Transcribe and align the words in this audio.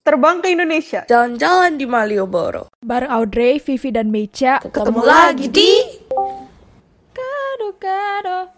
Terbang 0.00 0.40
ke 0.40 0.56
Indonesia. 0.56 1.04
Jalan-jalan 1.04 1.76
di 1.76 1.84
Malioboro. 1.84 2.72
Bareng 2.80 3.12
Audrey, 3.12 3.60
Vivi, 3.60 3.92
dan 3.92 4.08
Mecha. 4.08 4.56
Ketemu 4.64 5.04
lagi 5.04 5.44
di 5.52 5.76
Kado-kado. 7.12 8.48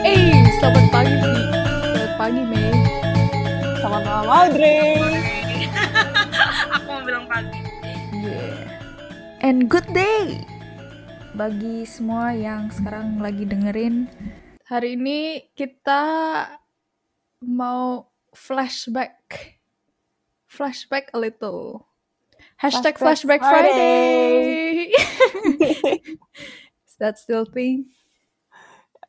Eh, 0.00 0.48
selamat 0.64 0.86
pagi, 0.88 1.12
Vi. 1.20 1.32
Selamat 1.92 2.12
pagi, 2.16 2.40
Mei. 2.40 2.72
Selamat 3.84 4.00
malam 4.00 4.28
Audrey. 4.32 4.96
Aku 6.80 6.88
mau 6.88 7.04
bilang 7.04 7.28
pagi. 7.28 7.60
Yeah. 8.16 9.44
And 9.44 9.68
good 9.68 9.84
day 9.92 10.55
bagi 11.36 11.84
semua 11.84 12.32
yang 12.32 12.72
sekarang 12.72 13.20
lagi 13.20 13.44
dengerin. 13.44 14.08
Hari 14.64 14.96
ini 14.96 15.44
kita 15.52 16.00
mau 17.44 18.08
flashback. 18.32 19.20
Flashback 20.48 21.12
a 21.12 21.20
little. 21.20 21.84
Hashtag 22.56 22.96
Flashback 22.96 23.44
flashback, 23.44 23.52
Friday. 23.52 24.96
Is 26.88 26.96
that 26.96 27.20
still 27.20 27.44
thing? 27.44 27.92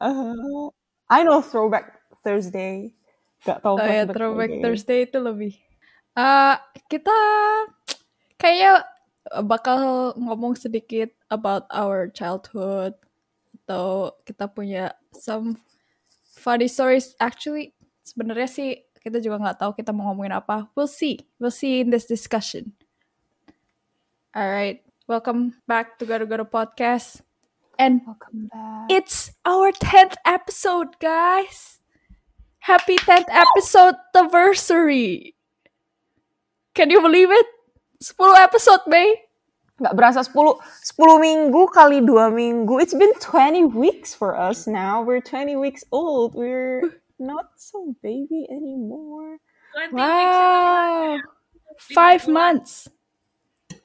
Uh, 0.04 0.68
I 1.08 1.24
know 1.24 1.40
Throwback 1.40 1.96
Thursday. 2.28 2.92
Gak 3.48 3.64
tau 3.64 3.80
Oh 3.80 3.88
ya, 3.88 4.04
Flashback 4.04 4.12
Throwback 4.20 4.52
Friday. 4.52 4.64
Thursday 4.68 5.00
itu 5.08 5.18
lebih. 5.24 5.56
Ah, 6.12 6.60
kita 6.92 7.16
kayaknya 8.36 8.84
bakal 9.44 10.14
ngomong 10.16 10.56
sedikit 10.56 11.12
about 11.32 11.68
our 11.74 12.08
childhood 12.12 12.94
atau 13.64 14.16
kita 14.24 14.48
punya 14.48 14.96
some 15.12 15.60
funny 16.40 16.72
stories. 16.72 17.16
Actually, 17.20 17.76
sebenarnya 18.08 18.48
sih 18.48 18.70
kita 19.04 19.20
juga 19.20 19.40
nggak 19.40 19.60
tahu 19.60 19.72
kita 19.76 19.92
mau 19.92 20.12
ngomongin 20.12 20.36
apa. 20.40 20.72
We'll 20.76 20.92
see. 20.92 21.28
We'll 21.40 21.54
see 21.54 21.84
in 21.84 21.92
this 21.92 22.08
discussion. 22.08 22.76
Alright, 24.32 24.86
welcome 25.10 25.58
back 25.66 25.98
to 25.98 26.06
Gado 26.06 26.30
Gado 26.30 26.46
Podcast. 26.46 27.26
And 27.78 28.02
Welcome 28.06 28.50
back. 28.50 28.90
It's 28.90 29.32
our 29.46 29.72
10th 29.72 30.18
episode, 30.26 30.98
guys. 30.98 31.80
Happy 32.60 32.98
10th 32.98 33.30
episode 33.30 33.96
anniversary. 34.14 35.36
Can 36.74 36.90
you 36.90 37.02
believe 37.02 37.32
it? 37.32 37.57
10 38.00 38.14
episode, 38.38 38.84
May. 38.88 39.26
Gak 39.78 39.94
berasa 39.94 40.26
10, 40.26 40.58
10 40.98 41.22
minggu 41.22 41.70
kali 41.70 42.02
2 42.02 42.34
minggu. 42.34 42.82
It's 42.82 42.98
been 42.98 43.14
20 43.22 43.70
weeks 43.70 44.14
for 44.14 44.34
us 44.34 44.66
now. 44.66 45.06
We're 45.06 45.22
20 45.22 45.54
weeks 45.58 45.86
old. 45.94 46.34
We're 46.34 46.82
not 47.22 47.54
so 47.58 47.94
baby 48.02 48.50
anymore. 48.50 49.38
20 49.78 49.94
weeks 49.94 50.02
Wow. 50.02 51.22
Lima 51.22 51.94
5 51.94 52.26
bulan. 52.26 52.34
months. 52.34 52.74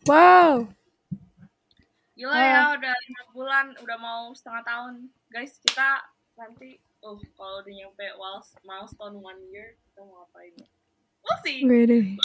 Wow. 0.09 0.73
Gila 2.17 2.37
ya, 2.39 2.63
udah 2.79 2.95
5 2.97 3.37
bulan, 3.37 3.65
udah 3.83 3.99
mau 4.01 4.33
setengah 4.33 4.63
tahun. 4.65 4.95
Guys, 5.29 5.61
kita 5.61 6.01
nanti, 6.41 6.81
oh, 7.05 7.21
kalau 7.37 7.61
udah 7.61 7.73
nyampe 7.73 8.05
miles- 8.17 8.57
milestone 8.65 9.17
one 9.21 9.41
year, 9.53 9.77
kita 9.93 10.01
mau 10.05 10.25
ngapain 10.25 10.53
ya? 10.57 10.69
We'll 11.23 11.41
see. 11.45 11.59
Wih. 11.63 12.17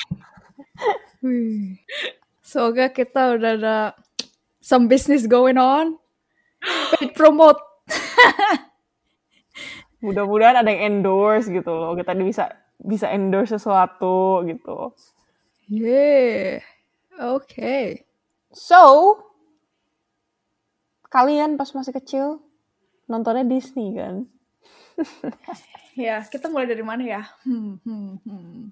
Wih. 1.25 1.81
Semoga 2.41 2.89
kita 2.93 3.35
udah 3.35 3.51
ada 3.59 3.77
some 4.63 4.87
business 4.87 5.27
going 5.27 5.59
on. 5.59 5.99
Paid 6.97 7.13
promote. 7.13 7.59
Mudah-mudahan 10.03 10.61
ada 10.61 10.69
yang 10.69 11.01
endorse 11.01 11.49
gitu 11.49 11.71
loh. 11.73 11.97
Kita 11.97 12.13
bisa 12.15 12.53
bisa 12.77 13.09
endorse 13.09 13.57
sesuatu 13.57 14.45
gitu. 14.45 14.93
Yeah. 15.67 16.61
Okay. 17.17 18.05
So, 18.53 19.17
kalian 21.09 21.57
pas 21.57 21.73
masih 21.73 21.93
kecil 21.97 22.25
nontonnya 23.09 23.47
Disney 23.47 23.97
kan? 23.97 24.29
Ya, 25.97 26.21
kita 26.21 26.45
mulai 26.45 26.69
dari 26.69 26.85
mana 26.85 27.01
ya? 27.01 27.25
Hmm, 27.41 27.81
hmm, 27.81 28.21
hmm. 28.21 28.69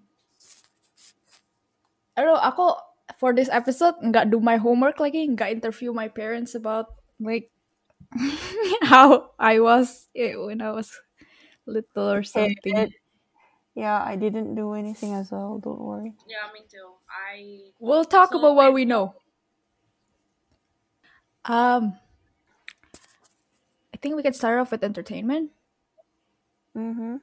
Aduh, 2.17 2.39
aku 2.39 2.75
for 3.19 3.31
this 3.35 3.51
episode 3.51 3.95
nggak 4.01 4.31
do 4.31 4.39
my 4.39 4.57
homework 4.57 4.97
lagi, 4.99 5.27
nggak 5.29 5.51
interview 5.61 5.91
my 5.93 6.07
parents 6.07 6.55
about 6.55 6.95
like 7.19 7.51
how 8.91 9.31
I 9.39 9.59
was 9.59 10.07
eh, 10.15 10.35
when 10.35 10.61
I 10.61 10.71
was 10.71 10.91
little 11.67 12.07
or 12.11 12.23
something. 12.23 12.93
Yeah, 13.75 14.01
I 14.01 14.15
didn't 14.15 14.55
do 14.55 14.73
anything 14.73 15.13
as 15.13 15.31
well. 15.31 15.59
Don't 15.59 15.79
worry. 15.81 16.13
Yeah, 16.27 16.47
me 16.53 16.61
too. 16.69 16.93
I 17.09 17.71
We'll 17.79 18.05
talk 18.05 18.31
So, 18.31 18.37
about 18.39 18.55
what 18.55 18.67
wait. 18.67 18.73
we 18.73 18.85
know. 18.85 19.15
Um, 21.45 21.97
I 23.93 23.97
think 23.97 24.15
we 24.15 24.21
can 24.23 24.33
start 24.33 24.59
off 24.59 24.71
with 24.71 24.83
entertainment. 24.83 25.51
Mhm. 26.75 27.21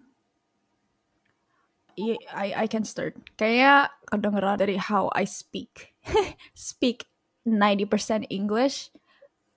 I 2.32 2.64
I 2.64 2.66
can 2.68 2.84
start. 2.86 3.16
Kayak 3.36 3.92
kedengeran 4.08 4.60
dari 4.60 4.76
how 4.78 5.10
I 5.12 5.24
speak. 5.24 5.92
speak 6.56 7.06
90% 7.44 8.26
English. 8.30 8.90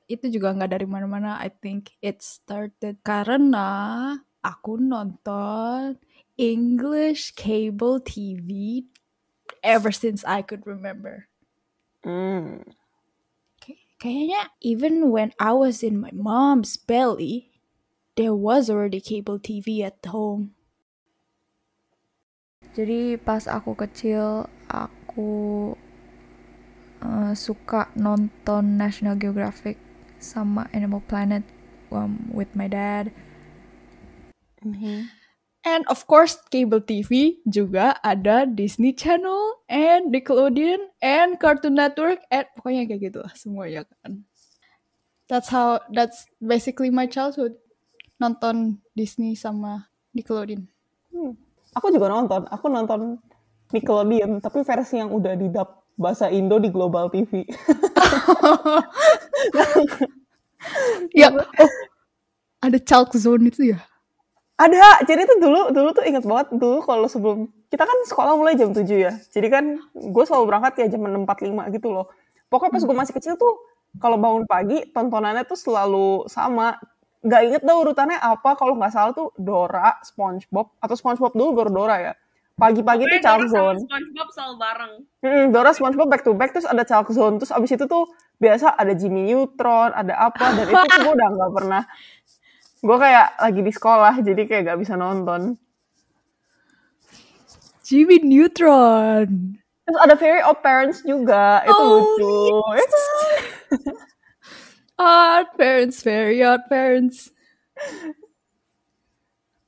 Itu 0.06 0.30
juga 0.30 0.54
nggak 0.54 0.72
dari 0.78 0.88
mana-mana. 0.88 1.38
I 1.42 1.50
think 1.50 1.96
it 2.02 2.22
started 2.22 3.02
karena 3.02 3.68
aku 4.46 4.78
nonton 4.78 5.98
English 6.38 7.34
cable 7.34 7.98
TV 8.02 8.86
ever 9.64 9.92
since 9.92 10.22
I 10.24 10.42
could 10.46 10.66
remember. 10.66 11.28
Mm. 12.06 12.62
Kay- 13.60 13.82
Kayaknya 13.98 14.42
even 14.62 15.10
when 15.10 15.34
I 15.42 15.54
was 15.54 15.82
in 15.82 15.98
my 16.00 16.14
mom's 16.14 16.78
belly, 16.78 17.50
there 18.16 18.36
was 18.36 18.70
already 18.70 19.02
cable 19.02 19.40
TV 19.40 19.84
at 19.84 20.00
home. 20.06 20.55
Jadi 22.76 23.16
pas 23.16 23.48
aku 23.48 23.72
kecil, 23.72 24.52
aku 24.68 25.74
eh, 27.00 27.34
suka 27.34 27.88
nonton 27.96 28.76
National 28.76 29.16
Geographic 29.16 29.80
sama 30.20 30.68
Animal 30.76 31.00
Planet 31.08 31.48
um, 31.96 32.28
with 32.36 32.52
my 32.52 32.68
dad. 32.68 33.16
Mhm. 34.60 35.08
And 35.66 35.82
of 35.90 36.06
course, 36.06 36.38
cable 36.54 36.84
TV 36.84 37.42
juga 37.50 37.98
ada 38.06 38.46
Disney 38.46 38.94
Channel 38.94 39.66
and 39.66 40.14
Nickelodeon 40.14 40.94
and 41.02 41.42
Cartoon 41.42 41.74
Network 41.74 42.22
and 42.30 42.46
pokoknya 42.54 42.86
kayak 42.86 43.02
gitu 43.10 43.20
lah 43.26 43.34
semuanya 43.34 43.82
kan. 43.90 44.22
That's 45.26 45.50
how 45.50 45.82
that's 45.90 46.30
basically 46.38 46.94
my 46.94 47.10
childhood. 47.10 47.58
Nonton 48.22 48.78
Disney 48.94 49.34
sama 49.34 49.90
Nickelodeon. 50.14 50.70
Aku 51.76 51.92
juga 51.92 52.08
nonton. 52.08 52.48
Aku 52.50 52.72
nonton 52.72 53.20
Nickelodeon, 53.76 54.40
tapi 54.40 54.64
versi 54.64 54.96
yang 55.02 55.12
udah 55.12 55.36
didub 55.36 55.68
bahasa 56.00 56.32
Indo 56.32 56.60
di 56.60 56.70
Global 56.72 57.10
TV. 57.12 57.44
ya, 61.20 61.30
oh. 61.32 61.44
Ada 62.64 62.80
Chalk 62.82 63.14
Zone 63.20 63.52
itu 63.52 63.76
ya? 63.76 63.80
Ada, 64.56 65.04
jadi 65.04 65.28
tuh 65.28 65.44
dulu 65.44 65.76
dulu 65.76 65.92
tuh 65.92 66.08
inget 66.08 66.24
banget 66.24 66.48
dulu 66.56 66.80
kalau 66.88 67.12
sebelum 67.12 67.52
kita 67.68 67.84
kan 67.84 67.98
sekolah 68.08 68.40
mulai 68.40 68.56
jam 68.56 68.72
7 68.72 68.88
ya. 68.88 69.12
Jadi 69.28 69.52
kan 69.52 69.76
gue 69.92 70.24
selalu 70.24 70.48
berangkat 70.48 70.80
ya 70.80 70.96
jam 70.96 71.04
6.45 71.04 71.76
gitu 71.76 71.92
loh. 71.92 72.08
Pokoknya 72.48 72.80
pas 72.80 72.84
gue 72.88 72.96
masih 72.96 73.14
kecil 73.20 73.36
tuh 73.36 73.60
kalau 74.00 74.16
bangun 74.16 74.48
pagi 74.48 74.88
tontonannya 74.96 75.44
tuh 75.44 75.60
selalu 75.60 76.24
sama. 76.32 76.80
Gak 77.26 77.42
inget 77.42 77.62
dah 77.66 77.76
urutannya 77.76 78.22
apa 78.22 78.54
kalau 78.54 78.78
nggak 78.78 78.94
salah 78.94 79.12
tuh 79.12 79.34
Dora, 79.34 79.98
SpongeBob 80.06 80.78
atau 80.78 80.94
SpongeBob 80.94 81.34
dulu 81.34 81.50
baru 81.58 81.72
Dora 81.74 81.98
ya. 81.98 82.14
Pagi-pagi 82.56 83.04
tuh 83.04 83.20
Chalk 83.20 83.50
Zone. 83.50 83.82
SpongeBob 83.82 84.30
selalu 84.32 84.56
bareng. 84.56 84.94
Mm, 85.26 85.46
Dora 85.50 85.72
SpongeBob 85.74 86.08
back 86.08 86.22
to 86.22 86.32
back 86.32 86.54
terus 86.54 86.64
ada 86.64 86.86
Chalk 86.86 87.10
Zone 87.10 87.42
terus 87.42 87.50
abis 87.50 87.74
itu 87.74 87.84
tuh 87.84 88.08
biasa 88.36 88.76
ada 88.76 88.92
Jimmy 88.92 89.32
Neutron 89.32 89.90
ada 89.90 90.12
apa 90.28 90.52
dan 90.54 90.68
itu 90.68 90.76
tuh 90.76 91.00
gue 91.02 91.14
udah 91.16 91.30
nggak 91.32 91.52
pernah 91.56 91.84
gue 92.84 92.98
kayak 93.00 93.28
lagi 93.40 93.62
di 93.64 93.72
sekolah 93.72 94.14
jadi 94.20 94.42
kayak 94.44 94.62
gak 94.70 94.80
bisa 94.84 94.94
nonton 94.94 95.56
Jimmy 97.82 98.20
Neutron. 98.20 99.56
terus 99.88 100.00
ada 100.02 100.14
Very 100.18 100.42
Odd 100.44 100.60
Parents 100.60 101.00
juga 101.02 101.64
itu 101.64 101.74
Oh, 101.80 101.86
lucu 101.88 102.36
Odd 104.98 105.58
parents, 105.58 106.04
very 106.04 106.42
odd 106.44 106.72
parents. 106.72 107.32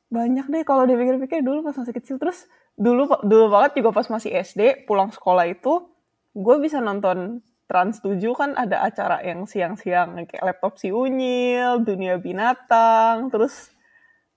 banyak 0.07 0.47
deh 0.47 0.63
kalau 0.63 0.87
dipikir-pikir 0.87 1.43
dulu 1.43 1.67
pas 1.67 1.75
masih 1.75 1.91
kecil 1.91 2.15
terus 2.15 2.47
dulu 2.79 3.11
dulu 3.27 3.51
banget 3.51 3.83
juga 3.83 3.91
pas 3.91 4.07
masih 4.07 4.31
SD 4.31 4.87
pulang 4.87 5.11
sekolah 5.11 5.43
itu 5.51 5.83
gue 6.31 6.55
bisa 6.63 6.79
nonton 6.79 7.43
Trans 7.67 7.99
7 7.99 8.23
kan 8.31 8.55
ada 8.55 8.87
acara 8.87 9.19
yang 9.27 9.43
siang-siang 9.43 10.15
kayak 10.31 10.39
laptop 10.39 10.79
si 10.79 10.87
Unyil, 10.87 11.83
dunia 11.83 12.15
binatang, 12.15 13.27
terus 13.27 13.75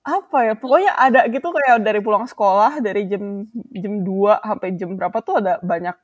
apa 0.03 0.51
ya 0.51 0.55
pokoknya 0.59 0.93
ada 0.99 1.21
gitu 1.31 1.53
kayak 1.55 1.85
dari 1.87 2.01
pulang 2.03 2.27
sekolah 2.27 2.83
dari 2.83 3.07
jam 3.07 3.47
jam 3.77 3.95
2 4.03 4.43
sampai 4.43 4.69
jam 4.75 4.97
berapa 4.99 5.19
tuh 5.23 5.39
ada 5.45 5.63
banyak 5.63 5.95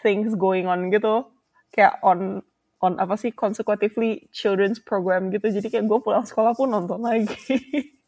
things 0.00 0.32
going 0.38 0.64
on 0.70 0.88
gitu 0.88 1.28
kayak 1.74 2.00
on 2.00 2.40
on 2.82 2.98
apa 2.98 3.14
sih 3.14 3.30
consecutively 3.30 4.26
children's 4.34 4.82
program 4.82 5.30
gitu 5.30 5.48
jadi 5.48 5.66
kayak 5.70 5.86
gue 5.86 5.98
pulang 6.02 6.26
sekolah 6.26 6.52
pun 6.52 6.68
nonton 6.70 7.00
lagi 7.00 7.30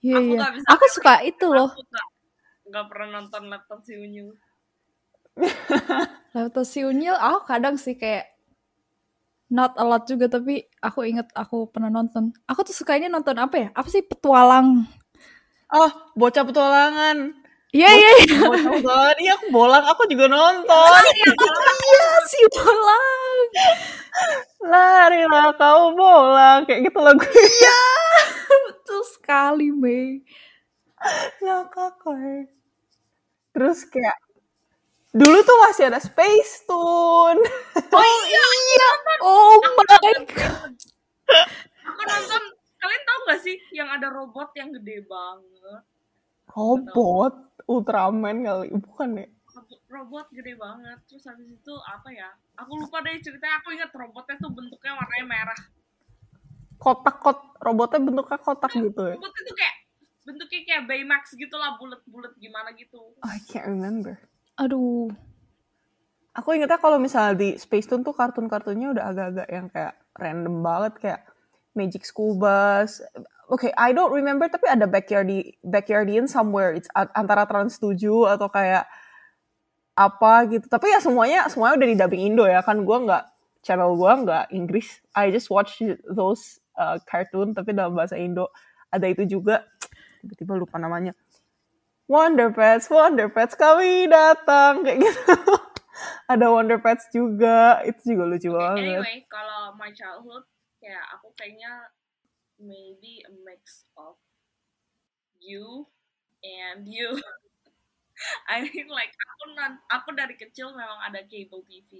Iya, 0.00 0.16
Aku 0.16 0.32
iya. 0.32 0.38
nggak 0.40 0.52
bisa 0.56 0.66
Aku 0.72 0.84
suka 0.96 1.14
itu 1.28 1.44
loh. 1.44 1.68
Aku 1.76 1.84
nggak 1.84 2.06
nggak 2.72 2.86
pernah 2.88 3.08
nonton 3.20 3.42
laptop 3.52 3.84
si 3.84 3.92
Unyu. 4.00 4.32
Laptop 6.32 6.64
si 6.64 6.80
Unyil, 6.80 7.12
aku 7.20 7.44
kadang 7.44 7.76
sih 7.76 8.00
kayak 8.00 8.32
not 9.52 9.76
a 9.76 9.84
lot 9.84 10.08
juga 10.08 10.30
tapi 10.30 10.64
aku 10.80 11.04
inget 11.04 11.28
aku 11.36 11.68
pernah 11.68 11.92
nonton. 11.92 12.32
Aku 12.48 12.64
tuh 12.64 12.72
sukanya 12.72 13.12
nonton 13.12 13.36
apa 13.36 13.56
ya? 13.60 13.68
Apa 13.76 13.92
sih 13.92 14.00
petualang? 14.00 14.88
oh 15.70 15.90
bocah 16.18 16.42
petualangan 16.42 17.30
Iya 17.70 17.86
iya 17.94 18.10
iya. 18.26 18.38
petualangan 18.50 19.16
iya 19.22 19.32
aku 19.38 19.46
bolang 19.54 19.84
aku 19.86 20.02
juga 20.10 20.26
nonton 20.26 21.02
Iya 21.90 22.08
si 22.26 22.40
bolang. 22.50 23.38
larilah 24.60 25.54
kau 25.54 25.94
bolang 25.94 26.66
kayak 26.66 26.90
gitu 26.90 26.98
lagu 26.98 27.22
Iya 27.22 27.78
betul 28.68 29.00
sekali 29.06 29.70
Mei. 29.70 30.20
lah 31.40 31.64
kakak 31.72 32.50
terus 33.54 33.86
kayak 33.88 34.16
dulu 35.14 35.38
tuh 35.42 35.58
masih 35.66 35.84
ada 35.90 35.98
Space 36.02 36.64
Tune 36.68 37.40
Oh 37.94 38.06
iya, 38.30 38.44
Oh 39.22 39.58
my 39.76 39.84
god. 40.30 40.72
aku 41.86 42.02
nonton. 42.06 42.42
Kalian 42.80 43.02
tahu 43.04 43.18
gak 43.28 43.40
sih 43.44 43.56
yang 43.76 43.88
ada 43.92 44.08
robot 44.08 44.50
yang 44.56 44.72
gede 44.72 45.04
banget? 45.04 45.82
Robot 46.52 47.34
Ultraman 47.64 48.42
kali 48.42 48.68
bukan 48.74 49.22
ya 49.22 49.28
Robot- 49.90 50.30
gede 50.30 50.54
banget. 50.54 50.98
Terus 51.10 51.26
habis 51.26 51.50
itu 51.50 51.74
apa 51.82 52.08
ya? 52.14 52.30
Aku 52.62 52.78
lupa 52.78 53.02
deh 53.02 53.18
ceritanya. 53.18 53.58
Aku 53.58 53.74
ingat 53.74 53.90
robotnya 53.90 54.38
tuh 54.38 54.50
bentuknya 54.54 54.94
warnanya 54.94 55.26
merah. 55.26 55.60
kotak 56.80 57.20
kot 57.20 57.38
robotnya 57.60 58.00
bentuknya 58.00 58.40
kotak 58.40 58.72
gitu 58.72 59.02
ya 59.04 59.12
Robotnya 59.12 59.42
tuh 59.44 59.52
kayak 59.52 59.76
bentuknya 60.24 60.60
kayak 60.64 60.82
Baymax 60.88 61.22
gitu 61.36 61.52
lah, 61.60 61.76
bulat-bulat 61.76 62.32
gimana 62.40 62.72
gitu. 62.72 63.12
I 63.20 63.36
can't 63.44 63.68
remember 63.68 64.16
Aduh. 64.56 65.12
aku 66.32 66.56
ingetnya 66.56 66.80
kalau 66.80 66.96
misalnya 66.96 67.36
di 67.36 67.48
Space 67.60 67.84
Tune 67.84 68.00
tuh 68.00 68.16
kartun-kartunnya 68.16 68.96
udah 68.96 69.04
agak-agak 69.12 69.48
yang 69.52 69.66
kayak 69.68 69.92
random 70.16 70.56
banget 70.64 70.92
kayak 70.96 71.20
Magic 71.76 72.08
School 72.08 72.38
Bus. 72.40 73.04
Oke, 73.50 73.74
I 73.74 73.90
don't 73.90 74.14
remember 74.14 74.46
tapi 74.46 74.70
ada 74.70 74.86
Backyardi 74.86 75.58
Backyardian 75.66 76.30
somewhere. 76.30 76.70
It's 76.70 76.86
antara 76.94 77.50
Trans 77.50 77.82
7 77.82 77.98
atau 78.30 78.46
kayak 78.46 78.86
apa 79.98 80.32
gitu. 80.46 80.70
Tapi 80.70 80.94
ya 80.94 81.02
semuanya 81.02 81.50
semuanya 81.50 81.74
udah 81.82 81.88
di 81.90 81.96
dubbing 81.98 82.22
Indo 82.30 82.46
ya 82.46 82.62
kan 82.62 82.86
gua 82.86 83.02
nggak 83.02 83.24
channel 83.66 83.98
gua 83.98 84.22
nggak 84.22 84.44
Inggris. 84.54 85.02
I 85.18 85.34
just 85.34 85.50
watch 85.50 85.82
those 86.06 86.62
uh, 86.78 87.02
cartoon 87.10 87.50
tapi 87.50 87.74
dalam 87.74 87.98
bahasa 87.98 88.14
Indo. 88.14 88.54
Ada 88.94 89.10
itu 89.10 89.26
juga 89.26 89.66
tiba-tiba 90.22 90.54
lupa 90.54 90.78
namanya. 90.78 91.10
Wonder 92.10 92.50
Pets, 92.50 92.90
Wonder 92.90 93.30
Pets 93.30 93.54
kami 93.54 94.10
datang 94.10 94.82
kayak 94.82 94.98
gitu. 94.98 95.34
Ada 96.32 96.46
Wonder 96.50 96.82
Pets 96.82 97.06
juga, 97.14 97.82
itu 97.86 98.14
juga 98.14 98.22
lucu 98.26 98.50
Oke, 98.50 98.58
banget. 98.58 98.98
anyway, 98.98 99.18
kalau 99.30 99.74
my 99.78 99.94
childhood, 99.94 100.42
kayak 100.82 101.06
aku 101.14 101.30
kayaknya 101.38 101.86
maybe 102.60 103.24
a 103.26 103.32
mix 103.44 103.84
of 103.96 104.16
you 105.40 105.86
and 106.44 106.86
you. 106.88 107.20
I 108.48 108.62
mean 108.68 108.88
like 108.88 109.12
aku 109.16 109.44
non- 109.56 109.82
aku 109.90 110.10
dari 110.16 110.34
kecil 110.36 110.72
memang 110.76 111.00
ada 111.08 111.24
cable 111.24 111.64
TV. 111.64 111.90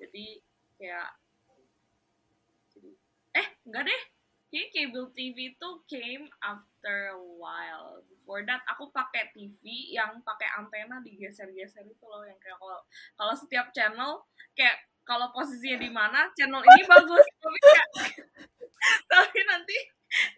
Jadi 0.00 0.26
kayak 0.80 1.08
jadi 2.74 2.90
eh 3.40 3.46
enggak 3.66 3.82
deh. 3.88 4.02
Jadi 4.50 4.66
cable 4.74 5.08
TV 5.14 5.54
itu 5.54 5.68
came 5.86 6.26
after 6.42 7.14
a 7.14 7.20
while. 7.38 8.02
Before 8.10 8.42
that 8.50 8.62
aku 8.66 8.90
pakai 8.90 9.30
TV 9.30 9.94
yang 9.94 10.18
pakai 10.26 10.48
antena 10.58 10.98
digeser-geser 11.06 11.86
itu 11.86 12.04
loh 12.10 12.26
yang 12.26 12.38
kayak 12.42 12.58
kalau 13.14 13.34
setiap 13.38 13.70
channel 13.70 14.26
kayak 14.58 14.82
kalau 15.10 15.26
posisinya 15.34 15.78
di 15.82 15.90
mana 15.90 16.30
channel 16.38 16.62
ini 16.62 16.82
bagus. 16.86 17.26
Tapi 17.42 17.58
kayak 17.58 17.88
tapi 19.10 19.38
nanti 19.44 19.76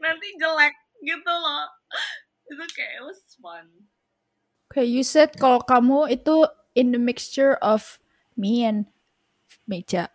nanti 0.00 0.26
jelek 0.40 0.74
gitu 1.04 1.28
loh. 1.32 1.68
Itu 2.48 2.64
kayak 2.72 2.92
it 2.98 3.02
was 3.04 3.20
fun. 3.36 3.68
Okay, 4.72 4.88
you 4.88 5.04
said 5.04 5.36
kalau 5.36 5.60
kamu 5.60 6.08
itu 6.08 6.48
in 6.72 6.96
the 6.96 6.98
mixture 6.98 7.60
of 7.60 8.00
me 8.32 8.64
and 8.64 8.88
Meja. 9.68 10.08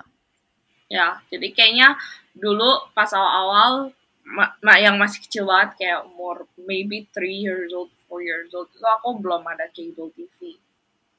ya 0.87 1.19
jadi 1.27 1.51
kayaknya 1.51 1.99
dulu 2.31 2.89
pas 2.95 3.11
awal-awal 3.11 3.91
ma- 4.23 4.55
ma- 4.63 4.79
yang 4.79 4.95
masih 4.95 5.19
kecil 5.19 5.43
banget 5.43 5.75
kayak 5.75 5.99
umur 6.07 6.47
maybe 6.55 7.05
3 7.11 7.27
years 7.27 7.69
old 7.75 7.91
4 8.07 8.23
years 8.23 8.49
old 8.55 8.71
itu 8.71 8.87
aku 8.87 9.19
belum 9.19 9.43
ada 9.45 9.67
cable 9.75 10.09
TV 10.15 10.55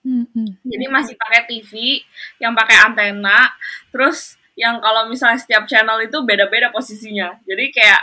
Hmm, 0.06 0.24
jadi 0.64 0.86
masih 0.88 1.18
pakai 1.18 1.44
TV 1.50 2.00
yang 2.40 2.54
pakai 2.56 2.76
antena 2.86 3.50
terus 3.92 4.38
yang 4.58 4.82
kalau 4.82 5.06
misalnya 5.10 5.38
setiap 5.38 5.68
channel 5.70 5.98
itu 6.02 6.18
beda-beda 6.26 6.72
posisinya. 6.74 7.38
Jadi 7.46 7.70
kayak 7.70 8.02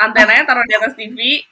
antenanya 0.00 0.44
taruh 0.44 0.64
di 0.64 0.74
atas 0.76 0.94
TV 0.96 1.44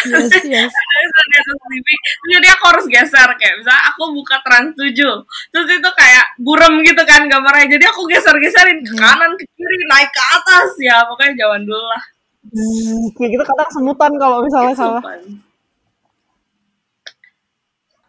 Yes, 0.00 0.32
yes. 0.48 0.72
Terus 0.80 1.26
di 1.28 1.36
atas 1.36 1.58
TV 1.68 1.88
jadi 2.30 2.46
aku 2.56 2.64
harus 2.72 2.86
geser 2.88 3.28
kayak 3.36 3.54
misalnya 3.60 3.82
aku 3.92 4.02
buka 4.16 4.36
trans 4.46 4.72
7 4.78 4.96
terus 5.52 5.68
itu 5.68 5.90
kayak 5.92 6.24
burem 6.40 6.80
gitu 6.86 7.02
kan 7.04 7.26
gambarnya. 7.28 7.76
Jadi 7.76 7.84
aku 7.90 8.08
geser-geserin 8.08 8.80
ke 8.80 8.94
kanan 8.96 9.36
ke 9.36 9.44
kiri 9.44 9.76
naik 9.90 10.08
ke 10.14 10.22
atas. 10.40 10.68
Ya 10.80 11.04
pokoknya 11.04 11.36
zaman 11.44 11.68
dulu 11.68 11.84
lah. 11.84 12.02
Zzz, 12.48 13.12
Kayak 13.18 13.28
gitu 13.36 13.44
kadang 13.44 13.70
semutan 13.76 14.12
kalau 14.16 14.38
misalnya 14.40 14.74
salah. 14.76 15.02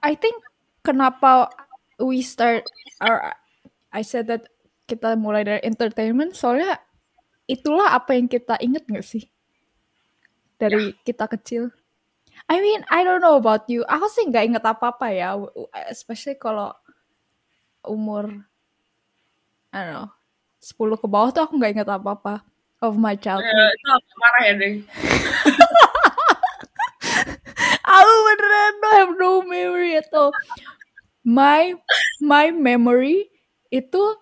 I 0.01 0.17
think 0.17 0.41
kenapa 0.81 1.49
we 2.01 2.25
start 2.25 2.65
or 3.01 3.33
I 3.93 4.01
said 4.01 4.25
that 4.33 4.49
kita 4.89 5.13
mulai 5.15 5.45
dari 5.45 5.61
entertainment 5.63 6.33
soalnya 6.33 6.81
itulah 7.45 7.93
apa 7.93 8.17
yang 8.17 8.25
kita 8.25 8.57
inget 8.59 8.83
gak 8.89 9.05
sih 9.05 9.29
dari 10.61 10.93
kita 11.01 11.25
kecil. 11.25 11.73
I 12.45 12.61
mean, 12.61 12.85
I 12.93 13.01
don't 13.01 13.21
know 13.21 13.37
about 13.37 13.65
you. 13.65 13.81
Aku 13.89 14.05
sih 14.11 14.29
nggak 14.29 14.45
inget 14.45 14.63
apa-apa 14.65 15.09
ya, 15.09 15.33
w- 15.33 15.49
w- 15.49 15.71
especially 15.89 16.37
kalau 16.37 16.69
umur 17.81 18.29
I 19.73 19.77
don't 19.81 19.93
know 19.97 20.09
10 20.61 21.01
ke 21.01 21.07
bawah 21.09 21.33
tuh 21.33 21.41
aku 21.41 21.57
nggak 21.57 21.73
inget 21.81 21.89
apa-apa 21.89 22.45
of 22.85 22.93
my 22.97 23.17
childhood. 23.17 23.49
Eh, 23.49 23.69
itu 23.73 23.87
aku 23.89 24.11
marah 24.21 24.41
ya 24.45 24.53
deh 24.57 24.73
Aku 27.91 28.13
beneran 28.31 28.73
no 28.79 28.89
have 28.95 29.13
no 29.19 29.31
memory 29.43 29.99
atau 29.99 30.31
my 31.27 31.75
my 32.23 32.49
memory 32.55 33.27
itu 33.67 34.15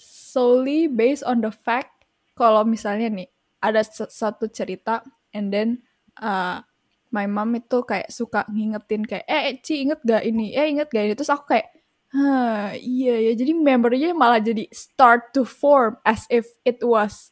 solely 0.00 0.88
based 0.88 1.24
on 1.28 1.44
the 1.44 1.52
fact 1.52 2.08
kalau 2.32 2.64
misalnya 2.64 3.12
nih 3.12 3.28
ada 3.60 3.84
satu 3.84 4.48
cerita 4.48 5.04
and 5.36 5.52
then 5.52 5.84
uh, 6.16 6.64
my 7.12 7.26
mom 7.26 7.52
itu 7.58 7.82
kayak 7.84 8.08
suka 8.08 8.46
ngingetin 8.48 9.04
kayak 9.04 9.26
eh 9.28 9.58
Ci 9.60 9.84
inget 9.84 10.00
gak 10.06 10.24
ini? 10.24 10.54
Eh 10.54 10.66
inget 10.70 10.88
gak 10.88 11.04
ini? 11.04 11.14
Terus 11.18 11.30
aku 11.30 11.54
kayak 11.54 11.68
Hah, 12.10 12.74
iya 12.74 13.22
ya 13.22 13.38
jadi 13.38 13.54
memorynya 13.54 14.10
malah 14.10 14.42
jadi 14.42 14.66
start 14.74 15.30
to 15.30 15.46
form 15.46 15.94
as 16.02 16.26
if 16.26 16.58
it 16.66 16.82
was 16.82 17.30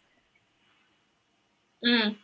hmm. 1.83 2.14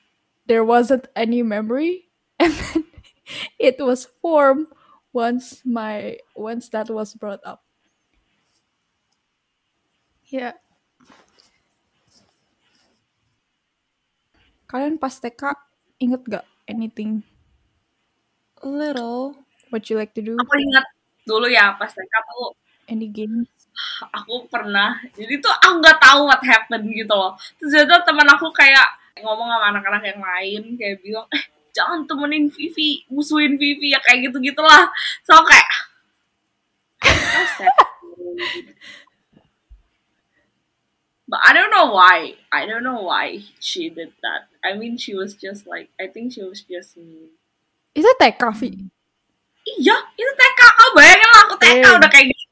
there 0.46 0.62
wasn't 0.62 1.10
any 1.18 1.42
memory 1.42 2.06
and 2.38 2.54
then 2.54 2.93
it 3.58 3.76
was 3.80 4.08
formed 4.20 4.68
once 5.12 5.62
my 5.64 6.18
once 6.34 6.68
that 6.70 6.90
was 6.90 7.14
brought 7.14 7.42
up. 7.44 7.62
Yeah 10.24 10.58
kalian 14.74 14.98
pas 14.98 15.14
TK 15.22 15.54
inget 16.02 16.22
gak 16.26 16.46
anything? 16.66 17.22
Little. 18.66 19.38
what 19.70 19.90
you 19.90 19.98
like 19.98 20.14
to 20.14 20.22
do? 20.22 20.34
Aku 20.38 20.54
ingat 20.58 20.86
dulu 21.26 21.46
ya 21.46 21.78
pas 21.78 21.90
TK 21.90 22.10
tuh 22.10 22.54
any 22.90 23.06
game 23.06 23.46
aku 24.10 24.46
pernah. 24.50 24.98
Jadi 25.14 25.42
tuh 25.42 25.50
aku 25.50 25.82
nggak 25.82 25.98
tahu 25.98 26.30
what 26.30 26.42
happened 26.42 26.86
gitu 26.90 27.10
loh. 27.10 27.34
Terus 27.58 27.86
itu 27.86 27.96
teman 28.06 28.26
aku 28.30 28.50
kayak 28.54 28.86
ngomong 29.18 29.46
sama 29.46 29.66
anak-anak 29.74 30.02
yang 30.10 30.20
lain 30.22 30.62
kayak 30.74 30.98
bilang 31.02 31.26
eh 31.34 31.44
jangan 31.74 32.06
temenin 32.06 32.46
Vivi 32.48 33.02
musuhin 33.10 33.58
Vivi 33.58 33.90
ya 33.90 34.00
kayak 34.00 34.30
gitu 34.30 34.38
gitulah 34.38 34.88
so 35.26 35.34
kayak. 35.42 35.68
But 41.24 41.40
I 41.40 41.56
don't 41.56 41.72
know 41.72 41.88
why. 41.90 42.36
I 42.52 42.68
don't 42.68 42.84
know 42.84 43.00
why 43.00 43.40
she 43.56 43.88
did 43.88 44.12
that. 44.20 44.52
I 44.60 44.76
mean, 44.76 45.00
she 45.00 45.16
was 45.16 45.32
just 45.34 45.64
like, 45.66 45.88
I 45.96 46.12
think 46.12 46.36
she 46.36 46.44
was 46.44 46.60
just 46.62 47.00
mean. 47.00 47.32
Itu 47.96 48.06
TK, 48.20 48.42
Vi. 48.60 48.70
Iya, 49.64 49.96
itu 50.20 50.32
TK. 50.36 50.60
Kau 50.60 50.90
bayangin 50.92 51.28
lah 51.32 51.40
aku 51.48 51.54
TK 51.56 51.84
udah 51.96 52.10
kayak 52.12 52.26
gitu. 52.28 52.44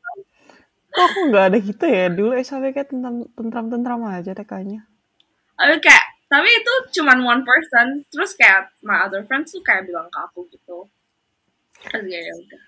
Kok 0.93 1.05
aku 1.05 1.21
nggak 1.29 1.45
ada 1.53 1.59
gitu 1.61 1.85
ya? 1.85 2.07
Dulu 2.09 2.33
SHB 2.41 2.65
kayak 2.73 2.89
tentram- 2.89 3.31
tentram-tentram 3.37 4.01
aja 4.09 4.33
TK-nya. 4.33 4.89
Tapi 5.55 5.77
kayak, 5.85 6.05
tapi 6.33 6.49
itu 6.49 6.75
cuman 6.97 7.21
one 7.21 7.43
person. 7.45 8.09
Terus 8.09 8.33
kayak 8.33 8.73
my 8.81 9.05
other 9.05 9.21
friends 9.21 9.53
tuh 9.53 9.61
kayak 9.61 9.85
bilang 9.85 10.09
ke 10.09 10.17
aku 10.17 10.49
gitu. 10.49 10.89
Terus 11.85 12.09
ya 12.09 12.21
ya 12.25 12.35
udah. 12.41 12.63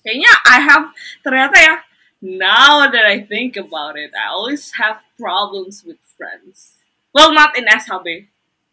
Kayaknya 0.00 0.32
I 0.48 0.56
have 0.64 0.86
ternyata 1.20 1.56
ya. 1.60 1.74
Now 2.18 2.88
that 2.88 3.04
I 3.04 3.22
think 3.22 3.60
about 3.60 3.94
it, 4.00 4.10
I 4.16 4.32
always 4.32 4.74
have 4.80 5.04
problems 5.20 5.84
with 5.84 6.00
friends. 6.16 6.80
Well, 7.12 7.30
not 7.30 7.54
in 7.54 7.68
SHB. 7.68 8.26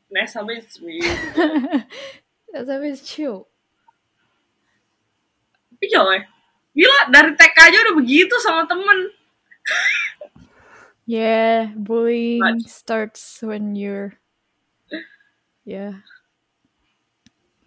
In 0.09 0.15
SHB 0.15 0.49
it's 0.63 0.79
really 0.79 1.03
good. 1.35 1.85
Tapi 2.71 2.85
it's 2.95 3.03
chill. 3.03 3.51
Iya, 5.83 6.01
weh. 6.07 6.23
Gila, 6.73 7.11
dari 7.11 7.35
TK 7.35 7.57
aja 7.59 7.77
udah 7.85 7.95
begitu 7.99 8.35
sama 8.39 8.63
temen. 8.63 9.11
Yeah, 11.05 11.69
bullying 11.77 12.39
Much. 12.41 12.65
starts 12.65 13.41
when 13.41 13.75
you're. 13.75 14.13
Yeah. 15.65 16.01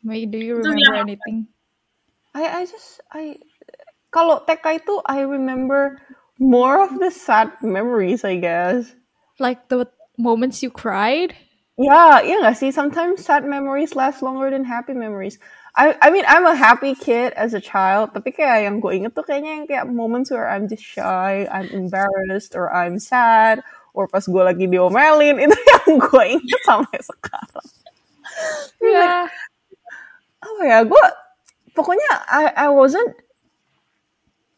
May, 0.02 0.26
do 0.26 0.38
you 0.38 0.56
remember 0.56 0.78
yang- 0.94 1.08
anything? 1.10 1.38
I 2.34 2.62
I 2.62 2.66
just 2.66 3.00
I 3.10 3.38
kalau 4.14 4.46
TK 4.46 4.78
itu 4.82 4.94
I 5.06 5.26
remember 5.26 5.98
more 6.38 6.78
of 6.82 6.94
the 7.02 7.10
sad 7.10 7.50
memories 7.62 8.22
I 8.22 8.38
guess. 8.38 8.94
Like 9.42 9.66
the 9.70 9.90
moments 10.18 10.62
you 10.62 10.70
cried? 10.70 11.34
Yeah, 11.78 12.22
yeah, 12.26 12.42
nggak 12.42 12.58
sih? 12.58 12.70
Sometimes 12.74 13.22
sad 13.22 13.46
memories 13.46 13.94
last 13.94 14.22
longer 14.22 14.50
than 14.50 14.66
happy 14.66 14.94
memories. 14.94 15.38
I, 15.78 15.94
I 16.02 16.10
mean, 16.10 16.26
I'm 16.26 16.42
a 16.42 16.58
happy 16.58 16.98
kid 16.98 17.32
as 17.38 17.54
a 17.54 17.62
child, 17.62 18.10
tapi 18.10 18.34
kayak 18.34 18.66
yang 18.66 18.82
gue 18.82 18.98
inget 18.98 19.14
tuh 19.14 19.22
kayaknya 19.22 19.62
yang 19.62 19.66
kayak 19.70 19.86
moments 19.86 20.34
where 20.34 20.50
I'm 20.50 20.66
just 20.66 20.82
shy, 20.82 21.46
I'm 21.46 21.70
embarrassed, 21.70 22.58
or 22.58 22.66
I'm 22.74 22.98
sad, 22.98 23.62
or 23.94 24.10
pas 24.10 24.26
gue 24.26 24.42
lagi 24.42 24.66
diomelin, 24.66 25.38
itu 25.46 25.54
yang 25.54 26.02
gue 26.02 26.24
inget 26.34 26.62
sampai 26.66 26.98
sekarang. 26.98 27.66
Yeah. 28.78 29.26
Apa 30.38 30.62
ya, 30.62 30.78
gue 30.86 31.04
pokoknya 31.78 32.10
I, 32.26 32.66
I 32.66 32.68
wasn't 32.74 33.14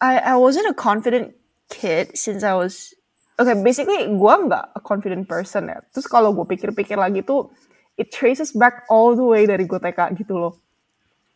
I, 0.01 0.33
I 0.33 0.37
wasn't 0.41 0.69
a 0.69 0.77
confident 0.77 1.37
kid 1.69 2.17
since 2.17 2.41
I 2.41 2.57
was 2.57 2.97
okay 3.37 3.53
basically 3.61 4.09
gue 4.09 4.35
nggak 4.49 4.73
a 4.73 4.81
confident 4.81 5.29
person 5.29 5.69
ya 5.69 5.85
terus 5.93 6.09
kalau 6.09 6.33
gue 6.33 6.49
pikir-pikir 6.49 6.97
lagi 6.97 7.21
tuh 7.21 7.53
it 8.01 8.09
traces 8.09 8.57
back 8.57 8.89
all 8.89 9.13
the 9.13 9.25
way 9.25 9.45
dari 9.45 9.69
gue 9.69 9.77
TK 9.77 10.17
gitu 10.17 10.41
loh 10.41 10.57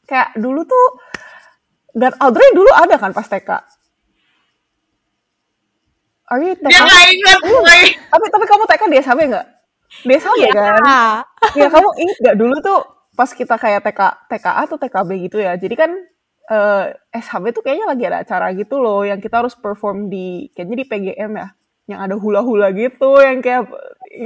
kayak 0.05 0.37
dulu 0.37 0.65
tuh 0.65 0.87
dan 1.95 2.13
Audrey 2.21 2.51
dulu 2.53 2.71
ada 2.75 2.97
kan 2.99 3.13
pas 3.13 3.27
TK 3.29 3.51
Are 6.25 6.41
you 6.41 6.57
TK? 6.57 6.73
Dia 6.73 6.89
gak 6.89 7.05
inget, 7.13 7.41
gue. 7.45 7.79
Tapi 8.09 8.27
tapi 8.33 8.45
kamu 8.49 8.65
TK 8.65 8.83
di 8.89 8.97
SHB 8.97 9.21
nggak? 9.29 9.47
Di 10.09 10.13
SHB 10.17 10.43
kan? 10.57 10.81
Ah. 10.81 11.21
ya 11.53 11.69
kamu 11.69 11.89
ingat 12.01 12.17
gak 12.25 12.37
dulu 12.41 12.57
tuh 12.65 12.81
pas 13.15 13.31
kita 13.31 13.55
kayak 13.55 13.85
TK 13.87 14.01
TKA 14.27 14.61
atau 14.67 14.77
TKB 14.81 15.11
gitu 15.31 15.39
ya 15.39 15.55
jadi 15.55 15.75
kan 15.79 15.91
eh 16.45 16.85
SHB 17.15 17.55
tuh 17.57 17.63
kayaknya 17.63 17.87
lagi 17.89 18.05
ada 18.05 18.19
acara 18.21 18.47
gitu 18.53 18.83
loh 18.83 19.07
yang 19.07 19.23
kita 19.23 19.41
harus 19.41 19.55
perform 19.55 20.11
di 20.11 20.51
kayaknya 20.53 20.77
di 20.83 20.87
PGM 20.89 21.33
ya 21.39 21.49
yang 21.89 22.01
ada 22.05 22.17
hula 22.19 22.43
hula 22.43 22.69
gitu 22.75 23.23
yang 23.23 23.39
kayak 23.39 23.71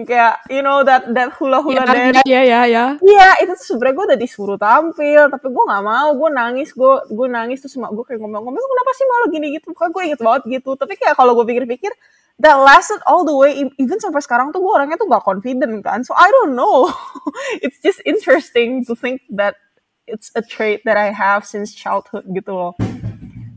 kayak 0.05 0.45
you 0.53 0.61
know 0.61 0.85
that 0.85 1.09
that 1.17 1.33
hula 1.37 1.65
hula 1.65 1.85
dance 1.89 2.21
Ya, 2.29 2.43
ya, 2.43 2.43
ya, 2.45 2.61
ya. 2.69 2.85
Iya, 3.01 3.29
itu 3.45 3.53
tuh 3.57 3.67
sebenernya 3.75 3.95
gue 3.97 4.05
udah 4.13 4.21
disuruh 4.21 4.59
tampil, 4.61 5.33
tapi 5.33 5.47
gue 5.49 5.65
nggak 5.65 5.85
mau, 5.85 6.09
gue 6.13 6.31
nangis, 6.33 6.69
gue 6.77 6.93
gue 7.09 7.27
nangis 7.29 7.59
terus 7.65 7.77
mak 7.81 7.91
gue 7.97 8.05
kayak 8.05 8.21
ngomong-ngomong, 8.21 8.59
"Lu 8.59 8.69
kenapa 8.69 8.91
sih 8.95 9.07
malu 9.09 9.27
gini 9.33 9.47
gitu? 9.57 9.73
Pokoknya 9.73 9.91
gue 9.93 10.03
inget 10.13 10.21
banget 10.21 10.43
gitu. 10.61 10.71
Tapi 10.77 10.93
kayak 11.01 11.15
kalau 11.17 11.33
gue 11.39 11.47
pikir-pikir, 11.49 11.93
that 12.39 12.57
lasted 12.61 13.01
all 13.07 13.25
the 13.27 13.35
way, 13.35 13.67
even 13.79 13.99
sampai 13.99 14.23
sekarang 14.23 14.55
tuh 14.55 14.63
gue 14.63 14.73
orangnya 14.73 15.01
tuh 15.01 15.11
gak 15.11 15.27
confident 15.27 15.83
kan. 15.83 16.07
So 16.07 16.15
I 16.15 16.31
don't 16.31 16.55
know. 16.55 16.93
it's 17.65 17.83
just 17.83 17.99
interesting 18.07 18.87
to 18.87 18.95
think 18.95 19.27
that 19.35 19.59
it's 20.07 20.31
a 20.39 20.43
trait 20.43 20.87
that 20.87 20.97
I 20.97 21.11
have 21.11 21.43
since 21.45 21.75
childhood 21.75 22.31
gitu 22.31 22.55
loh. 22.55 22.73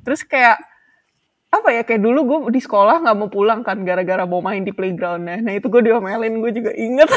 Terus 0.01 0.25
kayak 0.25 0.70
apa 1.51 1.67
ya 1.75 1.83
kayak 1.83 1.99
dulu 1.99 2.19
gue 2.23 2.39
di 2.55 2.61
sekolah 2.63 3.03
nggak 3.03 3.17
mau 3.19 3.27
pulang 3.27 3.59
kan 3.59 3.83
gara-gara 3.83 4.23
mau 4.23 4.39
main 4.39 4.63
di 4.63 4.71
playgroundnya. 4.71 5.43
Nah 5.43 5.53
itu 5.59 5.67
gue 5.67 5.83
diomelin, 5.83 6.39
gue 6.39 6.51
juga 6.55 6.71
inget. 6.71 7.11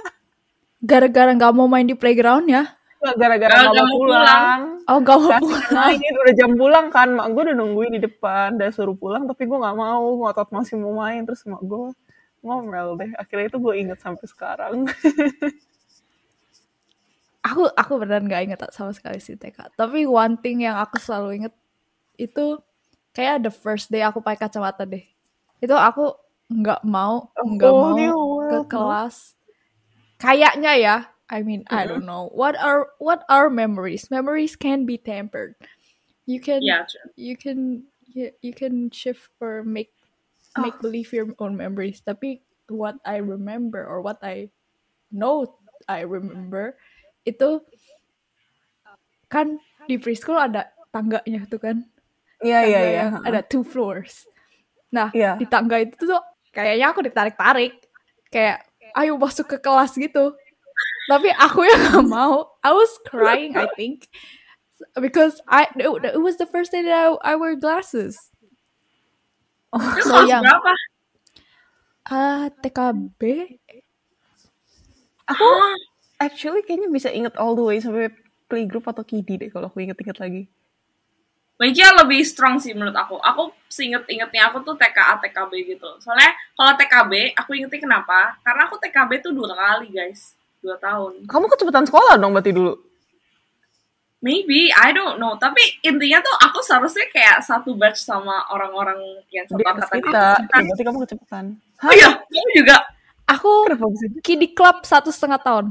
Gara-gara 0.90 1.32
nggak 1.32 1.52
mau 1.56 1.64
main 1.64 1.88
di 1.88 1.96
playground 1.96 2.46
ya? 2.52 2.76
gara-gara 3.14 3.48
Gara-gara 3.48 3.54
nggak 3.70 3.86
mau 3.86 3.86
mau 3.86 3.98
pulang. 4.02 4.60
Oh, 4.86 4.98
nggak 5.00 5.16
mau 5.16 5.30
Kasih 5.30 5.42
pulang. 5.46 5.72
main, 5.72 6.12
udah 6.20 6.34
jam 6.34 6.50
pulang 6.58 6.86
kan, 6.90 7.08
mak 7.14 7.26
gue 7.32 7.42
udah 7.48 7.56
nungguin 7.56 7.92
di 7.96 8.00
depan, 8.02 8.48
udah 8.60 8.68
suruh 8.74 8.96
pulang, 8.98 9.22
tapi 9.24 9.42
gue 9.46 9.58
nggak 9.58 9.76
mau, 9.76 10.04
ngotot 10.04 10.48
masih 10.52 10.74
mau 10.80 10.92
main, 11.00 11.22
terus 11.24 11.46
mak 11.48 11.62
gue 11.62 11.94
ngomel 12.44 12.88
deh. 12.98 13.10
Akhirnya 13.16 13.46
itu 13.48 13.58
gue 13.62 13.74
inget 13.78 13.98
sampai 14.02 14.26
sekarang. 14.26 14.74
Aku 17.46 17.62
aku 17.78 17.92
beneran 18.02 18.26
nggak 18.26 18.42
inget 18.42 18.60
sama 18.74 18.90
sekali 18.90 19.22
sih 19.22 19.38
TK. 19.38 19.78
Tapi 19.78 20.02
one 20.02 20.34
thing 20.42 20.66
yang 20.66 20.82
aku 20.82 20.98
selalu 20.98 21.38
inget 21.38 21.54
itu 22.18 22.58
kayak 23.16 23.48
the 23.48 23.52
first 23.52 23.88
day 23.88 24.04
aku 24.04 24.20
pakai 24.20 24.44
kacamata 24.44 24.84
deh. 24.84 25.00
Itu 25.64 25.72
aku 25.72 26.12
nggak 26.52 26.84
mau 26.84 27.32
nggak 27.40 27.72
Oh, 27.72 27.80
mau 27.80 27.96
dia 27.96 28.12
ke 28.52 28.58
kelas. 28.68 29.16
Kayaknya 30.20 30.72
ya. 30.76 30.96
I 31.26 31.42
mean, 31.42 31.66
I 31.66 31.90
don't 31.90 32.06
know. 32.06 32.30
What 32.30 32.54
are 32.54 32.92
what 33.02 33.26
are 33.26 33.50
memories? 33.50 34.12
Memories 34.14 34.54
can 34.54 34.86
be 34.86 34.94
tempered. 34.94 35.58
You 36.28 36.38
can 36.38 36.62
Yeah, 36.62 36.86
true. 36.86 37.10
you 37.18 37.34
can 37.34 37.88
you, 38.12 38.30
you 38.44 38.52
can 38.54 38.92
shift 38.94 39.32
or 39.42 39.66
make 39.66 39.90
make 40.54 40.76
believe 40.78 41.10
your 41.10 41.32
own 41.42 41.58
memories. 41.58 41.98
Tapi 42.04 42.46
what 42.70 43.00
I 43.02 43.18
remember 43.18 43.82
or 43.82 44.04
what 44.06 44.22
I 44.22 44.54
know 45.10 45.58
I 45.90 46.06
remember 46.06 46.78
itu 47.26 47.58
kan 49.26 49.58
di 49.90 49.98
preschool 49.98 50.38
ada 50.38 50.70
tangganya 50.94 51.42
tuh 51.50 51.58
kan. 51.58 51.82
Iya, 52.44 52.58
iya, 52.64 52.80
iya. 52.82 52.92
yang 53.08 53.24
Ada 53.24 53.40
two 53.44 53.64
floors. 53.64 54.28
Nah, 54.92 55.08
Iya. 55.10 55.36
di 55.36 55.46
tangga 55.48 55.80
itu 55.80 55.96
tuh 55.96 56.20
kayaknya 56.52 56.92
aku 56.92 57.00
ditarik-tarik. 57.04 57.76
Kayak 58.28 58.64
ayo 58.96 59.16
masuk 59.16 59.46
ke 59.46 59.58
kelas 59.60 59.96
gitu. 59.96 60.36
Tapi 61.06 61.28
aku 61.32 61.62
yang 61.64 61.80
gak 61.94 62.06
mau. 62.06 62.50
I 62.60 62.72
was 62.74 62.92
crying, 63.06 63.54
I 63.56 63.70
think. 63.78 64.10
Because 64.98 65.40
I 65.48 65.70
it, 65.72 65.88
it 66.12 66.20
was 66.20 66.36
the 66.36 66.44
first 66.44 66.68
day 66.68 66.84
that 66.84 66.92
I, 66.92 67.32
I 67.32 67.40
wear 67.40 67.56
glasses. 67.56 68.18
Terus 69.72 70.04
So 70.04 70.24
young. 70.28 70.44
berapa? 70.44 70.72
Ah, 72.06 72.48
TKB? 72.60 73.20
Aku 75.26 75.46
actually 76.18 76.62
kayaknya 76.62 76.88
bisa 76.88 77.08
inget 77.10 77.34
all 77.40 77.56
the 77.58 77.64
way 77.64 77.80
sampai 77.82 78.12
playgroup 78.46 78.86
atau 78.86 79.02
kidi 79.02 79.40
deh 79.40 79.50
kalau 79.50 79.66
aku 79.66 79.82
inget-inget 79.82 80.18
lagi. 80.22 80.42
Meja 81.56 81.88
lebih 81.96 82.20
strong 82.20 82.60
sih 82.60 82.76
menurut 82.76 82.92
aku. 82.92 83.16
Aku 83.16 83.48
seinget-ingetnya 83.72 84.52
aku 84.52 84.60
tuh 84.60 84.76
TKA, 84.76 85.16
TKB 85.24 85.52
gitu. 85.76 85.88
Soalnya 86.04 86.36
kalau 86.52 86.76
TKB, 86.76 87.32
aku 87.32 87.56
ingetnya 87.56 87.80
kenapa? 87.80 88.36
Karena 88.44 88.68
aku 88.68 88.76
TKB 88.76 89.24
tuh 89.24 89.32
dua 89.32 89.56
kali 89.56 89.88
guys. 89.88 90.36
Dua 90.60 90.76
tahun. 90.76 91.24
Kamu 91.24 91.44
kecepatan 91.48 91.88
sekolah 91.88 92.20
dong 92.20 92.36
berarti 92.36 92.52
dulu? 92.52 92.76
Maybe, 94.20 94.72
I 94.72 94.90
don't 94.96 95.16
know. 95.16 95.36
Tapi 95.40 95.60
intinya 95.84 96.20
tuh 96.24 96.34
aku 96.40 96.58
seharusnya 96.64 97.06
kayak 97.12 97.44
satu 97.44 97.76
batch 97.76 98.04
sama 98.04 98.48
orang-orang 98.52 98.98
yang 99.32 99.44
satu 99.48 99.60
Di 99.60 99.64
angkatan 99.64 99.98
kita, 100.02 100.24
aku. 100.34 100.42
ya, 100.42 100.60
berarti 100.66 100.82
kamu 100.84 100.98
kecepatan. 101.04 101.44
Oh 101.84 101.92
iya, 101.92 102.10
kamu 102.20 102.50
juga. 102.56 102.76
Aku 103.26 103.50
kidi 104.24 104.52
club 104.56 104.82
satu 104.84 105.12
setengah 105.12 105.40
tahun. 105.40 105.66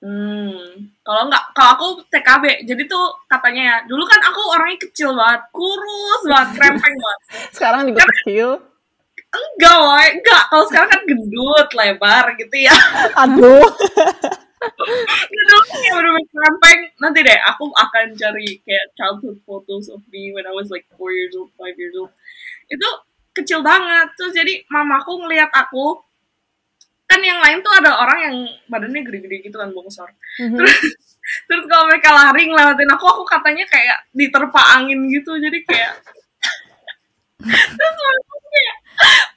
Hmm, 0.00 0.88
kalau 1.04 1.28
nggak, 1.28 1.52
kalau 1.52 1.70
aku 1.76 1.86
TKB, 2.08 2.64
jadi 2.64 2.82
tuh 2.88 3.20
katanya 3.28 3.62
ya, 3.62 3.76
dulu 3.84 4.08
kan 4.08 4.16
aku 4.24 4.40
orangnya 4.56 4.80
kecil 4.88 5.12
banget, 5.12 5.44
kurus 5.52 6.22
banget, 6.24 6.48
krempeng 6.56 6.96
banget. 6.96 7.20
Sekarang 7.52 7.84
juga 7.84 8.02
kecil. 8.08 8.48
Enggak, 9.30 9.76
woy, 9.78 10.06
enggak. 10.16 10.42
Kalau 10.50 10.64
sekarang 10.66 10.90
kan 10.90 11.02
gendut, 11.06 11.68
lebar 11.76 12.24
gitu 12.34 12.56
ya. 12.58 12.74
Aduh. 13.22 13.62
Dulu 15.30 15.56
kayak 15.70 15.92
bener-bener 15.94 16.26
krempeng. 16.32 16.80
Nanti 16.98 17.18
deh, 17.22 17.38
aku 17.46 17.70
akan 17.70 18.16
cari 18.18 18.58
kayak 18.66 18.86
childhood 18.98 19.38
photos 19.46 19.86
of 19.92 20.02
me 20.10 20.34
when 20.34 20.48
I 20.48 20.52
was 20.56 20.72
like 20.72 20.88
4 20.98 21.14
years 21.14 21.36
old, 21.38 21.54
5 21.54 21.78
years 21.78 21.94
old. 21.94 22.10
Itu 22.66 22.88
kecil 23.36 23.62
banget. 23.62 24.18
Terus 24.18 24.34
jadi 24.34 24.66
mamaku 24.66 25.22
ngelihat 25.22 25.54
aku, 25.54 26.02
kan 27.10 27.20
yang 27.26 27.42
lain 27.42 27.58
tuh 27.66 27.74
ada 27.74 27.90
orang 27.98 28.18
yang 28.22 28.36
badannya 28.70 29.02
gede-gede 29.02 29.50
gitu 29.50 29.58
kan, 29.58 29.74
bongsor. 29.74 30.06
Terus, 30.38 30.78
terus 31.50 31.64
kalau 31.66 31.90
mereka 31.90 32.14
lari 32.14 32.46
ngelewatin 32.46 32.90
aku, 32.94 33.04
aku 33.10 33.24
katanya 33.26 33.66
kayak 33.66 34.06
diterpa 34.14 34.78
angin 34.78 35.10
gitu. 35.10 35.34
Jadi 35.34 35.58
kayak... 35.66 35.92
terus 37.78 37.96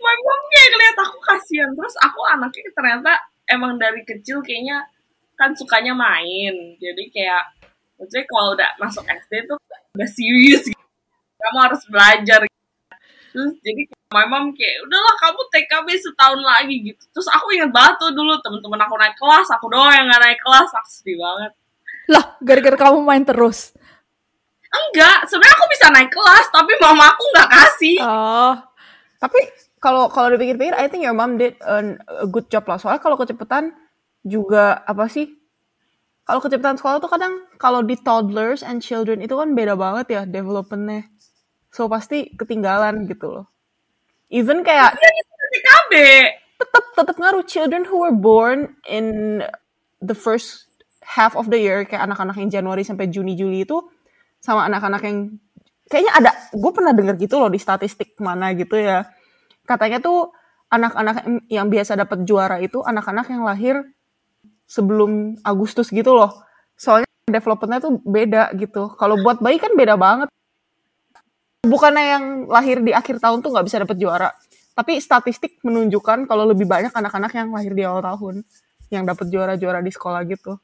my 0.04 0.16
mom 0.20 0.42
kayak 0.52 0.68
ngeliat 0.76 0.98
aku 1.00 1.18
kasihan 1.24 1.72
terus 1.72 1.96
aku 2.04 2.20
anaknya 2.28 2.70
ternyata 2.76 3.12
emang 3.48 3.80
dari 3.80 4.04
kecil 4.04 4.44
kayaknya 4.44 4.84
kan 5.40 5.56
sukanya 5.56 5.96
main 5.96 6.76
jadi 6.78 7.04
kayak 7.10 7.44
maksudnya 7.98 8.26
kalau 8.28 8.48
udah 8.54 8.70
masuk 8.78 9.04
SD 9.08 9.48
tuh 9.48 9.58
udah 9.96 10.10
serius 10.10 10.68
gitu. 10.68 10.84
kamu 11.40 11.60
harus 11.64 11.82
belajar 11.88 12.40
gitu. 12.44 12.63
Terus 13.34 13.58
jadi 13.60 13.82
my 14.14 14.30
mom 14.30 14.54
kayak 14.54 14.86
udahlah 14.86 15.16
kamu 15.18 15.42
TKB 15.50 15.88
setahun 15.98 16.40
lagi 16.40 16.76
gitu 16.86 17.04
terus 17.10 17.26
aku 17.28 17.50
inget 17.52 17.74
banget 17.74 17.98
tuh 17.98 18.14
dulu 18.14 18.38
temen-temen 18.40 18.80
aku 18.80 18.96
naik 18.96 19.18
kelas 19.18 19.48
aku 19.50 19.66
doang 19.68 19.90
yang 19.90 20.06
gak 20.08 20.22
naik 20.22 20.40
kelas 20.40 20.70
aku 20.72 20.90
sedih 20.90 21.18
banget 21.18 21.52
Lah, 22.04 22.36
gara-gara 22.40 22.76
kamu 22.78 23.00
main 23.02 23.24
terus. 23.24 23.72
enggak 24.70 25.24
sebenarnya 25.26 25.56
aku 25.56 25.66
bisa 25.70 25.86
naik 25.90 26.12
kelas 26.12 26.46
tapi 26.50 26.72
mama 26.78 27.06
aku 27.10 27.24
nggak 27.30 27.50
kasih 27.50 27.98
Oh, 28.02 28.54
Tapi 29.18 29.40
kalau 29.78 30.08
kalau 30.08 30.32
dipikir-pikir, 30.32 30.76
I 30.76 30.88
think 30.88 31.04
your 31.04 31.16
mom 31.16 31.36
did 31.36 31.56
a, 31.60 31.96
a 32.24 32.28
good 32.28 32.48
job 32.48 32.68
lah. 32.68 32.76
Soalnya 32.76 33.00
kalau 33.00 33.16
kecepatan 33.16 33.72
juga 34.20 34.84
apa 34.84 35.08
sih? 35.08 35.32
Kalau 36.24 36.40
kecepatan 36.40 36.76
sekolah 36.76 37.00
tuh 37.00 37.12
kadang 37.12 37.36
kalau 37.56 37.84
di 37.84 37.96
toddlers 37.96 38.64
and 38.64 38.80
children 38.80 39.20
itu 39.20 39.36
kan 39.36 39.52
beda 39.52 39.76
banget 39.76 40.08
ya 40.10 40.22
developmentnya. 40.24 41.08
So 41.74 41.90
pasti 41.90 42.30
ketinggalan 42.38 43.10
gitu 43.10 43.34
loh. 43.34 43.46
Even 44.30 44.62
kayak 44.62 44.94
TKB 45.50 45.94
tetap 46.62 46.84
tetap 46.94 47.16
ngaruh. 47.18 47.42
Children 47.50 47.90
who 47.90 48.06
were 48.06 48.14
born 48.14 48.78
in 48.86 49.42
the 50.06 50.14
first 50.14 50.70
half 51.02 51.34
of 51.34 51.50
the 51.50 51.58
year 51.58 51.82
kayak 51.84 52.06
anak-anak 52.06 52.38
yang 52.38 52.54
Januari 52.54 52.86
sampai 52.86 53.10
Juni 53.10 53.34
Juli 53.34 53.66
itu 53.66 53.82
sama 54.38 54.70
anak-anak 54.70 55.02
yang 55.02 55.18
kayaknya 55.90 56.14
ada 56.14 56.32
gue 56.54 56.72
pernah 56.72 56.94
denger 56.94 57.18
gitu 57.18 57.42
loh 57.42 57.50
di 57.50 57.58
statistik 57.58 58.14
mana 58.22 58.54
gitu 58.54 58.78
ya. 58.78 59.10
Katanya 59.66 59.98
tuh 59.98 60.30
anak-anak 60.70 61.26
yang 61.50 61.74
biasa 61.74 61.98
dapat 61.98 62.22
juara 62.22 62.62
itu 62.62 62.86
anak-anak 62.86 63.34
yang 63.34 63.42
lahir 63.46 63.82
sebelum 64.70 65.42
Agustus 65.42 65.90
gitu 65.90 66.14
loh. 66.14 66.38
Soalnya 66.78 67.10
developmentnya 67.30 67.82
tuh 67.82 67.98
beda 68.06 68.54
gitu. 68.62 68.94
Kalau 68.94 69.18
buat 69.22 69.42
bayi 69.42 69.58
kan 69.58 69.74
beda 69.74 69.98
banget 69.98 70.30
bukannya 71.64 72.04
yang 72.04 72.24
lahir 72.52 72.84
di 72.84 72.92
akhir 72.92 73.24
tahun 73.24 73.40
tuh 73.40 73.56
nggak 73.56 73.66
bisa 73.66 73.78
dapat 73.82 73.98
juara 73.98 74.30
tapi 74.74 75.00
statistik 75.00 75.64
menunjukkan 75.64 76.28
kalau 76.28 76.50
lebih 76.50 76.68
banyak 76.68 76.92
anak-anak 76.92 77.32
yang 77.34 77.50
lahir 77.54 77.72
di 77.72 77.84
awal 77.88 78.04
tahun 78.04 78.44
yang 78.92 79.08
dapat 79.08 79.32
juara-juara 79.32 79.80
di 79.80 79.92
sekolah 79.94 80.22
gitu 80.28 80.60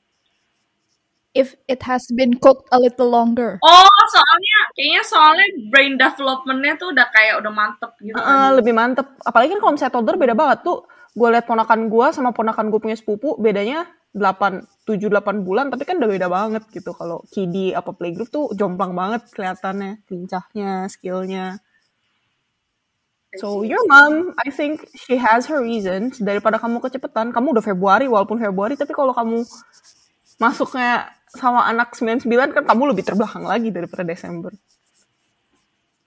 if 1.38 1.53
it 1.70 1.82
has 1.86 2.03
been 2.13 2.34
cooked 2.41 2.65
a 2.74 2.77
little 2.79 3.10
longer. 3.10 3.62
Oh, 3.62 4.01
soalnya 4.10 4.60
kayaknya 4.74 5.03
soalnya 5.06 5.48
brain 5.70 5.94
developmentnya 5.96 6.74
tuh 6.82 6.89
udah 6.94 7.08
kayak 7.13 7.36
udah 7.41 7.51
mantep 7.53 7.91
gitu 8.01 8.18
kan. 8.18 8.58
lebih 8.58 8.74
mantep. 8.74 9.08
Apalagi 9.22 9.53
kan 9.58 9.60
kalau 9.62 9.74
misalnya 9.77 9.94
toddler 9.94 10.18
beda 10.18 10.36
banget 10.36 10.60
tuh. 10.65 10.86
Gue 11.13 11.29
liat 11.34 11.46
ponakan 11.50 11.89
gue 11.89 12.08
sama 12.13 12.29
ponakan 12.34 12.70
gue 12.70 12.79
punya 12.79 12.98
sepupu 12.98 13.34
bedanya 13.41 13.89
8, 14.13 14.78
7, 14.89 15.05
8 15.05 15.46
bulan 15.46 15.69
tapi 15.69 15.86
kan 15.86 16.01
udah 16.01 16.10
beda 16.10 16.27
banget 16.34 16.63
gitu. 16.74 16.98
Kalau 16.98 17.22
kiddie 17.29 17.77
apa 17.77 17.93
playgroup 17.93 18.34
tuh 18.34 18.50
jomplang 18.58 18.98
banget 18.98 19.29
kelihatannya. 19.29 20.01
Lincahnya, 20.10 20.89
skillnya. 20.89 21.62
So 23.38 23.62
your 23.62 23.86
mom, 23.86 24.34
I 24.41 24.50
think 24.50 24.89
she 24.98 25.13
has 25.22 25.46
her 25.46 25.62
reasons. 25.62 26.17
Daripada 26.17 26.58
kamu 26.58 26.81
kecepetan, 26.81 27.29
kamu 27.29 27.53
udah 27.53 27.65
Februari 27.65 28.10
walaupun 28.10 28.41
Februari, 28.41 28.74
tapi 28.74 28.89
kalau 28.89 29.13
kamu 29.13 29.46
masuknya 30.41 31.13
sama 31.29 31.69
anak 31.69 31.93
99 31.93 32.25
kan 32.58 32.65
kamu 32.65 32.89
lebih 32.89 33.05
terbelakang 33.05 33.46
lagi 33.46 33.69
daripada 33.69 34.01
Desember. 34.01 34.50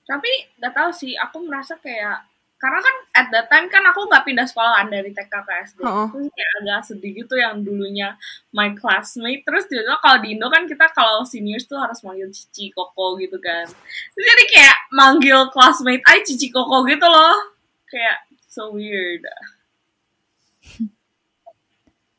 Tapi 0.03 0.33
gak 0.59 0.75
tahu 0.75 0.91
sih, 0.91 1.15
aku 1.15 1.47
merasa 1.47 1.79
kayak 1.79 2.27
karena 2.63 2.79
kan 2.79 2.97
at 3.19 3.27
that 3.35 3.51
time 3.51 3.67
kan 3.67 3.83
aku 3.91 4.07
nggak 4.07 4.23
pindah 4.23 4.47
sekolah 4.47 4.79
kan 4.79 4.87
dari 4.87 5.11
TK 5.11 5.35
ke 5.35 5.53
SD. 5.67 5.83
Heeh. 5.83 6.07
Terus 6.15 6.31
kayak 6.31 6.51
agak 6.63 6.81
sedih 6.87 7.13
gitu 7.19 7.35
yang 7.35 7.59
dulunya 7.67 8.15
my 8.55 8.71
classmate. 8.79 9.43
Terus 9.43 9.67
juga 9.67 9.99
kalau 9.99 10.23
di 10.23 10.39
Indo 10.39 10.47
kan 10.47 10.71
kita 10.71 10.95
kalau 10.95 11.27
seniors 11.27 11.67
tuh 11.67 11.83
harus 11.83 11.99
manggil 12.07 12.31
Cici 12.31 12.71
Koko 12.71 13.19
gitu 13.19 13.43
kan. 13.43 13.67
Terus 14.15 14.25
jadi 14.31 14.45
kayak 14.47 14.77
manggil 14.95 15.51
classmate 15.51 16.07
ay 16.07 16.23
Cici 16.23 16.55
Koko 16.55 16.87
gitu 16.87 17.03
loh. 17.03 17.51
Kayak 17.91 18.31
so 18.47 18.71
weird. 18.79 19.27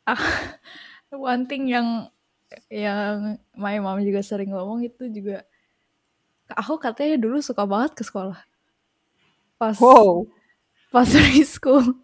One 1.16 1.48
thing 1.48 1.72
yang 1.72 2.12
yang 2.68 3.40
my 3.56 3.80
mom 3.80 4.04
juga 4.04 4.20
sering 4.20 4.52
ngomong 4.52 4.84
itu 4.84 5.08
juga 5.08 5.48
aku 6.52 6.76
katanya 6.84 7.16
dulu 7.16 7.40
suka 7.40 7.64
banget 7.64 7.96
ke 7.96 8.04
sekolah. 8.04 8.53
Pas 9.64 9.80
Wow. 9.80 10.28
pas 10.92 11.08
preschool. 11.16 11.96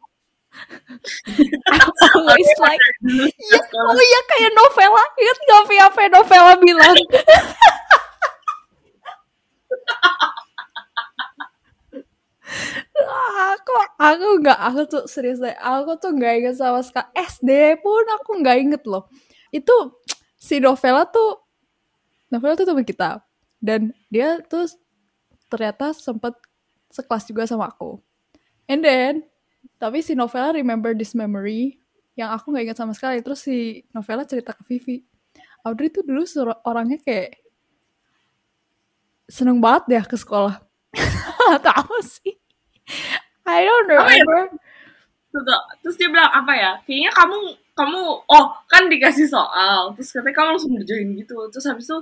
I'm 1.68 1.92
always 2.16 2.52
like, 2.64 2.80
Iya, 3.04 3.60
oh 3.84 4.00
iya 4.00 4.22
kayak 4.32 4.52
novela. 4.56 5.04
Ingat 5.20 5.38
gak 5.44 5.64
Vi 5.68 5.76
apa 5.76 6.00
yang 6.08 6.14
novela 6.16 6.54
bilang? 6.64 6.96
aku 13.54 13.74
aku 14.00 14.28
nggak 14.44 14.60
aku 14.60 14.82
tuh 14.90 15.04
serius 15.06 15.40
deh 15.40 15.54
aku 15.56 15.96
tuh 16.02 16.12
nggak 16.18 16.34
inget 16.44 16.56
sama 16.58 16.82
sekali 16.84 17.08
SD 17.16 17.80
pun 17.80 18.04
aku 18.20 18.32
nggak 18.42 18.58
inget 18.60 18.84
loh 18.90 19.08
itu 19.54 19.72
si 20.36 20.58
novela 20.60 21.06
tuh 21.08 21.40
novela 22.34 22.58
tuh 22.58 22.68
teman 22.68 22.86
kita 22.86 23.22
dan 23.62 23.94
dia 24.10 24.42
tuh 24.46 24.66
ternyata 25.50 25.92
sempet 25.94 26.38
sekelas 26.90 27.24
juga 27.30 27.46
sama 27.46 27.70
aku. 27.70 28.02
And 28.70 28.82
then 28.86 29.26
tapi 29.80 30.04
si 30.04 30.16
novela 30.16 30.52
remember 30.52 30.92
this 30.92 31.16
memory 31.16 31.80
yang 32.20 32.36
aku 32.36 32.52
nggak 32.52 32.72
ingat 32.72 32.80
sama 32.80 32.92
sekali. 32.92 33.24
Terus 33.24 33.40
si 33.40 33.88
novela 33.96 34.28
cerita 34.28 34.52
ke 34.52 34.64
Vivi. 34.68 35.02
Audrey 35.64 35.92
tuh 35.92 36.04
dulu 36.04 36.24
orangnya 36.68 37.00
kayak 37.00 37.40
seneng 39.28 39.62
banget 39.64 39.84
deh 39.88 40.06
ke 40.08 40.18
sekolah. 40.18 40.60
Tahu 41.68 41.96
sih. 42.04 42.36
I 43.46 43.66
don't 43.66 43.90
Apa 43.90 44.12
ya? 44.14 44.24
remember. 44.26 44.42
Terus, 45.30 45.46
terus 45.86 45.96
dia 46.02 46.10
bilang 46.10 46.30
apa 46.34 46.54
ya? 46.58 46.72
Kayaknya 46.86 47.12
kamu 47.14 47.38
kamu 47.78 48.02
oh 48.26 48.46
kan 48.66 48.84
dikasih 48.90 49.30
soal. 49.30 49.94
Terus 49.94 50.10
katanya 50.12 50.36
kamu 50.36 50.48
langsung 50.58 50.72
ngerjain 50.74 51.10
gitu. 51.16 51.38
Terus 51.54 51.66
habis 51.70 51.86
itu 51.86 51.98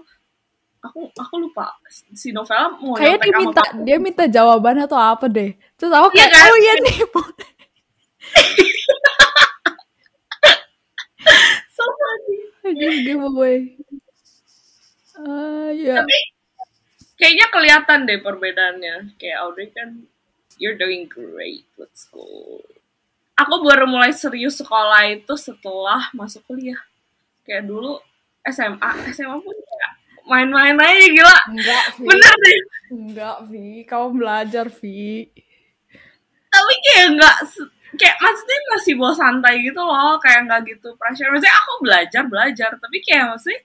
aku 0.88 1.12
aku 1.14 1.36
lupa 1.38 1.76
si 2.16 2.32
novela 2.32 2.72
mau 2.80 2.96
kayak 2.96 3.20
dia 3.22 3.34
minta 3.36 3.64
dia 3.84 3.98
minta 4.00 4.24
jawaban 4.26 4.80
atau 4.84 4.98
apa 4.98 5.28
deh. 5.28 5.52
Terus 5.76 5.92
aku 5.92 6.08
Iya 6.16 6.26
kayak 6.26 6.32
kan? 6.34 6.48
oh 6.50 6.58
iya 6.58 6.74
nih 6.84 6.98
boleh." 7.12 7.50
so 11.76 11.84
funny 11.84 12.38
I 12.66 12.70
just 12.76 13.00
give 13.08 13.22
away 13.24 13.58
Ah, 15.18 15.74
ya 15.74 15.98
tapi 16.06 16.18
kayaknya 17.18 17.50
kelihatan 17.50 18.06
deh 18.06 18.22
perbedaannya. 18.22 19.18
Kayak 19.18 19.38
Audrey 19.50 19.74
kan 19.74 20.06
you're 20.62 20.78
doing 20.78 21.10
great 21.10 21.66
with 21.74 21.90
school 21.98 22.62
aku 23.38 23.62
baru 23.62 23.86
mulai 23.86 24.14
serius 24.14 24.58
sekolah 24.62 25.06
itu 25.14 25.34
setelah 25.38 26.10
masuk 26.14 26.42
kuliah. 26.50 26.78
Kayak 27.46 27.70
dulu 27.70 28.02
SMA 28.46 28.92
SMA 29.14 29.38
pun 29.38 29.54
kayak 29.56 29.92
main-main 30.28 30.76
aja 30.76 31.08
gila. 31.08 31.38
Enggak 31.50 31.84
Vi. 31.96 32.06
Bener 32.06 32.34
deh. 32.36 32.60
Enggak 32.92 33.38
Vi. 33.48 33.68
Kamu 33.84 34.08
belajar 34.14 34.66
Vi. 34.70 35.28
Tapi 36.48 36.74
kayak 36.84 37.08
nggak 37.16 37.38
se- 37.48 37.72
kayak 37.96 38.18
maksudnya 38.20 38.60
masih 38.72 38.94
bawa 38.96 39.14
santai 39.16 39.56
gitu 39.64 39.80
loh 39.80 40.16
kayak 40.20 40.48
nggak 40.48 40.62
gitu 40.68 40.94
pressure. 40.96 41.32
Maksudnya 41.32 41.56
aku 41.56 41.72
belajar 41.82 42.24
belajar. 42.28 42.70
Tapi 42.76 42.98
kayak 43.02 43.26
maksudnya 43.32 43.60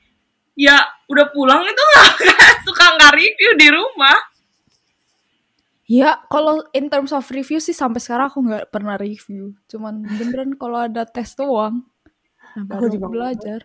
ya 0.52 0.76
udah 1.08 1.26
pulang 1.32 1.64
itu 1.64 1.82
nggak 1.82 2.10
suka 2.66 2.84
nggak 2.96 3.12
review 3.14 3.50
di 3.56 3.68
rumah. 3.70 4.18
Ya, 5.92 6.24
kalau 6.32 6.64
in 6.72 6.88
terms 6.88 7.12
of 7.12 7.26
review 7.28 7.60
sih 7.60 7.76
sampai 7.76 8.00
sekarang 8.00 8.32
aku 8.32 8.40
nggak 8.40 8.72
pernah 8.72 8.96
review. 8.96 9.52
Cuman 9.68 10.00
beneran 10.06 10.56
kalau 10.56 10.88
ada 10.88 11.04
tes 11.04 11.36
doang. 11.36 11.84
Nah, 12.56 12.64
Aku 12.64 12.68
baru 12.68 12.86
juga 12.88 13.08
belajar. 13.12 13.60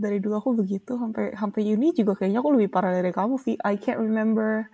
Dari 0.00 0.18
dulu 0.18 0.34
aku 0.40 0.50
begitu 0.56 0.96
sampai 0.96 1.36
sampai 1.36 1.60
uni 1.76 1.92
juga 1.92 2.16
kayaknya 2.16 2.40
aku 2.40 2.50
lebih 2.56 2.72
parah 2.72 2.96
dari 2.96 3.12
kamu 3.12 3.36
Vi 3.38 3.60
I 3.60 3.76
can't 3.76 4.00
remember 4.00 4.72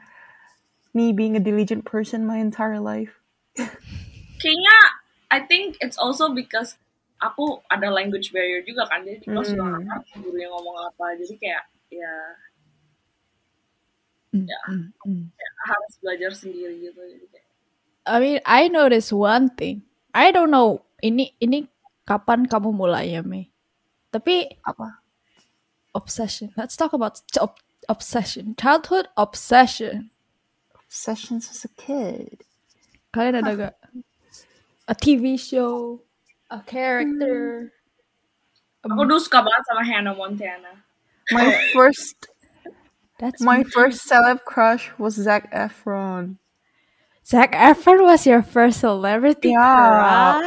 me 0.94 1.12
being 1.12 1.34
a 1.36 1.42
diligent 1.42 1.84
person 1.84 2.24
my 2.24 2.38
entire 2.38 2.78
life 2.80 3.18
kayaknya 4.42 4.76
I 5.28 5.42
think 5.42 5.76
it's 5.82 5.98
also 5.98 6.30
because 6.30 6.78
aku 7.18 7.58
ada 7.66 7.90
language 7.90 8.30
barrier 8.30 8.62
juga 8.62 8.86
kan 8.86 9.02
jadi 9.02 9.18
di 9.18 9.26
kelas 9.26 9.50
juga 9.50 9.74
Hmm. 9.74 9.82
ngerti 9.82 10.12
guru 10.22 10.38
yang 10.38 10.52
ngomong 10.54 10.76
apa 10.86 11.06
jadi 11.18 11.34
kayak 11.40 11.62
ya 11.90 12.14
Mm, 14.34 14.44
Ya. 14.44 14.60
mm, 14.68 14.86
mm. 15.06 15.22
harus 15.64 15.92
belajar 16.02 16.30
sendiri 16.34 16.74
gitu 16.82 16.98
jadi 17.00 17.26
kayak 17.32 17.44
I 18.06 18.16
mean, 18.22 18.38
I 18.46 18.70
notice 18.70 19.10
one 19.10 19.50
thing. 19.50 19.82
I 20.14 20.30
don't 20.30 20.54
know 20.54 20.86
ini 21.02 21.34
ini 21.42 21.66
kapan 22.06 22.46
kamu 22.46 22.70
mulainya, 22.70 23.26
Mei. 23.26 23.50
Tapi 24.14 24.46
apa 24.62 25.02
obsession. 25.96 26.52
Let's 26.56 26.76
talk 26.76 26.92
about 26.92 27.24
ob- 27.40 27.56
obsession. 27.88 28.52
Childhood 28.60 29.08
obsession. 29.16 30.12
obsessions 30.86 31.50
as 31.50 31.64
a 31.66 31.72
kid 31.74 32.46
Kalian 33.10 33.42
ada 33.42 33.52
gak? 33.58 33.74
a 34.86 34.94
TV 34.94 35.34
show, 35.34 35.98
a 36.46 36.60
character. 36.62 37.72
Aku 38.86 39.02
dulu 39.02 39.18
suka 39.18 39.42
banget 39.42 39.62
sama 39.66 39.82
Hannah 39.82 40.14
Montana. 40.14 40.86
My 41.34 41.50
first 41.74 42.30
That's 43.18 43.40
my 43.42 43.64
me. 43.64 43.72
first 43.72 44.04
celeb 44.06 44.44
crush 44.46 44.92
was 45.00 45.16
Zac 45.18 45.50
Efron. 45.50 46.36
Zac 47.26 47.50
Efron 47.56 48.06
was 48.06 48.22
your 48.28 48.44
first 48.46 48.78
celebrity 48.84 49.50
Yeah. 49.50 50.38
crush. 50.38 50.46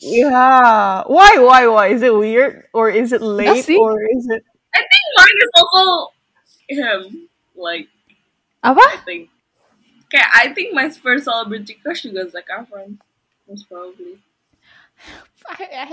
Yeah. 0.00 1.04
Why? 1.04 1.36
Why? 1.44 1.68
Why? 1.68 1.86
Is 1.92 2.00
it 2.00 2.14
weird 2.16 2.64
or 2.72 2.88
is 2.88 3.12
it 3.12 3.20
late 3.20 3.68
see. 3.68 3.76
or 3.76 4.00
is 4.00 4.24
it? 4.32 4.40
I 4.74 4.80
think 4.82 5.04
mine 5.16 5.38
is 5.40 5.52
also 5.56 5.84
him. 6.68 7.00
Like, 7.54 7.88
Apa? 8.64 8.82
I 8.82 8.98
think. 9.06 9.30
Kayak, 10.10 10.30
I 10.34 10.44
think 10.54 10.74
my 10.74 10.90
first 10.90 11.24
celebrity 11.24 11.78
crush 11.82 12.02
juga 12.02 12.26
Zac 12.30 12.50
Efron. 12.50 12.98
Most 13.48 13.68
probably. 13.68 14.18
I, 15.48 15.64
I, 15.72 15.86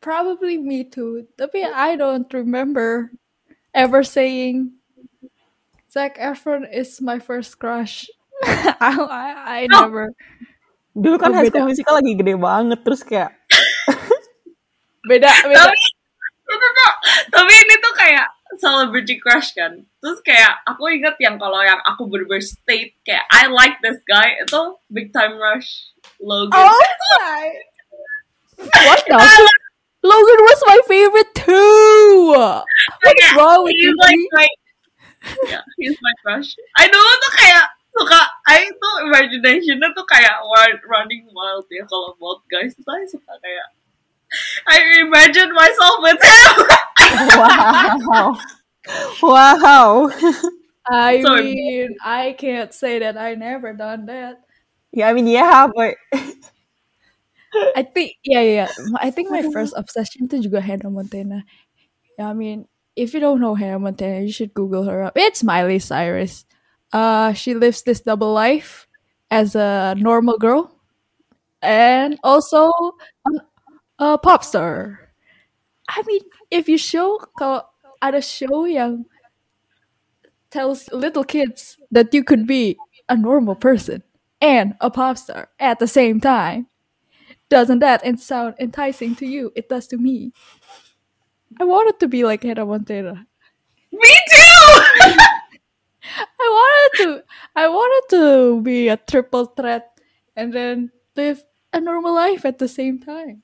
probably 0.00 0.58
me 0.58 0.84
too. 0.84 1.26
Tapi 1.38 1.64
I 1.64 1.96
don't 1.96 2.28
remember 2.34 3.10
ever 3.72 4.02
saying 4.04 4.76
Zac 5.90 6.18
Efron 6.18 6.68
is 6.68 7.00
my 7.00 7.18
first 7.18 7.58
crush. 7.58 8.06
I, 8.44 8.92
I, 8.92 9.26
I 9.64 9.66
No. 9.72 9.88
never. 9.88 10.12
Dulu 10.98 11.16
kan 11.16 11.30
High. 11.32 11.48
School 11.48 11.66
Musical 11.70 11.94
lagi 11.96 12.12
gede 12.18 12.34
banget 12.34 12.82
terus 12.82 13.02
kayak 13.06 13.32
Beda, 15.08 15.30
beda. 15.46 15.70
Tapi. 15.70 15.80
Tapi 17.34 17.52
ini 17.52 17.74
tuh 17.78 17.94
kayak 17.94 18.26
celebrity 18.56 19.20
crush 19.20 19.52
kan. 19.52 19.84
Terus 20.00 20.18
kayak 20.24 20.64
aku 20.64 20.88
inget 20.92 21.16
yang 21.20 21.36
kalau 21.36 21.60
yang 21.60 21.78
aku 21.84 22.08
bener-bener 22.08 22.42
state 22.42 22.96
kayak 23.04 23.24
I 23.28 23.50
like 23.52 23.78
this 23.84 24.00
guy 24.08 24.40
itu 24.40 24.62
Big 24.88 25.12
Time 25.12 25.36
Rush 25.36 25.92
Logan. 26.18 26.56
Oh 26.56 26.72
my! 26.72 27.44
What 28.88 29.00
the? 29.06 29.18
Logan 30.02 30.40
was 30.46 30.60
my 30.64 30.78
favorite 30.86 31.32
too. 31.34 32.32
What 32.34 33.16
is 33.18 33.30
wrong 33.34 33.66
with 33.66 33.76
you? 33.76 33.92
like 33.98 34.22
my 34.32 34.48
yeah, 35.50 35.64
he's 35.76 35.98
my 36.00 36.14
crush. 36.22 36.54
I 36.78 36.86
dulu 36.86 37.12
tuh 37.26 37.32
kayak 37.34 37.66
suka, 37.90 38.20
I 38.46 38.70
tuh 38.70 38.94
imaginationnya 39.10 39.90
tuh 39.92 40.06
kayak 40.06 40.38
running 40.86 41.26
wild 41.34 41.66
ya 41.68 41.82
kalau 41.90 42.14
about 42.14 42.46
guys 42.46 42.72
tuh 42.78 42.94
I 42.94 43.04
suka 43.10 43.34
kayak 43.42 43.66
I 44.66 45.00
imagined 45.00 45.52
myself 45.52 45.96
with 46.02 46.20
him. 46.22 46.56
wow. 47.38 48.38
wow. 49.22 50.10
I 50.88 51.22
Sorry. 51.22 51.54
mean, 51.54 51.96
I 52.02 52.34
can't 52.38 52.72
say 52.72 52.98
that 53.00 53.16
I 53.18 53.34
never 53.34 53.72
done 53.72 54.06
that. 54.06 54.40
Yeah, 54.92 55.08
I 55.08 55.12
mean 55.12 55.26
yeah, 55.26 55.68
but 55.68 55.96
I 57.76 57.82
think 57.82 58.16
yeah 58.24 58.40
yeah. 58.40 58.68
yeah. 58.68 58.96
I 59.00 59.10
think 59.10 59.30
my 59.30 59.42
first 59.52 59.74
obsession 59.76 60.24
itu 60.24 60.48
juga 60.48 60.64
Hannah 60.64 60.88
Montana. 60.88 61.44
Yeah, 62.16 62.32
I 62.32 62.34
mean, 62.34 62.64
if 62.96 63.12
you 63.12 63.20
don't 63.20 63.40
know 63.40 63.54
Hannah 63.54 63.78
Montana, 63.78 64.24
you 64.24 64.32
should 64.32 64.56
Google 64.56 64.88
her 64.88 65.04
up. 65.04 65.14
It's 65.14 65.44
Miley 65.44 65.78
Cyrus. 65.78 66.48
Uh, 66.88 67.36
she 67.36 67.52
lives 67.52 67.84
this 67.84 68.00
double 68.00 68.32
life 68.32 68.88
as 69.30 69.52
a 69.52 69.92
normal 70.00 70.40
girl 70.40 70.72
and 71.60 72.18
also 72.24 72.72
a, 73.28 73.30
a 73.98 74.18
pop 74.18 74.44
star. 74.44 75.10
I 75.88 76.02
mean, 76.06 76.20
if 76.50 76.68
you 76.68 76.78
show 76.78 77.18
kalau 77.38 77.64
ada 78.02 78.20
show 78.22 78.64
yang 78.64 79.06
tells 80.50 80.88
little 80.92 81.24
kids 81.24 81.76
that 81.90 82.12
you 82.14 82.24
could 82.24 82.46
be 82.46 82.76
a 83.08 83.16
normal 83.16 83.54
person 83.54 84.02
and 84.40 84.74
a 84.80 84.90
pop 84.90 85.18
star 85.18 85.48
at 85.58 85.78
the 85.78 85.88
same 85.88 86.20
time, 86.20 86.66
doesn't 87.48 87.80
that 87.80 88.04
sound 88.20 88.54
enticing 88.60 89.16
to 89.16 89.26
you? 89.26 89.52
It 89.56 89.68
does 89.68 89.86
to 89.88 89.96
me. 89.96 90.32
I 91.60 91.64
wanted 91.64 91.98
to 92.00 92.08
be 92.08 92.24
like 92.24 92.42
Hannah 92.42 92.66
Montana. 92.66 93.26
Me 93.92 94.14
too. 94.30 94.82
I 96.40 96.46
wanted 96.48 97.04
to. 97.04 97.24
I 97.56 97.68
wanted 97.68 98.16
to 98.16 98.60
be 98.62 98.88
a 98.88 98.96
triple 98.96 99.46
threat 99.46 99.98
and 100.36 100.52
then 100.52 100.90
live 101.16 101.44
a 101.72 101.80
normal 101.80 102.14
life 102.14 102.44
at 102.44 102.58
the 102.58 102.68
same 102.68 102.98
time. 103.00 103.42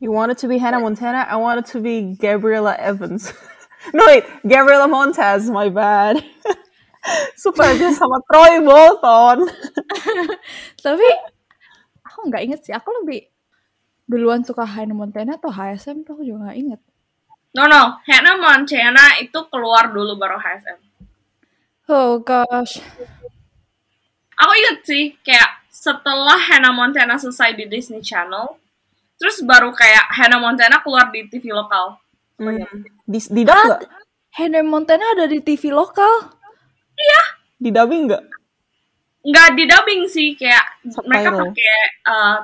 You 0.00 0.10
wanted 0.10 0.38
to 0.40 0.48
be 0.48 0.56
Hannah 0.56 0.80
Montana, 0.80 1.28
I 1.28 1.36
wanted 1.36 1.68
to 1.76 1.80
be 1.80 2.16
Gabriella 2.16 2.74
Evans. 2.80 3.32
no 3.94 4.08
wait, 4.08 4.24
Gabriella 4.42 4.88
Montez, 4.88 5.52
my 5.52 5.68
bad. 5.68 6.24
Supaya 7.36 7.76
dia 7.76 7.92
sama 7.92 8.20
Troy 8.28 8.60
Bolton. 8.64 9.48
Tapi 10.84 11.08
aku 12.04 12.18
nggak 12.28 12.42
inget 12.44 12.60
sih. 12.64 12.72
Aku 12.76 12.92
lebih 13.00 13.28
duluan 14.08 14.44
suka 14.44 14.64
Hannah 14.64 14.96
Montana 14.96 15.36
atau 15.36 15.52
HSM 15.52 16.04
tuh 16.04 16.16
aku 16.16 16.24
juga 16.24 16.48
nggak 16.48 16.58
inget. 16.58 16.80
No 17.56 17.64
no, 17.68 18.00
Hannah 18.04 18.36
Montana 18.36 19.16
itu 19.20 19.38
keluar 19.48 19.92
dulu 19.92 20.16
baru 20.16 20.36
HSM. 20.36 20.78
Oh 21.88 22.20
gosh. 22.20 22.84
Aku 24.36 24.52
inget 24.56 24.76
sih 24.84 25.04
kayak 25.24 25.64
setelah 25.72 26.36
Hannah 26.36 26.76
Montana 26.76 27.16
selesai 27.16 27.56
di 27.56 27.64
Disney 27.64 28.04
Channel, 28.04 28.59
terus 29.20 29.44
baru 29.44 29.70
kayak 29.76 30.08
Hannah 30.16 30.40
Montana 30.40 30.80
keluar 30.80 31.12
di 31.12 31.28
TV 31.28 31.52
lokal. 31.52 32.00
Hmm. 32.40 32.56
Di, 33.04 33.20
di 33.28 33.42
dub 33.44 33.52
nggak? 33.52 33.82
Hannah 34.40 34.64
Montana 34.64 35.04
ada 35.12 35.28
di 35.28 35.44
TV 35.44 35.68
lokal. 35.68 36.32
Di 37.60 37.68
dubbing 37.68 38.08
nggak? 38.08 38.24
nggak 39.20 39.48
di 39.52 39.64
dubbing 39.68 40.02
sih 40.08 40.32
kayak 40.32 40.80
mereka 41.04 41.28
Subtitle. 41.28 41.52
pakai 41.52 41.76
uh, 42.08 42.38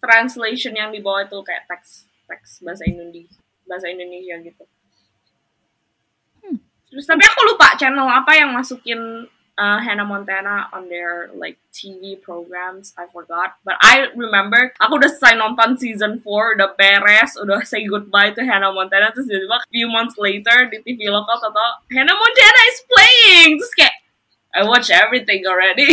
translation 0.00 0.72
yang 0.72 0.88
di 0.88 1.04
bawah 1.04 1.28
itu 1.28 1.38
kayak 1.44 1.68
teks 1.68 2.08
teks 2.24 2.64
bahasa 2.64 2.88
Indonesia 2.88 3.36
bahasa 3.68 3.92
Indonesia 3.92 4.40
gitu. 4.40 4.64
Terus 6.86 7.04
tapi 7.04 7.26
aku 7.26 7.40
lupa 7.50 7.74
channel 7.76 8.06
apa 8.08 8.32
yang 8.38 8.54
masukin 8.54 9.26
uh, 9.58 9.78
Hannah 9.80 10.04
Montana 10.04 10.68
on 10.72 10.88
their 10.88 11.32
like 11.34 11.58
TV 11.72 12.20
programs. 12.20 12.92
I 12.96 13.08
forgot, 13.08 13.56
but 13.64 13.76
I 13.80 14.12
remember 14.14 14.72
aku 14.80 15.00
udah 15.00 15.10
selesai 15.10 15.36
nonton 15.40 15.80
season 15.80 16.20
4 16.20 16.56
udah 16.60 16.76
beres, 16.76 17.36
udah 17.40 17.64
say 17.64 17.84
goodbye 17.88 18.32
to 18.36 18.44
Hannah 18.44 18.72
Montana 18.72 19.12
terus 19.12 19.28
tiba-tiba 19.28 19.64
few 19.68 19.88
months 19.88 20.16
later 20.16 20.68
di 20.68 20.80
TV 20.84 21.08
lokal 21.08 21.40
tau 21.40 21.52
Hannah 21.92 22.16
Montana 22.16 22.60
is 22.68 22.80
playing 22.88 23.50
terus 23.60 23.74
kayak 23.76 23.96
I 24.56 24.64
watch 24.64 24.88
everything 24.88 25.44
already. 25.44 25.88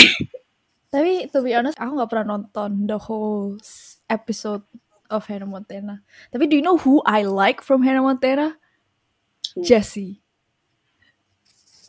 Tapi 0.93 1.27
to 1.33 1.41
be 1.41 1.51
honest, 1.57 1.75
aku 1.75 1.99
nggak 1.99 2.11
pernah 2.11 2.37
nonton 2.37 2.87
the 2.87 3.01
whole 3.01 3.59
episode 4.07 4.63
of 5.09 5.25
Hannah 5.27 5.49
Montana. 5.49 6.05
Tapi 6.31 6.47
do 6.47 6.55
you 6.55 6.63
know 6.63 6.79
who 6.79 7.03
I 7.03 7.25
like 7.27 7.59
from 7.59 7.83
Hannah 7.83 8.05
Montana? 8.05 8.55
Who? 9.57 9.65
Jesse. 9.65 10.21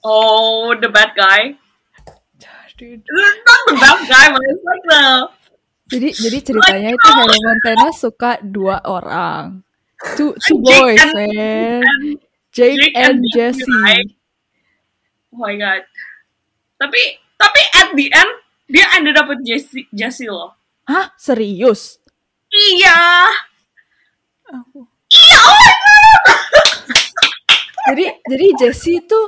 Oh, 0.04 0.76
the 0.76 0.88
bad 0.92 1.16
guy. 1.16 1.56
Dude. 2.76 3.06
It's 3.06 3.38
not 3.46 3.60
the 3.70 3.74
bad 3.78 3.98
guy, 4.10 4.26
but 4.34 4.42
it's 4.50 4.64
like 4.66 4.84
the 4.90 5.02
Jadi 5.84 6.08
jadi 6.16 6.38
ceritanya 6.42 6.90
itu 6.96 7.08
Hannah 7.12 7.38
Montana 7.44 7.88
suka 7.94 8.40
dua 8.42 8.82
orang. 8.82 9.62
Two, 10.18 10.34
two 10.42 10.58
Jake 10.64 10.80
boys, 10.82 10.98
and- 10.98 11.14
man. 11.14 11.80
and 11.87 12.04
Jake, 12.50 12.74
Jake 12.80 12.96
and, 12.98 13.20
and 13.20 13.30
Jesse, 13.30 13.62
right? 13.84 14.10
oh 15.30 15.38
my 15.38 15.54
god. 15.54 15.87
Tapi 16.80 16.98
tapi 17.38 17.62
at 17.78 17.88
the 17.94 18.06
end 18.10 18.32
dia 18.66 18.87
ended 18.96 19.14
up 19.14 19.30
with 19.30 19.44
Jesse 19.46 19.87
Jesse 19.94 20.26
loh. 20.26 20.56
Hah? 20.88 21.14
Serius? 21.14 22.02
Iya. 22.50 22.98
Iya, 25.14 25.40
oh 25.46 25.62
my 25.62 25.70
god. 25.87 26.42
Jadi 27.92 28.04
jadi 28.24 28.46
Jesse 28.56 28.98
itu 28.98 29.20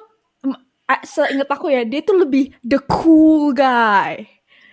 seingat 1.03 1.51
aku 1.51 1.71
ya, 1.71 1.83
dia 1.83 2.01
tuh 2.01 2.23
lebih 2.23 2.55
the 2.63 2.79
cool 2.87 3.51
guy. 3.51 4.27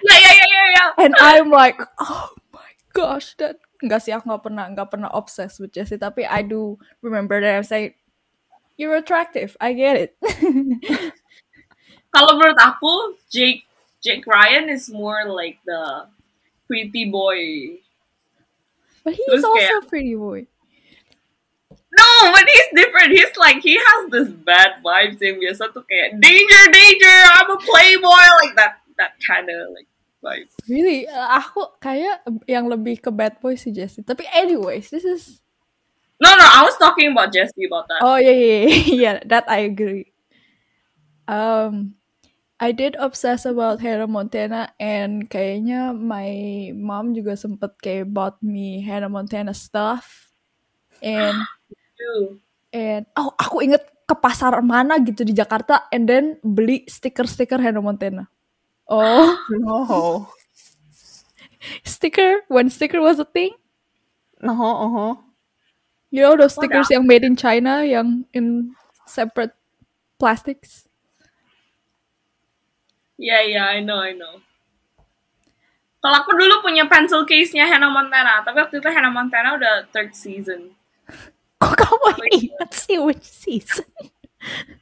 Ya 0.03 0.15
ya 0.19 0.31
ya 0.35 0.45
ya 0.45 0.63
ya. 0.69 0.85
And 0.99 1.13
I'm 1.17 1.49
like, 1.49 1.79
oh 1.97 2.29
my 2.51 2.71
gosh, 2.91 3.33
that 3.39 3.57
enggak 3.81 4.03
sih 4.03 4.11
aku 4.13 4.29
nggak 4.29 4.43
pernah 4.45 4.65
nggak 4.71 4.89
pernah 4.91 5.09
obsessed 5.11 5.59
with 5.59 5.73
Jesse, 5.73 5.97
tapi 5.97 6.23
I 6.23 6.43
do 6.43 6.77
remember 7.01 7.39
that 7.41 7.55
I'm 7.55 7.65
saying 7.65 7.95
you're 8.77 8.95
attractive, 8.95 9.55
I 9.59 9.73
get 9.73 9.95
it. 9.97 10.11
Kalau 12.13 12.37
menurut 12.37 12.59
aku 12.61 13.17
Jake 13.33 13.65
Jake 14.03 14.23
Ryan 14.29 14.69
is 14.69 14.91
more 14.91 15.25
like 15.25 15.57
the 15.65 16.05
pretty 16.69 17.09
boy. 17.09 17.79
But 19.03 19.17
he's 19.17 19.27
Terus 19.27 19.43
also 19.43 19.57
kayak- 19.57 19.89
pretty 19.89 20.15
boy. 20.15 20.45
But 22.35 22.45
he's 22.47 22.69
different. 22.73 23.09
He's 23.11 23.33
like 23.37 23.59
he 23.59 23.75
has 23.75 24.01
this 24.11 24.29
bad 24.31 24.79
vibes 24.81 25.19
yang 25.19 25.39
biasa 25.39 25.71
tuh 25.75 25.83
kayak 25.85 26.19
danger, 26.19 26.63
danger, 26.71 27.17
I'm 27.37 27.49
a 27.51 27.59
playboy 27.59 28.25
like 28.43 28.53
that 28.57 28.83
that 28.97 29.17
kind 29.23 29.49
of 29.49 29.73
like 29.75 29.89
vibe. 30.23 30.47
Really, 30.65 31.05
uh, 31.09 31.39
aku 31.39 31.67
kayak 31.83 32.23
yang 32.47 32.71
lebih 32.71 33.03
ke 33.03 33.11
bad 33.11 33.37
boy 33.43 33.59
si 33.59 33.75
Jesse. 33.75 34.01
Tapi 34.05 34.23
anyways, 34.31 34.87
this 34.89 35.03
is 35.03 35.43
No, 36.23 36.31
no, 36.39 36.45
I 36.47 36.63
was 36.63 36.79
talking 36.79 37.11
about 37.11 37.35
Jesse 37.35 37.67
about 37.67 37.91
that. 37.91 37.99
Oh 37.99 38.15
yeah, 38.15 38.31
yeah, 38.31 38.63
yeah, 38.63 38.95
yeah. 39.03 39.15
That 39.27 39.43
I 39.51 39.67
agree. 39.67 40.15
Um, 41.27 41.99
I 42.63 42.71
did 42.71 42.95
obsess 42.95 43.43
about 43.43 43.83
Hannah 43.83 44.07
Montana 44.07 44.71
and 44.79 45.27
kayaknya 45.27 45.91
my 45.91 46.71
mom 46.71 47.11
juga 47.11 47.35
sempet 47.35 47.75
kayak 47.83 48.07
bought 48.15 48.39
me 48.39 48.79
Hannah 48.79 49.11
Montana 49.11 49.51
stuff 49.51 50.31
and 51.03 51.35
And 52.73 53.05
oh 53.15 53.31
aku 53.37 53.61
inget 53.61 53.85
ke 54.03 54.15
pasar 54.17 54.59
mana 54.65 54.99
gitu 54.99 55.23
di 55.23 55.31
Jakarta 55.31 55.87
and 55.89 56.09
then 56.09 56.37
beli 56.43 56.83
stiker-stiker 56.89 57.61
Hannah 57.61 57.83
Montana. 57.83 58.27
Oh, 58.89 59.39
No. 59.49 60.27
sticker 61.87 62.43
when 62.51 62.67
sticker 62.67 62.99
was 62.99 63.19
a 63.19 63.27
thing. 63.27 63.55
No, 64.43 64.51
uh-huh. 64.51 65.15
You 66.11 66.21
know 66.21 66.35
those 66.35 66.53
stickers 66.53 66.91
yang 66.91 67.07
made 67.07 67.23
in 67.23 67.39
China 67.39 67.81
yang 67.81 68.27
in 68.35 68.75
separate 69.07 69.55
plastics. 70.19 70.85
Yeah, 73.17 73.41
yeah, 73.47 73.65
I 73.65 73.79
know, 73.79 74.03
I 74.03 74.11
know. 74.11 74.43
Kalau 76.03 76.19
aku 76.19 76.35
dulu 76.35 76.59
punya 76.59 76.83
pencil 76.91 77.23
case-nya 77.23 77.63
Hannah 77.63 77.87
Montana, 77.87 78.43
tapi 78.43 78.59
waktu 78.59 78.83
itu 78.83 78.89
Hannah 78.91 79.13
Montana 79.15 79.55
udah 79.55 79.87
third 79.95 80.11
season. 80.11 80.75
Kok 81.63 81.73
kamu 81.79 82.07
ingat 82.35 82.69
sih 82.75 82.99
which 82.99 83.23
season? 83.23 83.87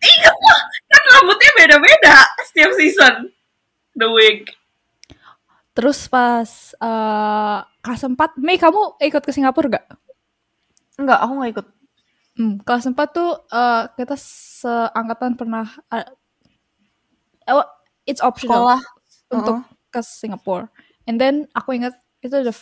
Ingat 0.02 0.36
lah, 0.36 0.60
kan 0.90 1.04
rambutnya 1.14 1.52
beda-beda 1.54 2.16
setiap 2.50 2.74
season. 2.74 3.30
The 3.94 4.10
wig. 4.10 4.50
Terus 5.78 6.10
pas 6.10 6.50
eh 6.82 7.58
kelas 7.86 8.02
4, 8.10 8.18
Mei 8.42 8.58
kamu 8.58 8.98
ikut 8.98 9.22
ke 9.22 9.32
Singapura 9.32 9.78
gak? 9.78 9.86
Enggak, 10.98 11.20
aku 11.22 11.34
nggak 11.38 11.52
ikut. 11.54 11.68
Hmm, 12.42 12.54
kelas 12.66 12.90
4 12.90 12.98
tuh 13.14 13.32
eh, 13.54 13.84
kita 14.02 14.16
seangkatan 14.18 15.38
pernah 15.38 15.70
eh, 15.94 16.10
oh, 17.54 17.68
it's 18.10 18.24
optional 18.24 18.66
Sekolah. 18.66 18.82
untuk 19.30 19.56
Uh-uh. 19.62 19.94
ke 19.94 20.00
Singapura. 20.02 20.66
And 21.06 21.22
then 21.22 21.46
aku 21.54 21.78
ingat 21.78 21.94
itu 22.22 22.38
the 22.42 22.54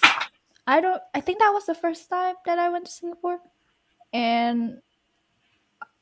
I 0.69 0.79
don't 0.79 1.01
I 1.15 1.19
think 1.19 1.39
that 1.41 1.51
was 1.51 1.65
the 1.65 1.75
first 1.75 2.07
time 2.11 2.35
that 2.45 2.59
I 2.59 2.67
went 2.67 2.85
to 2.87 2.93
Singapore. 2.93 3.39
And 4.09 4.81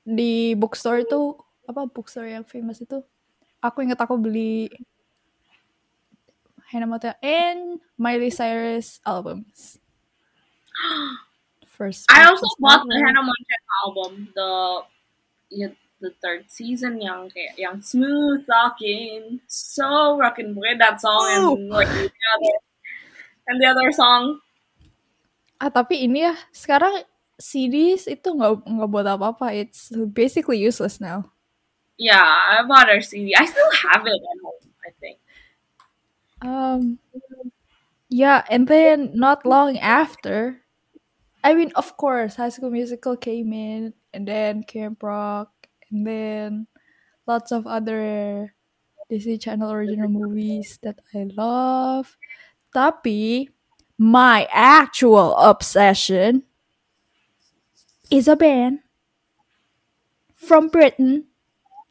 di 0.08 0.56
bookstore 0.56 1.04
itu 1.04 1.36
apa 1.68 1.84
bookstore 1.92 2.32
yang 2.32 2.48
famous 2.48 2.80
itu 2.80 3.04
aku 3.60 3.84
ingat 3.84 4.00
aku 4.00 4.16
beli 4.16 4.72
Hannah 6.68 6.88
Montana 6.88 7.16
and 7.24 7.80
Miley 7.96 8.32
Cyrus 8.32 9.00
albums. 9.08 9.80
First. 11.78 12.10
I 12.10 12.26
also 12.26 12.48
bought 12.60 12.84
the. 12.84 12.98
Hannah 13.00 13.24
Montana 13.24 13.68
album, 13.86 14.12
the 14.36 14.52
yeah, 15.52 15.72
the 16.02 16.12
third 16.20 16.50
season 16.52 17.00
yang 17.00 17.30
kayak 17.32 17.56
yang 17.56 17.80
smooth 17.80 18.44
talking, 18.50 19.40
so 19.48 20.18
rockin' 20.18 20.58
with 20.58 20.82
that 20.82 21.00
song 21.00 21.24
and 21.30 21.70
like 21.70 21.88
the 21.88 22.10
other 22.10 22.56
and 23.48 23.56
the 23.62 23.68
other 23.70 23.90
song. 23.94 24.42
Ah 25.62 25.70
tapi 25.72 26.04
ini 26.04 26.28
ya 26.28 26.36
sekarang 26.52 27.06
CDs 27.38 28.10
itu 28.10 28.28
nggak 28.34 28.66
nggak 28.66 28.90
buat 28.90 29.08
apa-apa. 29.08 29.54
It's 29.54 29.94
basically 30.14 30.58
useless 30.58 30.98
now. 30.98 31.30
Yeah, 31.98 32.22
I 32.22 32.62
bought 32.66 32.90
her 32.90 33.02
CD. 33.02 33.34
I 33.34 33.46
still 33.46 33.74
have 33.90 34.06
it 34.06 34.22
at 34.22 34.38
home. 34.42 34.66
I 34.86 34.92
think. 35.02 35.18
Um, 36.42 36.82
yeah, 38.10 38.46
and 38.50 38.68
then 38.68 39.18
not 39.18 39.46
long 39.46 39.78
after, 39.82 40.62
I 41.44 41.54
mean, 41.58 41.74
of 41.74 41.98
course, 41.98 42.38
High 42.38 42.54
School 42.54 42.70
Musical 42.70 43.18
came 43.18 43.54
in, 43.54 43.94
and 44.14 44.28
then 44.28 44.62
Camp 44.62 45.02
Rock, 45.02 45.50
and 45.90 46.06
then 46.06 46.68
lots 47.26 47.52
of 47.52 47.66
other 47.66 48.54
Disney 49.10 49.38
Channel 49.38 49.72
original 49.72 50.10
movies 50.10 50.78
that 50.84 51.02
I 51.14 51.30
love. 51.34 52.18
Tapi 52.74 53.50
my 53.98 54.46
actual 54.54 55.34
obsession 55.38 56.44
is 58.10 58.28
a 58.28 58.36
band 58.36 58.80
from 60.36 60.70
Britain, 60.70 61.26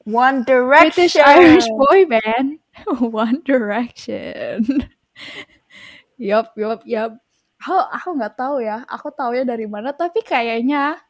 One 0.05 0.45
Direction. 0.45 0.93
British 0.95 1.17
Irish 1.17 1.69
boy 1.69 2.07
band, 2.07 2.63
One 3.01 3.43
Direction. 3.45 4.89
yup, 6.17 6.55
yup, 6.57 6.83
yup. 6.87 7.19
Aku 7.57 7.75
aku 7.75 8.09
nggak 8.21 8.35
tahu 8.37 8.63
ya. 8.63 8.85
Aku 8.87 9.11
tahu 9.11 9.35
ya 9.35 9.43
dari 9.43 9.67
mana. 9.67 9.91
Tapi 9.91 10.23
kayaknya 10.23 11.01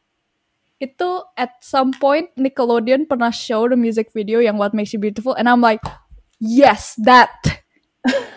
itu 0.77 1.09
at 1.33 1.57
some 1.61 1.93
point 1.93 2.29
Nickelodeon 2.37 3.09
pernah 3.09 3.33
show 3.33 3.65
the 3.65 3.77
music 3.77 4.13
video 4.13 4.41
yang 4.41 4.57
What 4.57 4.73
Makes 4.73 4.93
You 4.93 5.01
Beautiful, 5.01 5.37
and 5.37 5.45
I'm 5.49 5.61
like, 5.61 5.83
yes, 6.41 6.97
that. 7.03 7.33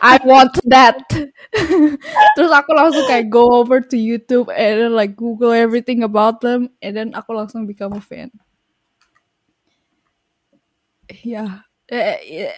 I 0.03 0.19
want 0.25 0.57
that. 0.67 1.05
Terus 2.37 2.53
aku 2.53 2.71
langsung 2.73 3.05
kayak 3.07 3.31
go 3.31 3.61
over 3.61 3.79
to 3.81 3.97
YouTube 3.97 4.49
and 4.51 4.81
then 4.81 4.93
like 4.97 5.15
Google 5.15 5.53
everything 5.53 6.03
about 6.03 6.41
them, 6.41 6.73
and 6.83 6.97
then 6.97 7.13
aku 7.13 7.37
langsung 7.37 7.69
become 7.69 7.95
a 7.95 8.03
fan. 8.03 8.33
Yeah, 11.23 11.67
Eh, 11.91 12.47
eh, 12.47 12.55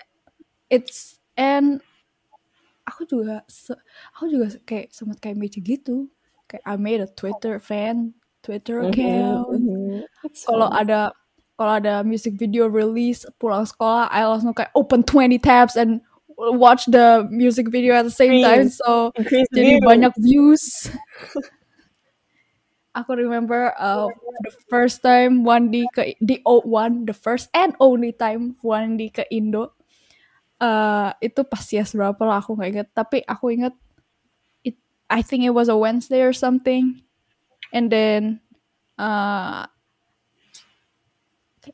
it's 0.69 1.17
and 1.41 1.81
aku 2.85 3.09
juga 3.09 3.41
aku 4.13 4.29
juga 4.29 4.47
kayak 4.69 4.93
sempat 4.93 5.25
kayak 5.25 5.41
Meiji 5.41 5.65
gitu. 5.65 6.13
Kayak 6.45 6.65
I 6.69 6.77
made 6.77 7.01
a 7.01 7.09
Twitter 7.09 7.57
fan, 7.57 8.13
Twitter 8.45 8.85
account. 8.85 9.57
Mhm. 9.57 10.05
Kalau 10.45 10.69
ada 10.69 11.17
kalau 11.57 11.81
ada 11.81 12.05
music 12.05 12.37
video 12.37 12.69
release 12.69 13.25
pulang 13.41 13.65
sekolah, 13.65 14.13
I 14.13 14.29
langsung 14.29 14.53
kayak 14.53 14.77
open 14.77 15.01
20 15.01 15.41
tabs 15.41 15.81
and 15.81 16.05
watch 16.51 16.87
the 16.87 17.29
music 17.31 17.69
video 17.69 17.95
at 17.95 18.03
the 18.03 18.11
same 18.11 18.43
time. 18.43 18.69
So 18.69 19.13
Increase 19.15 19.47
jadi 19.55 19.79
views. 19.79 19.87
banyak 19.87 20.13
views. 20.19 20.63
Aku 22.99 23.17
remember 23.17 23.73
uh, 23.81 24.05
the 24.45 24.53
first 24.69 25.01
time 25.01 25.49
Wandi 25.49 25.89
ke 25.97 26.13
the 26.21 26.45
o 26.45 26.61
one 26.61 27.09
the 27.09 27.17
first 27.17 27.49
and 27.57 27.73
only 27.81 28.13
time 28.13 28.61
Wandi 28.61 29.09
ke 29.09 29.25
Indo. 29.33 29.73
Uh, 30.61 31.11
itu 31.25 31.41
pas 31.43 31.65
yes 31.73 31.97
berapa 31.97 32.21
lah 32.21 32.45
aku 32.45 32.53
nggak 32.53 32.69
inget. 32.69 32.89
Tapi 32.93 33.25
aku 33.25 33.57
inget 33.57 33.73
it 34.61 34.77
I 35.09 35.25
think 35.25 35.49
it 35.49 35.57
was 35.57 35.73
a 35.73 35.79
Wednesday 35.79 36.21
or 36.21 36.37
something. 36.37 37.01
And 37.73 37.89
then 37.89 38.45
uh, 39.01 39.73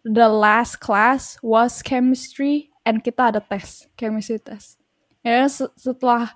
the 0.06 0.30
last 0.30 0.78
class 0.78 1.34
was 1.42 1.82
chemistry 1.82 2.67
and 2.88 3.04
kita 3.04 3.28
ada 3.36 3.44
tes 3.44 3.84
chemistry 4.00 4.40
test. 4.40 4.80
Se- 5.20 5.68
setelah 5.76 6.32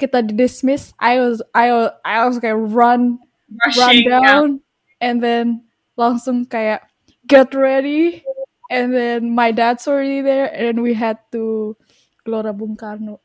kita 0.00 0.24
di 0.24 0.32
dismiss, 0.32 0.96
I 0.96 1.20
was 1.20 1.44
I 1.52 1.68
was 1.76 1.88
I 2.00 2.16
was 2.24 2.40
kayak 2.40 2.56
run 2.56 3.20
run 3.52 3.68
Rushing. 3.76 4.08
yeah. 4.08 4.24
down 4.24 4.64
and 5.04 5.20
then 5.20 5.68
langsung 6.00 6.48
kayak 6.48 6.88
get 7.28 7.52
ready 7.52 8.24
and 8.72 8.94
then 8.96 9.28
my 9.28 9.52
dad's 9.52 9.84
already 9.84 10.24
there 10.24 10.48
and 10.48 10.80
we 10.80 10.96
had 10.96 11.20
to 11.36 11.76
Gelora 12.24 12.56
Bung 12.56 12.80
Karno 12.80 13.20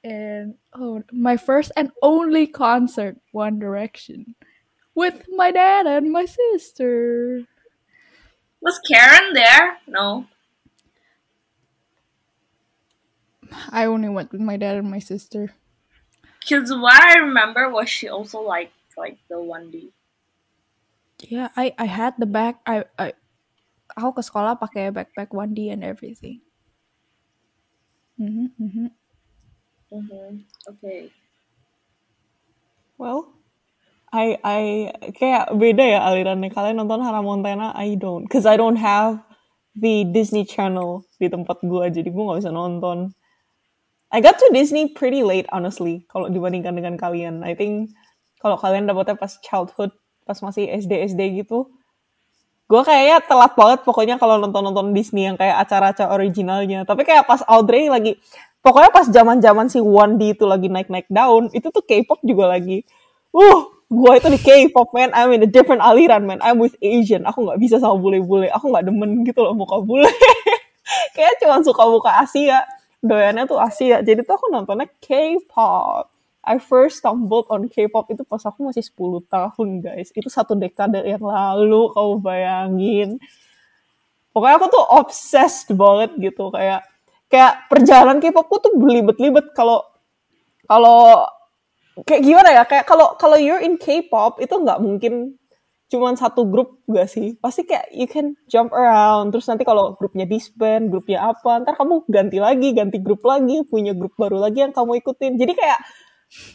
and 0.00 0.56
oh 0.72 1.04
my 1.12 1.36
first 1.36 1.74
and 1.76 1.92
only 2.00 2.48
concert 2.48 3.20
One 3.36 3.60
Direction 3.60 4.32
with 4.96 5.28
my 5.28 5.52
dad 5.52 5.84
and 5.84 6.08
my 6.08 6.24
sister 6.24 7.44
Was 8.64 8.80
Karen 8.88 9.36
there? 9.36 9.76
No. 9.84 10.24
I 13.72 13.86
only 13.86 14.08
went 14.08 14.32
with 14.32 14.40
my 14.40 14.56
dad 14.56 14.76
and 14.76 14.90
my 14.90 14.98
sister 15.00 15.54
Because 16.40 16.68
what 16.72 17.00
I 17.00 17.18
remember 17.24 17.68
was 17.72 17.88
she 17.88 18.08
also 18.08 18.40
like 18.40 18.72
like 18.96 19.18
the 19.28 19.40
1D. 19.40 19.90
yeah 21.24 21.48
I 21.56 21.72
I 21.78 21.86
had 21.86 22.14
the 22.18 22.26
bag 22.28 22.60
I 22.66 22.84
I 22.98 23.12
aku 23.96 24.20
ke 24.20 24.22
sekolah 24.24 24.58
pakai 24.58 24.90
backpack 24.92 25.32
1D 25.32 25.70
and 25.72 25.82
everything 25.84 26.40
Mhm, 28.14 28.54
mhm. 28.62 28.86
Mm-hmm. 29.90 30.46
Okay. 30.70 31.10
Well, 32.94 33.34
I 34.14 34.38
I 34.46 34.60
kayak 35.18 35.50
beda 35.58 35.82
ya 35.82 35.98
alirannya. 36.06 36.50
Kalian 36.54 36.78
nonton 36.78 37.02
Hannah 37.02 37.26
Montana, 37.26 37.74
I 37.74 37.98
don't. 37.98 38.22
Cause 38.30 38.46
I 38.46 38.54
don't 38.54 38.78
have 38.78 39.18
the 39.74 40.06
Disney 40.06 40.46
Channel 40.46 41.02
di 41.18 41.26
tempat 41.26 41.58
gue, 41.66 41.84
jadi 41.90 42.06
gue 42.06 42.22
nggak 42.22 42.38
bisa 42.46 42.54
nonton. 42.54 43.10
I 44.14 44.22
got 44.22 44.38
to 44.38 44.46
Disney 44.54 44.94
pretty 44.94 45.26
late, 45.26 45.50
honestly, 45.50 46.06
kalau 46.06 46.30
dibandingkan 46.30 46.78
dengan 46.78 46.94
kalian. 46.94 47.42
I 47.42 47.58
think 47.58 47.90
kalau 48.38 48.54
kalian 48.54 48.86
dapetnya 48.86 49.18
pas 49.18 49.34
childhood, 49.42 49.90
pas 50.22 50.38
masih 50.38 50.70
SD 50.70 51.10
SD 51.10 51.42
gitu, 51.42 51.66
gue 52.70 52.82
kayaknya 52.86 53.26
telat 53.26 53.58
banget 53.58 53.82
pokoknya 53.82 54.14
kalau 54.22 54.38
nonton-nonton 54.38 54.94
Disney 54.94 55.26
yang 55.26 55.34
kayak 55.34 55.66
acara-acara 55.66 56.14
originalnya. 56.14 56.86
Tapi 56.86 57.02
kayak 57.02 57.26
pas 57.26 57.42
Audrey 57.50 57.90
lagi, 57.90 58.14
pokoknya 58.62 58.94
pas 58.94 59.10
zaman-zaman 59.10 59.66
si 59.66 59.82
1D 59.82 60.38
itu 60.38 60.46
lagi 60.46 60.70
naik-naik 60.70 61.10
daun, 61.10 61.50
itu 61.50 61.66
tuh 61.74 61.82
K-pop 61.82 62.22
juga 62.22 62.54
lagi. 62.54 62.86
Uh, 63.34 63.66
gue 63.90 64.12
itu 64.14 64.28
di 64.30 64.38
K-pop, 64.38 64.94
man. 64.94 65.10
I'm 65.10 65.34
in 65.34 65.42
a 65.42 65.50
different 65.50 65.82
aliran, 65.82 66.22
man. 66.22 66.38
I'm 66.38 66.62
with 66.62 66.78
Asian. 66.78 67.26
Aku 67.26 67.50
nggak 67.50 67.58
bisa 67.58 67.82
sama 67.82 67.98
bule-bule. 67.98 68.46
Aku 68.54 68.70
nggak 68.70 68.86
demen 68.86 69.26
gitu 69.26 69.42
loh 69.42 69.58
muka 69.58 69.82
bule. 69.82 70.06
kayak 71.18 71.42
cuma 71.42 71.58
suka 71.66 71.82
muka 71.82 72.14
Asia. 72.22 72.62
Doyannya 73.04 73.44
tuh 73.44 73.60
Asia. 73.60 74.00
Jadi 74.00 74.24
tuh 74.24 74.40
aku 74.40 74.48
nontonnya 74.48 74.88
K-pop. 75.04 76.08
I 76.44 76.60
first 76.60 77.00
stumbled 77.00 77.48
on 77.48 77.68
K-pop 77.68 78.08
itu 78.12 78.24
pas 78.24 78.40
aku 78.44 78.68
masih 78.68 78.84
10 78.84 79.24
tahun 79.28 79.68
guys. 79.84 80.08
Itu 80.12 80.28
satu 80.32 80.56
dekade 80.56 81.04
yang 81.04 81.24
lalu 81.24 81.92
kau 81.92 82.16
bayangin. 82.16 83.20
Pokoknya 84.32 84.56
aku 84.60 84.66
tuh 84.72 84.84
obsessed 84.98 85.70
banget 85.76 86.16
gitu 86.18 86.50
kayak 86.50 86.84
kayak 87.28 87.68
perjalanan 87.68 88.20
K-popku 88.20 88.56
tuh 88.60 88.72
belibet-libet 88.76 89.52
kalau 89.56 89.84
kalau 90.64 91.28
kayak 92.02 92.22
gimana 92.26 92.48
ya 92.50 92.62
kayak 92.66 92.84
kalau 92.88 93.14
kalau 93.20 93.38
you're 93.38 93.62
in 93.62 93.78
K-pop 93.78 94.42
itu 94.42 94.52
nggak 94.52 94.82
mungkin 94.82 95.38
cuman 95.92 96.16
satu 96.16 96.48
grup 96.48 96.80
gak 96.88 97.06
sih? 97.06 97.36
Pasti 97.38 97.68
kayak 97.68 97.92
you 97.92 98.08
can 98.08 98.34
jump 98.48 98.72
around. 98.72 99.30
Terus 99.30 99.46
nanti 99.46 99.62
kalau 99.62 99.94
grupnya 99.94 100.24
disband 100.24 100.88
grupnya 100.88 101.30
apa 101.30 101.60
ntar 101.62 101.76
kamu 101.76 102.08
ganti 102.08 102.38
lagi 102.40 102.72
ganti 102.72 102.98
grup 103.00 103.22
lagi 103.22 103.62
punya 103.68 103.92
grup 103.92 104.16
baru 104.16 104.40
lagi 104.40 104.64
yang 104.64 104.72
kamu 104.72 105.00
ikutin. 105.04 105.36
Jadi 105.36 105.52
kayak 105.54 105.78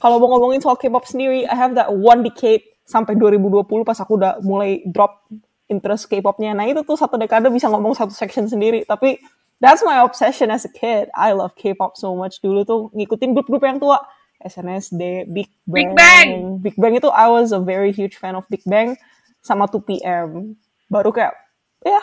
kalau 0.01 0.19
mau 0.19 0.35
ngomongin 0.35 0.59
soal 0.59 0.75
K-pop 0.75 1.05
sendiri 1.07 1.45
I 1.47 1.55
have 1.55 1.77
that 1.77 1.93
one 1.93 2.25
decade 2.25 2.65
sampai 2.89 3.15
2020 3.15 3.85
pas 3.85 3.97
aku 4.01 4.17
udah 4.17 4.41
mulai 4.41 4.81
drop 4.89 5.23
interest 5.69 6.09
K-popnya. 6.09 6.57
Nah 6.57 6.65
itu 6.65 6.81
tuh 6.81 6.97
satu 6.97 7.15
dekade 7.15 7.47
bisa 7.53 7.69
ngomong 7.69 7.93
satu 7.93 8.11
section 8.11 8.49
sendiri. 8.49 8.83
Tapi 8.83 9.21
that's 9.61 9.85
my 9.85 10.01
obsession 10.01 10.49
as 10.49 10.65
a 10.65 10.71
kid. 10.73 11.07
I 11.13 11.37
love 11.37 11.53
K-pop 11.53 11.95
so 11.95 12.17
much. 12.17 12.41
Dulu 12.41 12.65
tuh 12.65 12.89
ngikutin 12.97 13.37
grup-grup 13.37 13.63
yang 13.63 13.77
tua. 13.77 14.01
SNSD, 14.39 15.27
Big 15.27 15.51
Bang. 15.67 15.75
Big 15.75 15.89
Bang. 15.91 16.29
Big 16.63 16.75
Bang 16.79 16.93
itu 16.95 17.11
I 17.11 17.27
was 17.27 17.51
a 17.51 17.59
very 17.59 17.91
huge 17.91 18.15
fan 18.15 18.39
of 18.39 18.47
Big 18.47 18.63
Bang 18.63 18.95
sama 19.49 19.65
2PM. 19.65 20.53
Baru 20.85 21.09
kayak 21.09 21.33
ya 21.81 22.01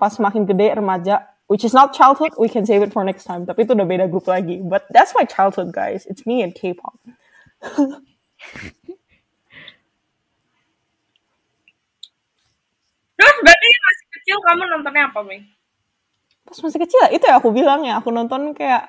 pas 0.00 0.16
makin 0.16 0.48
gede 0.48 0.80
remaja 0.80 1.28
which 1.48 1.64
is 1.64 1.74
not 1.74 1.96
childhood, 1.96 2.30
we 2.38 2.48
can 2.48 2.64
save 2.68 2.84
it 2.84 2.92
for 2.92 3.02
next 3.02 3.24
time. 3.24 3.48
Tapi 3.48 3.64
itu 3.64 3.72
udah 3.72 3.88
beda 3.88 4.06
grup 4.12 4.28
lagi. 4.28 4.60
But 4.60 4.84
that's 4.92 5.16
my 5.16 5.24
childhood, 5.24 5.72
guys. 5.72 6.04
It's 6.06 6.28
me 6.28 6.44
and 6.44 6.52
K-pop. 6.54 6.94
Terus 13.18 13.36
berarti 13.42 13.66
masih 13.66 14.06
kecil 14.14 14.36
kamu 14.46 14.62
nontonnya 14.78 15.02
apa, 15.10 15.20
Mei? 15.26 15.42
Pas 16.46 16.60
masih 16.60 16.80
kecil, 16.80 17.00
itu 17.12 17.24
ya 17.24 17.40
aku 17.40 17.50
bilang 17.50 17.82
ya. 17.82 17.98
Aku 17.98 18.12
nonton 18.14 18.54
kayak 18.54 18.86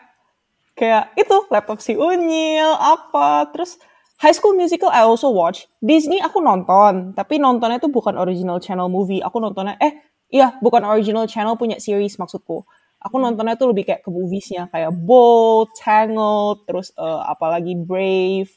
kayak 0.78 1.12
itu 1.20 1.44
laptop 1.52 1.84
si 1.84 1.92
Unyil 2.00 2.72
apa 2.72 3.52
terus 3.52 3.76
High 4.20 4.36
School 4.36 4.60
Musical 4.60 4.92
I 4.92 5.08
also 5.08 5.32
watch. 5.32 5.64
Disney 5.80 6.20
aku 6.20 6.44
nonton. 6.44 7.16
Tapi 7.16 7.40
nontonnya 7.40 7.80
itu 7.80 7.88
bukan 7.88 8.20
original 8.20 8.60
channel 8.60 8.92
movie. 8.92 9.24
Aku 9.24 9.40
nontonnya 9.40 9.80
eh 9.80 9.96
iya 10.28 10.60
bukan 10.60 10.84
original 10.84 11.24
channel 11.24 11.56
punya 11.56 11.80
series 11.80 12.20
maksudku. 12.20 12.68
Aku 13.00 13.16
nontonnya 13.16 13.56
tuh 13.56 13.72
lebih 13.72 13.88
kayak 13.88 14.04
ke 14.04 14.12
moviesnya. 14.12 14.68
Kayak 14.68 14.92
Bold, 14.92 15.72
Tangled 15.80 16.68
terus 16.68 16.92
uh, 17.00 17.24
apalagi 17.32 17.80
Brave. 17.80 18.52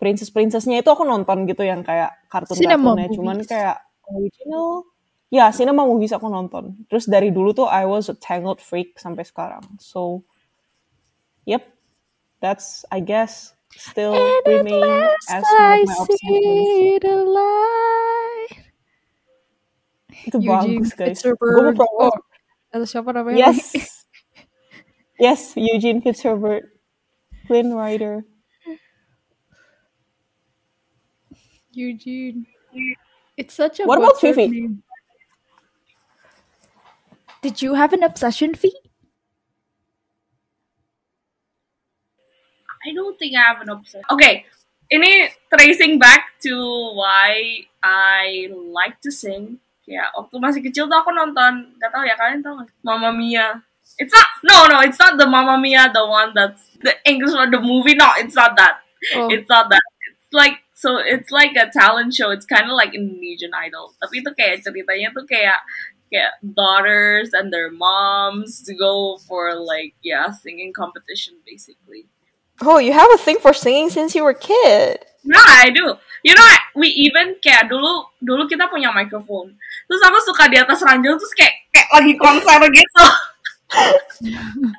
Princess 0.00 0.32
Princessnya 0.32 0.80
itu 0.80 0.88
aku 0.88 1.04
nonton 1.04 1.44
gitu 1.44 1.60
yang 1.60 1.84
kayak 1.84 2.24
kartun-kartunnya 2.32 3.12
cuman 3.12 3.44
kayak 3.44 3.84
original 4.08 4.88
ya 5.28 5.52
cinema 5.52 5.84
movies 5.84 6.16
aku 6.16 6.32
nonton. 6.32 6.72
Terus 6.88 7.04
dari 7.04 7.28
dulu 7.28 7.52
tuh 7.52 7.68
I 7.68 7.84
was 7.84 8.08
a 8.08 8.16
Tangled 8.16 8.64
freak 8.64 8.96
sampai 8.96 9.28
sekarang. 9.28 9.60
So 9.76 10.24
yep 11.44 11.68
that's 12.40 12.88
I 12.88 13.04
guess 13.04 13.52
still 13.76 14.14
And 14.14 14.22
at 14.22 14.42
remain 14.66 14.80
last 14.82 15.30
as 15.30 15.42
one 15.44 15.60
I 15.62 15.78
of 15.80 15.88
my 15.88 15.94
obsessions 16.00 16.20
see 16.20 16.98
the 17.00 17.16
light. 17.24 18.54
itu 20.20 20.36
Eugene 20.36 20.84
bagus 20.84 20.90
guys 20.92 21.16
gue 21.24 21.72
mau 21.72 22.10
Oh, 22.10 22.16
atau 22.70 22.84
siapa 22.84 23.08
namanya 23.14 23.50
yes 23.50 23.72
yes 25.24 25.40
Eugene 25.56 26.04
Fitzherbert 26.04 26.76
Flynn 27.48 27.72
Rider 27.72 28.26
Eugene. 31.72 32.46
It's 33.38 33.54
such 33.54 33.78
a 33.80 33.86
What 33.86 33.98
about 34.02 34.18
Fifi? 34.20 34.50
surname. 34.50 34.82
Did 37.42 37.62
you 37.62 37.74
have 37.74 37.94
an 37.94 38.02
obsession 38.02 38.54
fee? 38.54 38.74
I 42.80 42.92
don't 42.96 43.16
think 43.20 43.36
I 43.36 43.42
have 43.52 43.60
an 43.60 43.68
obsession. 43.68 44.08
Okay, 44.08 44.48
ini 44.88 45.28
tracing 45.52 46.00
back 46.00 46.40
to 46.48 46.54
why 46.96 47.64
I 47.84 48.48
like 48.50 49.00
to 49.04 49.12
sing. 49.12 49.60
Ya, 49.84 50.06
waktu 50.14 50.38
masih 50.38 50.60
kecil 50.62 50.86
tuh 50.86 50.98
aku 51.02 51.10
nonton, 51.10 51.74
gak 51.82 51.90
tau 51.90 52.06
ya 52.06 52.14
kalian 52.14 52.40
tau 52.46 52.62
gak? 52.62 52.70
Mamma 52.86 53.10
Mia. 53.10 53.58
It's 53.98 54.14
not, 54.14 54.28
no, 54.46 54.70
no, 54.70 54.86
it's 54.86 55.02
not 55.02 55.18
the 55.18 55.26
Mamma 55.26 55.58
Mia, 55.58 55.90
the 55.90 56.06
one 56.06 56.30
that's 56.30 56.70
the 56.78 56.94
English 57.02 57.34
one, 57.34 57.50
the 57.50 57.58
movie. 57.58 57.98
No, 57.98 58.06
it's 58.16 58.38
not 58.38 58.54
that. 58.54 58.86
Oh, 59.16 59.28
It's 59.28 59.48
not 59.48 59.68
that. 59.70 59.82
It's 60.08 60.32
like 60.32 60.62
so 60.74 60.96
it's 60.96 61.30
like 61.30 61.56
a 61.56 61.68
talent 61.68 62.14
show. 62.14 62.30
It's 62.30 62.46
kind 62.46 62.64
of 62.64 62.76
like 62.76 62.94
Indonesian 62.94 63.52
Idol. 63.52 63.92
Tapi 64.00 64.24
itu 64.24 64.30
kayak 64.32 64.64
ceritanya 64.64 65.12
tuh 65.12 65.28
kayak 65.28 65.60
kayak 66.08 66.40
daughters 66.40 67.36
and 67.36 67.52
their 67.52 67.68
moms 67.68 68.64
to 68.64 68.72
go 68.72 69.20
for 69.28 69.52
like 69.54 69.92
yeah 70.00 70.32
singing 70.32 70.72
competition 70.72 71.36
basically. 71.44 72.08
Oh 72.62 72.78
you 72.78 72.92
have 72.92 73.08
a 73.14 73.18
thing 73.18 73.38
for 73.38 73.52
singing 73.52 73.90
since 73.90 74.14
you 74.14 74.24
were 74.24 74.36
a 74.36 74.38
kid 74.38 75.00
Nah, 75.24 75.44
I 75.60 75.68
do. 75.70 75.84
You 76.24 76.34
know, 76.36 76.48
we 76.76 76.88
even 77.08 77.36
kayak 77.40 77.68
dulu 77.68 78.08
dulu 78.20 78.44
kita 78.48 78.68
punya 78.68 78.92
microphone. 78.92 79.56
Terus 79.88 80.02
aku 80.04 80.18
suka 80.24 80.48
di 80.48 80.56
atas 80.60 80.84
ranjang 80.84 81.16
terus 81.16 81.32
kayak 81.36 81.54
kayak 81.72 81.88
lagi 81.92 82.12
konser 82.16 82.60
gitu. 82.68 83.04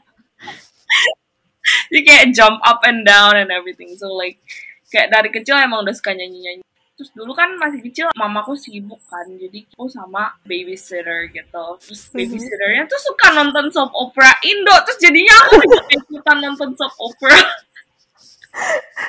Jadi 1.91 2.01
kayak 2.03 2.25
jump 2.33 2.57
up 2.65 2.81
and 2.85 3.05
down 3.05 3.37
and 3.37 3.49
everything. 3.53 3.93
So 3.97 4.13
like 4.13 4.41
kayak 4.89 5.13
dari 5.13 5.29
kecil 5.33 5.57
emang 5.57 5.85
udah 5.85 5.93
suka 5.93 6.13
nyanyi-nyanyi. 6.13 6.65
Terus 6.97 7.09
dulu 7.17 7.33
kan 7.33 7.57
masih 7.57 7.81
kecil 7.81 8.13
mamaku 8.13 8.53
sibuk 8.53 9.01
kan. 9.09 9.25
Jadi 9.25 9.65
aku 9.73 9.89
sama 9.89 10.37
babysitter 10.45 11.29
gitu. 11.33 11.65
Terus 11.81 12.01
babysitternya 12.13 12.85
tuh 12.85 13.01
suka 13.01 13.33
nonton 13.33 13.73
soap 13.73 13.89
opera 13.97 14.29
Indo. 14.45 14.73
Terus 14.85 14.99
jadinya 15.01 15.33
aku 15.45 15.57
juga 15.65 15.81
ikutan 15.89 16.37
nonton 16.37 16.69
soap 16.77 16.93
opera. 17.01 17.41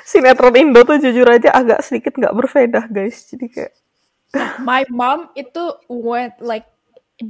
sinetron 0.07 0.55
Indo 0.55 0.87
tuh 0.87 0.98
jujur 1.02 1.26
aja 1.26 1.50
agak 1.55 1.83
sedikit 1.83 2.14
nggak 2.14 2.35
berfaedah 2.35 2.87
guys 2.90 3.26
jadi 3.31 3.46
kayak 3.50 3.72
my 4.68 4.87
mom 4.88 5.28
itu 5.37 5.76
went 5.90 6.33
like 6.40 6.66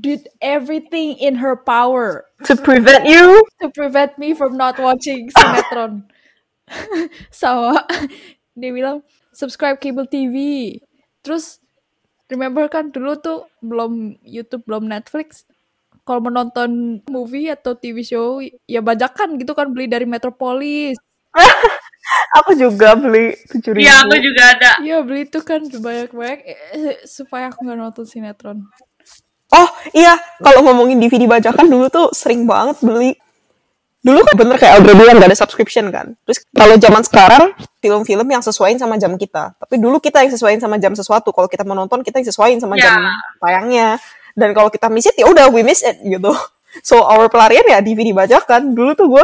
did 0.00 0.28
everything 0.40 1.18
in 1.20 1.36
her 1.36 1.58
power 1.58 2.24
to 2.46 2.56
prevent 2.56 3.04
you 3.04 3.44
to 3.60 3.68
prevent 3.74 4.16
me 4.16 4.32
from 4.32 4.56
not 4.56 4.78
watching 4.80 5.28
sinetron. 5.28 6.08
Sama 7.34 7.84
dia 8.58 8.70
bilang 8.72 9.04
subscribe 9.34 9.76
cable 9.76 10.08
TV. 10.08 10.78
Terus 11.20 11.60
remember 12.32 12.64
kan 12.72 12.88
dulu 12.88 13.18
tuh 13.20 13.38
belum 13.60 14.16
YouTube, 14.24 14.64
belum 14.64 14.88
Netflix. 14.88 15.44
Kalau 16.02 16.18
menonton 16.18 16.98
movie 17.06 17.46
atau 17.46 17.78
TV 17.78 18.02
show 18.02 18.42
ya 18.66 18.82
bajakan 18.82 19.38
gitu 19.38 19.54
kan 19.54 19.70
beli 19.70 19.86
dari 19.86 20.08
Metropolis. 20.08 20.96
Aku 22.34 22.54
juga 22.54 22.94
beli 22.94 23.34
tujuh 23.48 23.72
ribu 23.72 23.84
Iya, 23.84 23.94
aku 24.04 24.16
juga 24.18 24.42
ada. 24.52 24.70
Iya 24.80 24.96
beli 25.02 25.20
itu 25.24 25.38
kan 25.40 25.60
banyak-banyak 25.62 26.40
eh, 26.44 26.96
supaya 27.06 27.48
aku 27.48 27.62
nggak 27.62 27.78
nonton 27.78 28.04
sinetron. 28.04 28.66
Oh 29.52 29.68
iya, 29.92 30.16
kalau 30.40 30.64
ngomongin 30.64 30.96
DVD 30.96 31.28
bajakan 31.28 31.68
dulu 31.68 31.86
tuh 31.92 32.08
sering 32.16 32.48
banget 32.48 32.80
beli. 32.80 33.12
Dulu 34.02 34.18
kan 34.26 34.34
bener 34.34 34.56
kayak 34.58 34.82
Audrey 34.82 34.98
bilang 34.98 35.14
gak 35.22 35.30
ada 35.30 35.38
subscription 35.38 35.86
kan. 35.94 36.18
Terus 36.26 36.42
kalau 36.50 36.74
zaman 36.74 37.06
sekarang 37.06 37.54
film-film 37.78 38.26
yang 38.26 38.42
sesuaiin 38.42 38.74
sama 38.74 38.98
jam 38.98 39.14
kita. 39.14 39.54
Tapi 39.54 39.78
dulu 39.78 40.02
kita 40.02 40.26
yang 40.26 40.32
sesuaiin 40.34 40.58
sama 40.58 40.74
jam 40.82 40.90
sesuatu. 40.90 41.30
Kalau 41.30 41.46
kita 41.46 41.62
mau 41.62 41.78
nonton 41.78 42.02
kita 42.02 42.18
yang 42.18 42.26
sesuaiin 42.26 42.58
sama 42.58 42.74
Ya. 42.74 42.90
jam 42.90 42.98
tayangnya. 43.38 44.02
Dan 44.34 44.58
kalau 44.58 44.74
kita 44.74 44.90
miss 44.90 45.06
it 45.06 45.14
ya 45.14 45.30
udah 45.30 45.46
we 45.54 45.62
miss 45.62 45.86
it 45.86 46.02
gitu. 46.02 46.34
So 46.82 47.04
our 47.04 47.28
pelarian 47.28 47.62
ya 47.62 47.78
DVD 47.78 48.10
bajakan. 48.10 48.72
Dulu 48.74 48.90
tuh 48.96 49.06
gue 49.06 49.22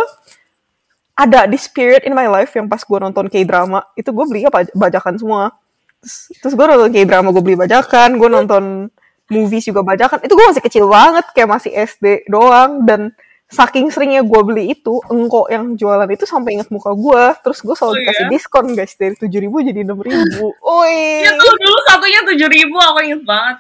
ada 1.19 1.51
di 1.51 1.59
spirit 1.59 2.07
in 2.07 2.15
my 2.15 2.31
life 2.31 2.55
yang 2.55 2.71
pas 2.71 2.79
gue 2.79 2.95
nonton 2.95 3.27
K-drama 3.27 3.83
itu 3.93 4.07
gue 4.07 4.25
belinya 4.25 4.55
baj- 4.55 4.71
bajakan 4.71 5.19
semua. 5.19 5.51
Terus, 5.99 6.15
terus 6.39 6.55
gue 6.55 6.63
nonton 6.63 6.95
K-drama 6.95 7.35
gue 7.35 7.43
beli 7.43 7.59
bajakan, 7.59 8.15
gue 8.17 8.31
nonton 8.31 8.87
movies 9.27 9.67
juga 9.67 9.83
bajakan. 9.83 10.23
Itu 10.23 10.39
gue 10.39 10.47
masih 10.47 10.63
kecil 10.63 10.85
banget, 10.87 11.27
kayak 11.35 11.51
masih 11.51 11.75
SD 11.75 12.31
doang. 12.31 12.87
Dan 12.87 13.11
saking 13.51 13.91
seringnya 13.91 14.23
gue 14.23 14.41
beli 14.47 14.79
itu, 14.79 15.03
engkau 15.11 15.51
yang 15.51 15.75
jualan 15.75 16.07
itu 16.07 16.23
sampai 16.23 16.55
inget 16.55 16.71
muka 16.71 16.95
gue. 16.95 17.23
Terus 17.43 17.59
gue 17.67 17.75
selalu 17.75 17.93
Oh, 17.93 17.99
dikasih 17.99 18.25
iya? 18.25 18.31
diskon 18.31 18.67
guys, 18.79 18.95
dari 18.95 19.15
7 19.19 19.27
ribu 19.43 19.57
jadi 19.59 19.81
6 19.83 19.99
ribu. 19.99 20.55
Oi. 20.63 21.27
Ya 21.27 21.35
tuh 21.35 21.51
dulu 21.51 21.79
satunya 21.83 22.21
tujuh 22.31 22.47
ribu 22.47 22.79
aku 22.79 22.99
inget 23.03 23.23
banget. 23.27 23.57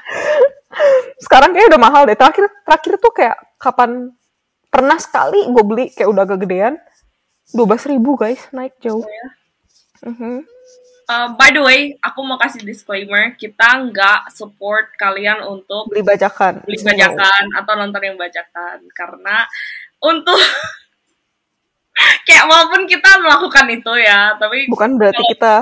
Sekarang 1.19 1.51
kayaknya 1.51 1.75
udah 1.75 1.83
mahal 1.83 2.03
deh. 2.07 2.15
Terakhir, 2.15 2.47
terakhir 2.63 2.93
tuh 3.03 3.13
kayak 3.13 3.37
kapan 3.59 4.15
pernah 4.69 4.99
sekali 5.01 5.43
gue 5.49 5.65
beli 5.67 5.85
kayak 5.91 6.07
udah 6.07 6.23
agak 6.23 6.47
gedean. 6.47 6.79
12 7.51 7.65
ribu 7.89 8.15
guys, 8.15 8.41
naik 8.51 8.77
jauh. 8.79 9.05
Mhm. 10.01 10.45
Uh, 11.09 11.33
by 11.35 11.49
the 11.49 11.59
way, 11.59 11.81
aku 11.99 12.21
mau 12.21 12.37
kasih 12.37 12.61
disclaimer, 12.61 13.33
kita 13.33 13.65
nggak 13.83 14.29
support 14.29 14.93
kalian 14.95 15.41
untuk 15.43 15.89
Beli 15.89 16.05
bajakan. 16.05 16.61
beli 16.63 16.77
bajakan 16.79 17.45
atau 17.57 17.73
nonton 17.75 18.03
yang 18.03 18.15
bajakan 18.15 18.85
karena 18.93 19.49
untuk 19.99 20.37
kayak 22.29 22.45
walaupun 22.45 22.85
kita 22.85 23.11
melakukan 23.19 23.67
itu 23.69 23.93
ya 23.97 24.37
tapi 24.37 24.69
Bukan 24.69 25.01
berarti 25.01 25.17
kalau- 25.19 25.33
kita 25.33 25.55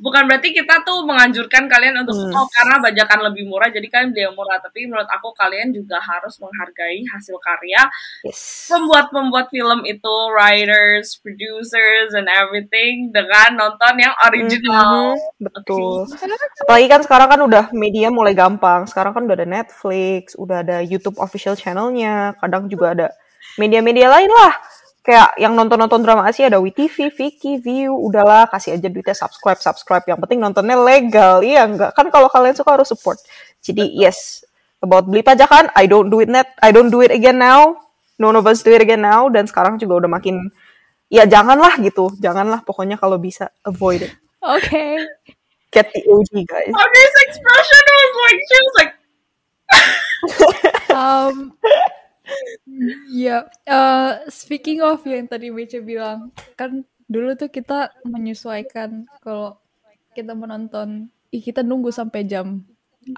bukan 0.00 0.24
berarti 0.24 0.56
kita 0.56 0.80
tuh 0.84 1.04
menganjurkan 1.04 1.68
kalian 1.68 2.00
untuk 2.00 2.16
Hmm. 2.16 2.32
oh 2.32 2.46
karena 2.48 2.76
bajakan 2.80 3.20
lebih 3.32 3.44
murah 3.48 3.68
jadi 3.72 3.86
kalian 3.88 4.08
beli 4.12 4.22
yang 4.24 4.36
murah 4.36 4.60
tapi 4.60 4.84
menurut 4.88 5.08
aku 5.08 5.32
kalian 5.36 5.72
juga 5.74 5.98
harus 6.00 6.38
menghargai 6.38 7.02
hasil 7.08 7.36
karya 7.42 7.82
yes. 8.24 8.68
pembuat-pembuat 8.70 9.52
film 9.52 9.84
itu 9.84 10.14
writers, 10.32 11.18
producers 11.20 12.16
and 12.16 12.26
everything 12.28 13.12
dengan 13.12 13.58
nonton 13.58 13.94
yang 14.00 14.14
original. 14.24 15.14
Mhm, 15.14 15.44
betul. 15.44 16.08
Apalagi 16.64 16.86
kan 16.88 17.00
sekarang 17.04 17.28
kan 17.28 17.40
udah 17.44 17.64
media 17.76 18.08
mulai 18.08 18.32
gampang. 18.32 18.88
Sekarang 18.88 19.12
kan 19.12 19.26
udah 19.28 19.36
ada 19.36 19.48
Netflix, 19.48 20.34
udah 20.38 20.64
ada 20.64 20.76
YouTube 20.82 21.18
official 21.20 21.54
channelnya. 21.54 22.34
Kadang 22.40 22.66
juga 22.66 22.96
ada 22.96 23.06
media-media 23.60 24.08
lain 24.08 24.30
lah. 24.30 24.52
Kayak 25.02 25.34
yang 25.34 25.58
nonton-nonton 25.58 26.06
drama 26.06 26.22
Asia 26.30 26.46
ada 26.46 26.62
WeTV, 26.62 27.10
Viki, 27.10 27.58
View. 27.58 27.90
Udahlah, 27.90 28.46
kasih 28.46 28.78
aja 28.78 28.86
duitnya 28.86 29.18
subscribe, 29.18 29.58
subscribe. 29.58 30.06
Yang 30.06 30.22
penting 30.22 30.38
nontonnya 30.38 30.78
legal. 30.78 31.42
Iya 31.42 31.66
enggak? 31.66 31.90
Kan 31.98 32.06
kalau 32.14 32.30
kalian 32.30 32.54
suka 32.54 32.78
harus 32.78 32.86
support. 32.86 33.18
Jadi 33.66 33.90
yes, 33.98 34.46
about 34.78 35.10
beli 35.10 35.26
pajakan, 35.26 35.74
I 35.74 35.90
don't 35.90 36.06
do 36.06 36.22
it 36.22 36.30
net, 36.30 36.54
I 36.62 36.70
don't 36.70 36.94
do 36.94 37.02
it 37.02 37.10
again 37.10 37.42
now. 37.42 37.82
None 38.22 38.38
of 38.38 38.46
us 38.46 38.62
do 38.62 38.70
it 38.70 38.78
again 38.78 39.02
now. 39.02 39.26
Dan 39.26 39.50
sekarang 39.50 39.82
juga 39.82 40.06
udah 40.06 40.10
makin, 40.22 40.54
ya 41.10 41.26
janganlah 41.26 41.82
gitu. 41.82 42.14
Janganlah 42.22 42.62
pokoknya 42.62 42.94
kalau 42.94 43.18
bisa 43.18 43.50
avoid 43.66 44.06
it. 44.06 44.14
Okay. 44.38 45.02
Get 45.74 45.90
the 45.90 46.02
OG 46.06 46.46
guys. 46.46 46.70
Audrey's 46.70 47.16
expression 47.26 47.82
was 47.90 48.12
like 48.22 48.38
she 48.38 48.56
was 48.62 48.74
like 48.78 48.92
Um, 50.92 51.56
ya, 53.10 53.46
eh, 53.66 54.12
speaking 54.28 54.80
of 54.80 55.02
yang 55.04 55.28
tadi 55.28 55.50
Mece 55.52 55.80
bilang, 55.80 56.32
kan 56.56 56.84
dulu 57.06 57.36
tuh 57.36 57.50
kita 57.52 57.92
menyesuaikan 58.06 59.04
kalau 59.20 59.58
kita 60.12 60.32
menonton, 60.36 61.08
ih, 61.32 61.42
kita 61.42 61.64
nunggu 61.64 61.92
sampai 61.92 62.24
jam 62.24 62.64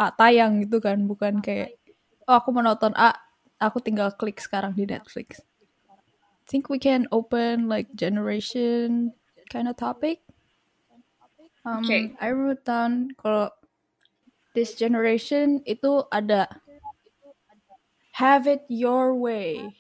A 0.01 0.09
tayang 0.15 0.65
gitu 0.65 0.81
kan, 0.81 1.05
bukan 1.05 1.45
kayak, 1.45 1.77
oh 2.25 2.41
aku 2.41 2.51
mau 2.55 2.65
nonton 2.65 2.97
A, 2.97 3.13
aku 3.61 3.81
tinggal 3.81 4.13
klik 4.17 4.41
sekarang 4.41 4.73
di 4.73 4.89
Netflix. 4.89 5.45
Think 6.45 6.69
we 6.69 6.77
can 6.77 7.09
open 7.09 7.73
like 7.73 7.89
generation 7.97 9.13
kind 9.49 9.69
of 9.69 9.77
topic. 9.77 10.21
Um, 11.65 11.85
Okay. 11.85 12.13
I 12.21 12.33
wrote 12.37 12.65
down 12.69 13.17
kalau 13.17 13.49
this 14.53 14.77
generation 14.77 15.65
itu 15.65 16.05
ada 16.13 16.49
have 18.17 18.47
it 18.47 18.65
your 18.69 19.15
way 19.15 19.77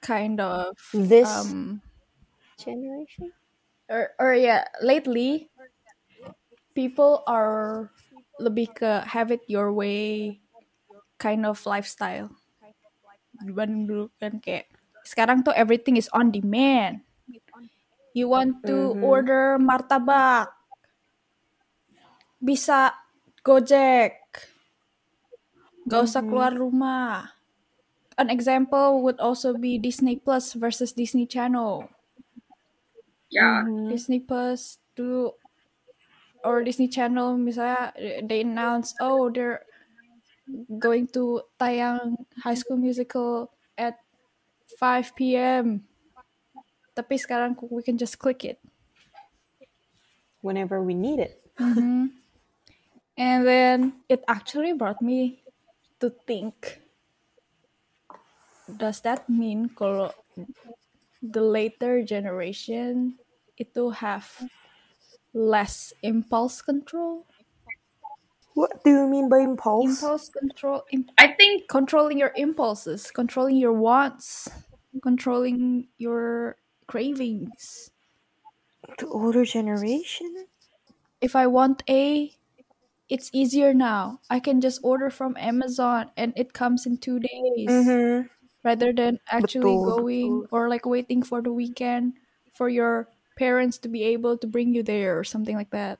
kind 0.00 0.40
of 0.40 0.76
This 0.94 1.54
um 1.54 1.82
generation? 2.58 3.32
or 3.88 4.12
or 4.18 4.34
yeah 4.34 4.64
lately 4.82 5.50
people 6.74 7.22
are 7.26 7.90
lebih 8.42 8.74
ke 8.74 8.90
have 9.06 9.30
it 9.30 9.42
your 9.46 9.70
way 9.72 10.38
kind 11.18 11.46
of 11.46 11.62
lifestyle 11.66 12.30
dibanding 13.44 13.84
dulu 13.90 14.04
kan 14.18 14.38
kayak 14.42 14.70
sekarang 15.04 15.44
tuh 15.44 15.52
everything 15.54 15.96
is 16.00 16.08
on 16.16 16.32
demand 16.32 17.02
you 18.14 18.28
want 18.28 18.64
to 18.66 18.96
Mhm. 18.96 19.00
order 19.04 19.58
martabak 19.60 20.48
bisa 22.40 22.92
gojek 23.46 24.14
gak 25.88 26.02
usah 26.08 26.22
Mhm. 26.22 26.28
keluar 26.28 26.52
rumah 26.56 27.36
an 28.18 28.30
example 28.30 29.02
would 29.02 29.18
also 29.20 29.54
be 29.54 29.78
Disney 29.78 30.16
Plus 30.16 30.54
versus 30.54 30.92
Disney 30.94 31.26
Channel 31.26 31.88
ya 33.30 33.64
Mhm. 33.64 33.88
Disney 33.88 34.20
Plus 34.20 34.78
dulu 34.96 35.32
or 36.44 36.62
Disney 36.62 36.88
Channel 36.88 37.36
misalnya 37.38 37.92
they 38.28 38.40
announce 38.42 38.94
oh 39.00 39.30
they're 39.30 39.64
going 40.78 41.06
to 41.08 41.42
tayang 41.60 42.16
High 42.42 42.54
School 42.58 42.76
Musical 42.76 43.50
at 43.78 43.98
5 44.78 45.36
p.m. 45.36 45.86
Tapi 46.94 47.18
sekarang 47.18 47.58
we 47.70 47.82
can 47.82 47.98
just 47.98 48.18
click 48.22 48.44
it. 48.46 48.58
Whenever 50.42 50.82
we 50.82 50.94
need 50.94 51.18
it. 51.18 51.42
Mhm. 51.58 52.12
And 53.16 53.46
then 53.46 54.02
it 54.08 54.24
actually 54.28 54.72
brought 54.72 55.00
me 55.02 55.43
to 56.04 56.10
think 56.28 56.82
does 58.76 59.00
that 59.00 59.24
mean 59.28 59.68
kalau 59.72 60.12
the 61.22 61.40
later 61.42 62.02
generation 62.04 63.16
itu 63.56 63.90
have 63.90 64.28
less 65.34 65.92
impulse 66.02 66.62
control? 66.62 67.26
What 68.54 68.84
do 68.84 68.90
you 68.90 69.06
mean 69.08 69.28
by 69.28 69.38
impulse? 69.40 70.00
Impulse 70.00 70.28
control, 70.28 70.84
im- 70.92 71.10
I 71.18 71.28
think 71.34 71.68
controlling 71.68 72.18
your 72.18 72.32
impulses, 72.36 73.10
controlling 73.10 73.56
your 73.56 73.72
wants, 73.72 74.48
controlling 75.02 75.88
your 75.98 76.56
cravings. 76.86 77.90
The 78.98 79.06
older 79.08 79.44
generation? 79.44 80.46
If 81.20 81.34
I 81.34 81.46
want 81.48 81.82
A, 81.88 82.32
it's 83.08 83.28
easier 83.32 83.74
now. 83.74 84.20
I 84.30 84.40
can 84.40 84.60
just 84.60 84.80
order 84.82 85.10
from 85.10 85.36
Amazon 85.36 86.10
and 86.16 86.32
it 86.36 86.52
comes 86.56 86.86
in 86.86 86.96
two 86.98 87.20
days 87.20 87.68
Mhm. 87.68 88.28
rather 88.64 88.92
than 88.92 89.20
actually 89.28 89.76
Betul, 89.76 89.84
going 89.84 90.32
or 90.50 90.68
like 90.72 90.88
waiting 90.88 91.20
for 91.22 91.42
the 91.44 91.52
weekend 91.52 92.16
for 92.56 92.68
your 92.72 93.08
parents 93.36 93.76
to 93.82 93.88
be 93.90 94.04
able 94.08 94.38
to 94.38 94.46
bring 94.46 94.72
you 94.72 94.82
there 94.82 95.18
or 95.18 95.24
something 95.24 95.56
like 95.56 95.70
that. 95.70 95.98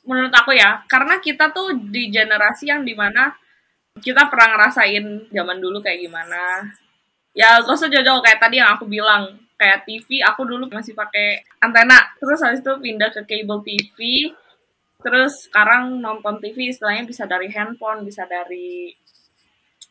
menurut 0.00 0.32
aku 0.32 0.56
ya 0.56 0.82
karena 0.88 1.20
kita 1.20 1.52
tuh 1.54 1.76
di 1.76 2.08
generasi 2.10 2.66
yang 2.72 2.82
di 2.82 2.96
mana 2.96 3.36
kita 4.00 4.26
pernah 4.32 4.56
ngerasain 4.56 5.28
zaman 5.30 5.60
dulu 5.60 5.78
kayak 5.84 6.02
gimana 6.02 6.66
ya 7.36 7.60
gak 7.62 7.70
usah 7.70 7.86
jauh-jauh 7.86 8.24
kayak 8.24 8.40
tadi 8.40 8.58
yang 8.58 8.74
aku 8.74 8.88
bilang 8.88 9.38
kayak 9.60 9.84
TV 9.84 10.24
aku 10.24 10.48
dulu 10.48 10.66
masih 10.72 10.96
pakai 10.96 11.44
antena 11.60 12.00
terus 12.16 12.40
habis 12.42 12.64
itu 12.64 12.72
pindah 12.80 13.12
ke 13.12 13.22
cable 13.28 13.60
TV 13.62 13.98
terus 15.00 15.48
sekarang 15.48 15.98
nonton 15.98 16.38
TV 16.40 16.70
istilahnya 16.72 17.04
bisa 17.08 17.24
dari 17.24 17.48
handphone 17.50 18.04
bisa 18.04 18.24
dari 18.28 18.92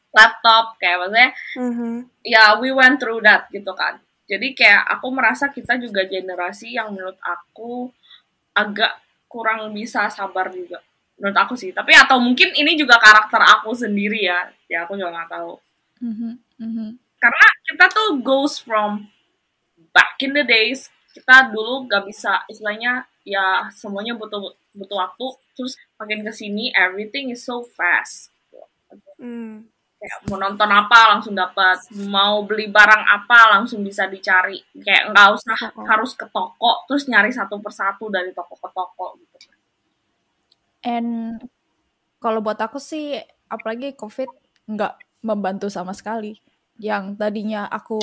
laptop 0.09 0.77
kayak 0.81 0.97
maksudnya 1.05 1.29
Mhm. 1.57 1.91
ya 2.25 2.57
we 2.57 2.73
went 2.73 2.97
through 2.97 3.21
that 3.21 3.45
gitu 3.53 3.69
kan. 3.77 4.01
Jadi 4.29 4.53
kayak 4.53 4.85
aku 4.97 5.09
merasa 5.09 5.49
kita 5.49 5.77
juga 5.81 6.05
generasi 6.05 6.77
yang 6.77 6.93
menurut 6.93 7.17
aku 7.21 7.89
agak 8.53 9.01
kurang 9.25 9.73
bisa 9.73 10.09
sabar 10.09 10.49
juga. 10.53 10.81
Menurut 11.17 11.37
aku 11.37 11.53
sih. 11.57 11.73
Tapi 11.73 11.93
atau 11.97 12.17
mungkin 12.21 12.53
ini 12.53 12.77
juga 12.77 12.97
karakter 13.01 13.41
aku 13.57 13.73
sendiri 13.73 14.25
ya. 14.29 14.49
Ya 14.69 14.85
aku 14.85 14.97
juga 14.97 15.13
nggak 15.13 15.29
tahu. 15.33 15.53
Mhm, 15.99 16.31
mhm. 16.63 16.87
karena 17.19 17.47
kita 17.67 17.85
tuh 17.91 18.09
goes 18.23 18.63
from 18.63 19.03
back 19.91 20.15
in 20.23 20.31
the 20.31 20.47
days 20.47 20.87
kita 21.11 21.51
dulu 21.51 21.83
gak 21.83 22.07
bisa 22.07 22.47
istilahnya 22.47 23.03
ya 23.27 23.67
semuanya 23.75 24.15
butuh 24.15 24.55
butuh 24.79 24.95
waktu 24.95 25.27
terus 25.53 25.75
makin 25.99 26.23
ke 26.23 26.31
sini 26.31 26.71
everything 26.71 27.29
is 27.29 27.43
so 27.43 27.61
fast 27.61 28.31
Mm. 29.19 29.67
kayak 29.99 30.19
mau 30.31 30.39
nonton 30.39 30.71
apa 30.71 31.11
langsung 31.13 31.35
dapat 31.35 31.83
mau 32.07 32.39
beli 32.47 32.71
barang 32.71 33.03
apa 33.03 33.59
langsung 33.59 33.83
bisa 33.83 34.07
dicari 34.07 34.55
kayak 34.79 35.11
nggak 35.11 35.27
usah 35.35 35.59
Oh. 35.75 35.83
harus 35.83 36.15
ke 36.15 36.23
toko 36.31 36.87
terus 36.87 37.03
nyari 37.05 37.29
satu 37.29 37.59
persatu 37.59 38.07
dari 38.07 38.31
toko 38.31 38.55
ke 38.55 38.69
toko 38.71 39.19
gitu 39.19 39.37
And 40.79 41.43
kalau 42.23 42.39
buat 42.39 42.55
aku 42.55 42.79
sih, 42.79 43.19
apalagi 43.51 43.99
COVID 43.99 44.31
nggak 44.71 44.93
membantu 45.27 45.67
sama 45.67 45.91
sekali. 45.91 46.39
Yang 46.79 47.19
tadinya 47.19 47.67
aku 47.67 47.99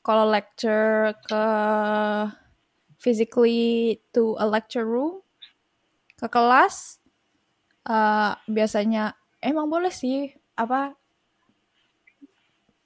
kalau 0.00 0.24
lecture 0.24 1.12
ke 1.28 1.44
physically 2.96 4.00
to 4.16 4.32
a 4.40 4.46
lecture 4.48 4.88
room, 4.88 5.20
ke 6.16 6.26
kelas, 6.28 7.00
eh, 7.88 8.32
biasanya 8.48 9.14
emang 9.44 9.68
boleh 9.70 9.92
sih 9.92 10.32
apa 10.56 10.96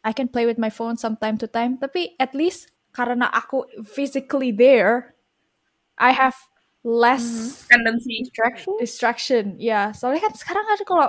I 0.02 0.12
can 0.16 0.28
play 0.32 0.48
with 0.48 0.56
my 0.56 0.70
phone 0.72 0.96
some 0.96 1.16
time 1.20 1.36
to 1.44 1.46
time, 1.46 1.76
tapi 1.76 2.16
at 2.16 2.32
least 2.32 2.72
karena 2.96 3.28
aku 3.30 3.68
physically 3.84 4.48
there, 4.50 5.12
I 6.00 6.16
have 6.16 6.34
less 6.80 7.68
tendency 7.68 8.24
Distraction? 8.24 8.72
distraction 8.80 9.44
ya 9.60 9.92
soalnya 9.92 10.24
kan 10.24 10.32
sekarang 10.32 10.64
ada 10.64 10.84
kalau 10.88 11.08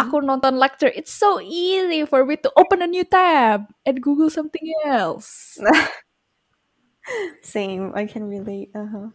aku 0.00 0.24
nonton 0.24 0.56
lecture 0.56 0.88
it's 0.96 1.12
so 1.12 1.44
easy 1.44 2.08
for 2.08 2.24
me 2.24 2.40
to 2.40 2.48
open 2.56 2.80
a 2.80 2.88
new 2.88 3.04
tab 3.04 3.68
and 3.84 4.00
google 4.00 4.32
something 4.32 4.64
else 4.88 5.60
Same, 7.42 7.92
I 7.94 8.06
can 8.06 8.24
relate. 8.30 8.70
Uh-huh. 8.74 9.10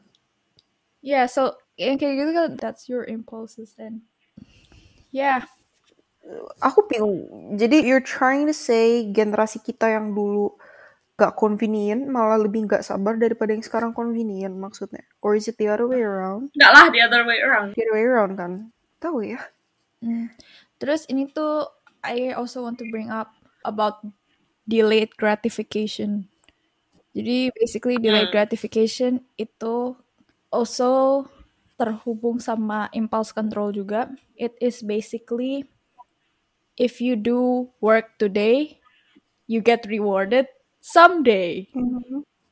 yeah 1.02 1.26
so 1.26 1.56
yang 1.78 1.96
kayak 1.96 2.14
gitu 2.20 2.32
kan 2.34 2.50
that's 2.58 2.90
your 2.90 3.06
impulses 3.06 3.74
then 3.78 4.02
yeah 5.10 5.46
Aku 6.60 6.84
bingung. 6.92 7.24
Jadi 7.56 7.88
you're 7.88 8.04
trying 8.04 8.44
to 8.44 8.52
say 8.52 9.08
generasi 9.16 9.64
kita 9.64 9.96
yang 9.96 10.12
dulu 10.12 10.60
gak 11.16 11.40
convenient 11.40 12.04
malah 12.04 12.36
lebih 12.36 12.68
gak 12.68 12.84
sabar 12.84 13.16
daripada 13.16 13.56
yang 13.56 13.64
sekarang 13.64 13.96
convenient 13.96 14.52
maksudnya 14.52 15.08
or 15.24 15.40
is 15.40 15.48
it 15.48 15.56
the 15.56 15.72
other 15.72 15.88
way 15.88 16.04
around 16.04 16.52
Enggak 16.52 16.72
lah, 16.76 16.86
the 16.92 17.00
other 17.00 17.24
way 17.24 17.40
around. 17.40 17.72
the 17.74 17.82
other 17.82 17.96
way 17.96 18.04
around 18.04 18.34
kan 18.36 18.52
tahu 19.00 19.24
ya 19.24 19.40
Hmm. 19.98 20.28
Terus 20.78 21.08
ini 21.08 21.26
tuh 21.26 21.66
I 22.04 22.36
also 22.36 22.62
want 22.62 22.76
to 22.84 22.88
bring 22.92 23.08
up 23.08 23.32
about 23.64 24.04
delayed 24.68 25.16
gratification. 25.16 26.28
Jadi 27.16 27.50
basically 27.56 27.98
delayed 27.98 28.30
Hmm. 28.30 28.36
gratification 28.36 29.24
itu 29.40 29.96
also 30.52 31.24
terhubung 31.80 32.38
sama 32.42 32.90
impulse 32.94 33.32
control 33.32 33.72
juga. 33.74 34.10
It 34.38 34.54
is 34.62 34.82
basically 34.84 35.66
if 36.78 37.02
you 37.02 37.16
do 37.16 37.70
work 37.82 38.18
today, 38.20 38.80
you 39.48 39.62
get 39.62 39.86
rewarded 39.88 40.48
someday 40.82 41.68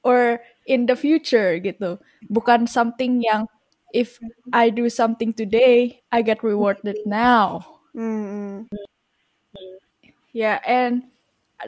or 0.04 0.42
in 0.68 0.86
the 0.88 0.96
future 0.96 1.60
gitu. 1.60 2.00
Bukan 2.30 2.68
something 2.70 3.22
yang 3.24 3.48
if 3.94 4.20
I 4.54 4.70
do 4.70 4.90
something 4.90 5.34
today, 5.34 6.04
I 6.12 6.22
get 6.22 6.44
rewarded 6.44 6.98
now. 7.06 7.66
Hmm, 7.96 8.68
Yeah, 10.34 10.60
and 10.66 11.12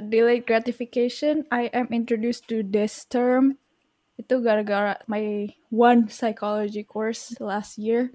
delayed 0.10 0.46
gratification, 0.46 1.46
I 1.52 1.72
am 1.74 1.88
introduced 1.92 2.48
to 2.50 2.64
this 2.64 3.06
term 3.06 3.58
itu 4.18 4.34
gara-gara 4.42 4.98
my 5.06 5.54
one 5.70 6.10
psychology 6.10 6.82
course 6.82 7.38
last 7.38 7.78
year. 7.78 8.10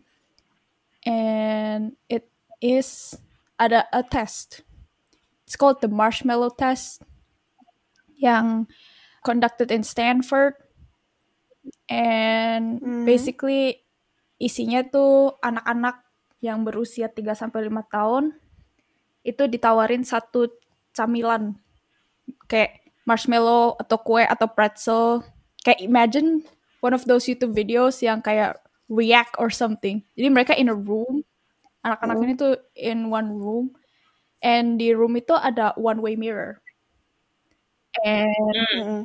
And 1.07 1.95
it 2.11 2.27
is 2.59 3.15
ada 3.59 3.87
a 3.95 4.03
test. 4.03 4.67
It's 5.47 5.55
called 5.55 5.83
the 5.83 5.91
marshmallow 5.91 6.55
test 6.55 7.03
yang 8.19 8.67
conducted 9.23 9.71
in 9.71 9.87
Stanford. 9.87 10.59
And 11.87 12.83
Mhm. 12.83 13.07
basically 13.07 13.83
isinya 14.43 14.83
tuh 14.83 15.39
anak-anak 15.39 16.03
yang 16.43 16.67
berusia 16.67 17.07
3 17.07 17.39
sampai 17.39 17.71
5 17.71 17.87
tahun 17.87 18.35
itu 19.23 19.47
ditawarin 19.47 20.03
satu 20.03 20.51
camilan 20.91 21.55
kayak 22.51 22.83
marshmallow 23.07 23.79
atau 23.79 23.99
kue 24.03 24.27
atau 24.27 24.51
pretzel. 24.51 25.23
Kayak 25.63 25.81
imagine 25.83 26.43
one 26.83 26.93
of 26.95 27.07
those 27.07 27.27
YouTube 27.31 27.55
videos 27.55 28.03
yang 28.03 28.19
kayak 28.23 28.59
react 28.91 29.39
or 29.39 29.49
something. 29.49 30.03
Jadi 30.19 30.29
mereka 30.29 30.53
in 30.59 30.69
a 30.69 30.77
room, 30.77 31.23
anak-anak 31.87 32.17
Oh. 32.19 32.25
ini 32.27 32.33
tuh 32.35 32.53
in 32.75 33.09
one 33.09 33.31
room, 33.39 33.75
and 34.43 34.77
di 34.83 34.91
room 34.93 35.15
itu 35.15 35.33
ada 35.35 35.73
one 35.79 36.03
way 36.03 36.19
mirror. 36.19 36.59
And 38.03 38.35
Mm-mm. 38.77 39.01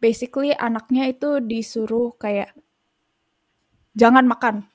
basically 0.00 0.54
anaknya 0.56 1.12
itu 1.12 1.42
disuruh 1.42 2.14
kayak 2.16 2.54
jangan 3.98 4.24
makan, 4.26 4.66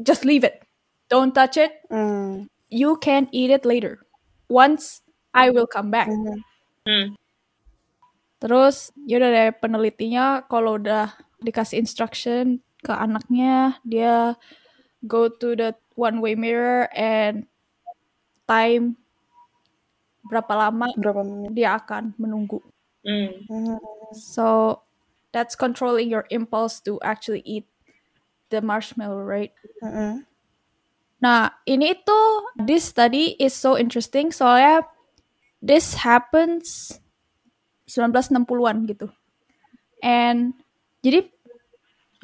just 0.00 0.24
leave 0.24 0.42
it, 0.46 0.62
don't 1.10 1.34
touch 1.34 1.58
it. 1.58 1.82
Mm. 1.90 2.46
You 2.70 2.98
can 2.98 3.30
eat 3.30 3.50
it 3.54 3.62
later. 3.66 4.02
Once 4.50 5.02
I 5.34 5.50
will 5.50 5.66
come 5.66 5.90
back. 5.90 6.10
Mhm. 6.10 7.14
Hmm. 8.44 8.52
Terus 8.52 8.92
yaudah 9.08 9.30
deh 9.32 9.48
penelitinya 9.56 10.44
kalau 10.44 10.76
udah 10.76 11.16
dikasih 11.40 11.80
instruction 11.80 12.60
ke 12.84 12.92
anaknya 12.92 13.80
dia 13.88 14.36
go 15.08 15.32
to 15.32 15.56
the 15.56 15.72
one 15.96 16.20
way 16.20 16.36
mirror 16.36 16.92
and 16.92 17.48
time 18.44 19.00
berapa 20.28 20.52
lama 20.52 20.92
berapa 20.92 21.24
menit 21.24 21.56
dia 21.56 21.80
akan 21.80 22.12
menunggu. 22.20 22.60
Hmm. 23.00 23.32
Mhm. 23.48 23.80
So 24.12 24.80
that's 25.32 25.56
controlling 25.56 26.12
your 26.12 26.28
impulse 26.28 26.84
to 26.84 27.00
actually 27.00 27.40
eat 27.48 27.64
the 28.52 28.60
marshmallow, 28.60 29.24
right? 29.24 29.56
Mm-mm. 29.80 30.28
Nah, 31.24 31.56
ini 31.64 31.96
tuh 32.04 32.52
this 32.60 32.92
study 32.92 33.32
is 33.40 33.56
so 33.56 33.80
interesting 33.80 34.28
soalnya 34.28 34.84
this 35.64 36.04
happens 36.04 37.00
1960-an 37.88 38.76
gitu. 38.88 39.06
And 40.04 40.56
jadi 41.04 41.28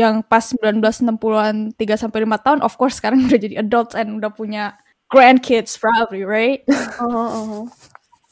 yang 0.00 0.24
pas 0.24 0.52
1960-an 0.56 1.76
3 1.76 2.00
sampai 2.00 2.24
5 2.24 2.44
tahun 2.44 2.60
of 2.64 2.72
course 2.80 3.00
sekarang 3.00 3.24
udah 3.28 3.40
jadi 3.40 3.60
adults 3.60 3.92
and 3.92 4.16
udah 4.20 4.32
punya 4.32 4.80
grandkids 5.12 5.76
probably, 5.76 6.24
right? 6.24 6.64
Uh-huh, 6.68 7.04
uh-huh. 7.40 7.64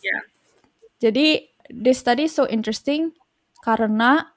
Yeah. 0.00 0.22
Jadi 0.98 1.48
this 1.68 2.00
study 2.00 2.30
is 2.30 2.34
so 2.34 2.48
interesting 2.48 3.12
karena 3.60 4.30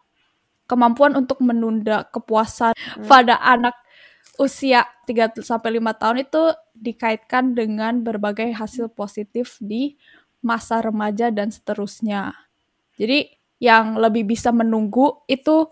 kemampuan 0.68 1.16
untuk 1.16 1.40
menunda 1.44 2.08
kepuasan 2.10 2.76
pada 3.08 3.40
anak 3.44 3.76
usia 4.40 4.88
3 5.06 5.44
sampai 5.44 5.78
5 5.78 6.02
tahun 6.02 6.18
itu 6.26 6.44
dikaitkan 6.74 7.54
dengan 7.54 8.02
berbagai 8.02 8.56
hasil 8.56 8.90
positif 8.92 9.60
di 9.62 10.00
masa 10.42 10.82
remaja 10.82 11.30
dan 11.30 11.54
seterusnya. 11.54 12.34
Jadi 13.02 13.34
yang 13.58 13.98
lebih 13.98 14.30
bisa 14.30 14.54
menunggu 14.54 15.26
itu 15.26 15.66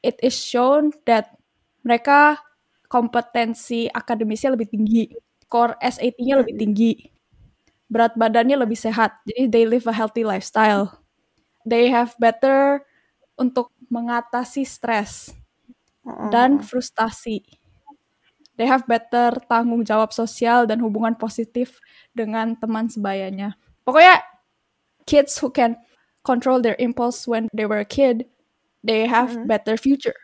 it 0.00 0.16
is 0.24 0.32
shown 0.32 0.88
that 1.04 1.36
mereka 1.84 2.40
kompetensi 2.88 3.84
akademisnya 3.92 4.56
lebih 4.56 4.72
tinggi, 4.72 5.12
core 5.52 5.76
SAT-nya 5.84 6.40
lebih 6.40 6.56
tinggi, 6.56 6.92
berat 7.92 8.16
badannya 8.16 8.64
lebih 8.64 8.80
sehat. 8.80 9.20
Jadi 9.28 9.52
they 9.52 9.64
live 9.68 9.84
a 9.84 9.92
healthy 9.92 10.24
lifestyle. 10.24 11.04
They 11.68 11.92
have 11.92 12.16
better 12.16 12.80
untuk 13.36 13.68
mengatasi 13.92 14.64
stres 14.64 15.36
dan 16.32 16.64
frustasi. 16.64 17.44
They 18.54 18.70
have 18.70 18.86
better 18.86 19.36
tanggung 19.50 19.82
jawab 19.82 20.14
sosial 20.14 20.64
dan 20.64 20.78
hubungan 20.80 21.18
positif 21.18 21.76
dengan 22.14 22.54
teman 22.54 22.86
sebayanya. 22.86 23.58
Pokoknya 23.82 24.22
kids 25.04 25.36
who 25.42 25.50
can 25.50 25.76
control 26.24 26.60
their 26.60 26.76
impulse 26.80 27.28
when 27.28 27.48
they 27.52 27.68
were 27.68 27.78
a 27.78 27.88
kid, 27.88 28.26
they 28.82 29.06
have 29.06 29.36
Mhm. 29.36 29.46
better 29.46 29.76
future 29.76 30.16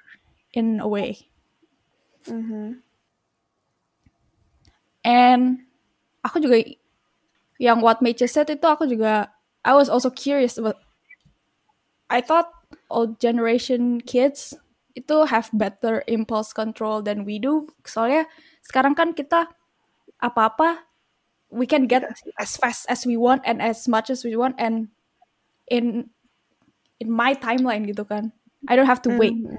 in 0.53 0.81
a 0.81 0.89
way. 0.89 1.29
Mhm. 2.27 2.83
And 5.05 5.65
aku 6.25 6.45
juga 6.45 6.61
yang 7.61 7.81
what 7.81 8.01
Meche 8.05 8.29
said 8.29 8.49
itu 8.53 8.65
aku 8.65 8.89
juga 8.89 9.33
I 9.65 9.77
was 9.77 9.89
also 9.93 10.09
curious 10.09 10.57
about 10.57 10.81
I 12.09 12.21
thought 12.21 12.53
old 12.89 13.21
generation 13.21 14.01
kids 14.03 14.57
itu 14.99 15.29
have 15.31 15.49
better 15.55 16.03
impulse 16.11 16.53
control 16.53 17.01
than 17.01 17.25
we 17.25 17.39
do. 17.39 17.71
Soalnya 17.87 18.27
sekarang 18.67 18.99
kan 18.99 19.15
kita 19.15 19.47
apa-apa 20.21 20.85
we 21.49 21.65
can 21.65 21.87
get 21.89 22.05
as 22.37 22.57
fast 22.59 22.85
as 22.91 23.07
we 23.09 23.17
want 23.17 23.41
and 23.49 23.63
as 23.63 23.89
much 23.89 24.11
as 24.13 24.27
we 24.27 24.37
want 24.37 24.55
and 24.61 24.93
in 25.73 26.11
in 27.01 27.09
my 27.09 27.33
timeline 27.39 27.89
gitu 27.89 28.05
kan. 28.05 28.29
I 28.69 28.77
don't 28.77 28.91
have 28.91 29.01
to 29.09 29.15
wait. 29.17 29.33
Mhm. 29.33 29.57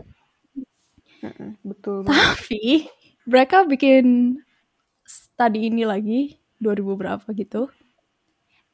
Mm-mm. 1.22 1.51
Betul. 1.66 2.05
Tapi 2.05 2.89
mereka 3.26 3.66
bikin 3.66 4.38
study 5.05 5.70
ini 5.70 5.86
lagi 5.86 6.38
2000 6.62 6.97
berapa 6.97 7.26
gitu. 7.34 7.70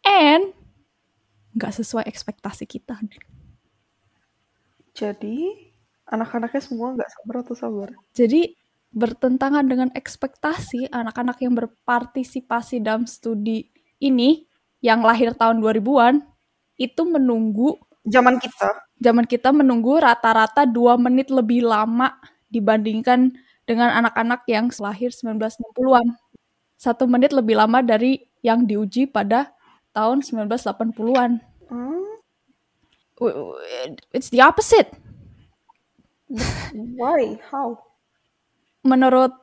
And 0.04 0.52
nggak 1.56 1.74
sesuai 1.80 2.08
ekspektasi 2.08 2.68
kita. 2.68 3.00
Jadi 4.96 5.52
anak-anaknya 6.08 6.62
semua 6.64 6.96
nggak 6.96 7.12
sabar 7.12 7.36
atau 7.44 7.56
sabar? 7.56 7.90
Jadi 8.16 8.56
bertentangan 8.96 9.68
dengan 9.68 9.90
ekspektasi 9.92 10.90
anak-anak 10.90 11.38
yang 11.44 11.54
berpartisipasi 11.54 12.80
dalam 12.80 13.04
studi 13.04 13.68
ini 14.00 14.48
yang 14.80 15.04
lahir 15.04 15.36
tahun 15.36 15.60
2000-an 15.60 16.24
itu 16.78 17.02
menunggu 17.04 17.76
Zaman 18.08 18.40
kita. 18.40 18.88
zaman 19.04 19.26
kita 19.28 19.52
menunggu 19.52 20.00
rata-rata 20.00 20.64
2 20.64 20.96
menit 20.96 21.28
lebih 21.28 21.68
lama 21.68 22.16
dibandingkan 22.48 23.36
dengan 23.68 23.92
anak-anak 24.00 24.48
yang 24.48 24.72
lahir 24.80 25.12
1960-an. 25.12 26.16
Satu 26.80 27.04
menit 27.10 27.36
lebih 27.36 27.60
lama 27.60 27.84
dari 27.84 28.24
yang 28.40 28.64
diuji 28.64 29.12
pada 29.12 29.52
tahun 29.92 30.24
1980-an. 30.24 31.44
Hmm? 31.68 32.08
It's 34.16 34.32
the 34.32 34.40
opposite. 34.40 34.94
Why? 36.72 37.42
How? 37.52 37.82
Menurut 38.88 39.36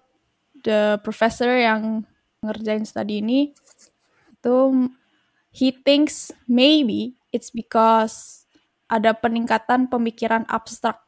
the 0.65 0.97
professor 1.05 1.53
yang 1.53 2.09
ngerjain 2.41 2.89
studi 2.89 3.21
ini, 3.21 3.53
itu 4.33 4.57
he 5.53 5.75
thinks 5.75 6.33
maybe 6.49 7.19
it's 7.35 7.51
because 7.51 8.47
ada 8.87 9.11
peningkatan 9.11 9.91
pemikiran 9.91 10.47
abstrak 10.47 11.03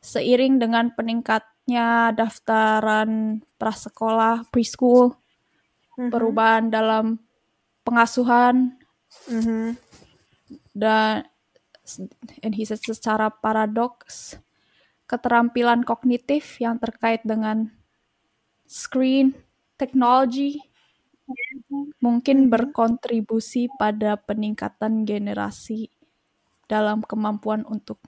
seiring 0.00 0.56
dengan 0.56 0.88
peningkatnya 0.96 2.16
daftaran 2.16 3.44
prasekolah, 3.60 4.48
preschool, 4.48 5.12
Mhm. 6.00 6.08
perubahan 6.08 6.64
dalam 6.72 7.20
pengasuhan 7.84 8.80
Mhm. 9.28 9.76
dan 10.72 11.28
and 12.44 12.52
he 12.56 12.64
says 12.64 12.80
secara 12.84 13.32
paradoks 13.32 14.36
keterampilan 15.08 15.82
kognitif 15.88 16.60
yang 16.60 16.76
terkait 16.76 17.24
dengan 17.24 17.72
screen 18.68 19.32
technology 19.80 20.67
mungkin 21.98 22.48
berkontribusi 22.48 23.68
pada 23.76 24.16
peningkatan 24.16 25.04
generasi 25.04 25.90
dalam 26.68 27.00
kemampuan 27.04 27.64
untuk 27.64 27.98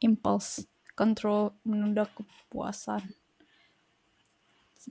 impulse 0.00 0.66
control 0.94 1.54
menunda 1.66 2.06
kepuasan. 2.14 3.02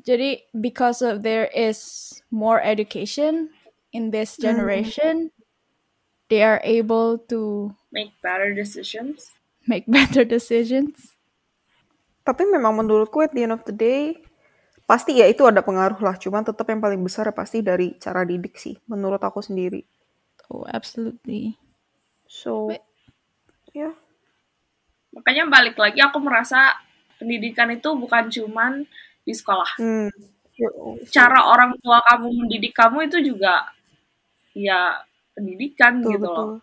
Jadi 0.04 0.42
because 0.58 1.06
of 1.06 1.22
there 1.22 1.48
is 1.54 2.12
more 2.34 2.58
education 2.60 3.54
in 3.94 4.10
this 4.10 4.36
generation, 4.42 5.30
they 6.34 6.42
are 6.42 6.58
able 6.66 7.22
to 7.30 7.72
Make 7.94 8.18
better 8.26 8.52
decisions. 8.58 9.38
make 9.70 9.86
better 9.92 10.26
decisions. 10.26 11.14
Tapi 12.26 12.48
memang 12.50 12.80
menurutku 12.82 13.22
at 13.22 13.32
the 13.38 13.46
end 13.46 13.54
of 13.54 13.62
the 13.70 13.76
day 13.76 14.18
pasti 14.84 15.20
ya 15.20 15.26
itu 15.28 15.44
ada 15.48 15.64
pengaruh 15.64 16.00
lah. 16.04 16.16
Cuman 16.20 16.44
tetap 16.44 16.68
yang 16.70 16.84
paling 16.84 17.02
besar 17.02 17.30
pasti 17.32 17.64
dari 17.64 17.96
cara 17.98 18.28
didik 18.28 18.56
sih 18.60 18.76
menurut 18.88 19.20
aku 19.24 19.40
sendiri. 19.40 19.84
Oh, 20.52 20.68
absolutely. 20.68 21.56
So 22.28 22.70
ya 23.74 23.94
Makanya 25.14 25.46
balik 25.46 25.78
lagi 25.78 26.02
aku 26.02 26.18
merasa 26.18 26.74
pendidikan 27.22 27.70
itu 27.70 27.94
bukan 27.94 28.34
cuman 28.34 28.84
di 29.24 29.34
sekolah. 29.34 29.78
hmm. 29.78 30.10
Cara 31.10 31.50
orang 31.50 31.78
tua 31.82 32.02
kamu 32.06 32.46
mendidik 32.46 32.74
kamu 32.78 33.10
itu 33.10 33.34
juga 33.34 33.74
ya 34.54 35.02
pendidikan 35.34 36.02
betul, 36.02 36.12
gitu 36.14 36.28
betul. 36.30 36.34
loh. 36.34 36.60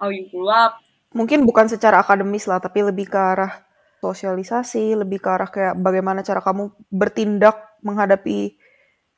How 0.00 0.08
you 0.12 0.28
grew 0.28 0.48
up. 0.52 0.80
Mungkin 1.14 1.46
bukan 1.46 1.70
secara 1.70 2.02
akademis 2.02 2.44
lah, 2.50 2.58
tapi 2.58 2.82
lebih 2.82 3.06
ke 3.06 3.16
arah 3.16 3.63
sosialisasi, 4.04 5.00
lebih 5.00 5.24
ke 5.24 5.28
arah 5.32 5.48
kayak 5.48 5.80
bagaimana 5.80 6.20
cara 6.20 6.44
kamu 6.44 6.68
bertindak 6.92 7.56
menghadapi 7.80 8.60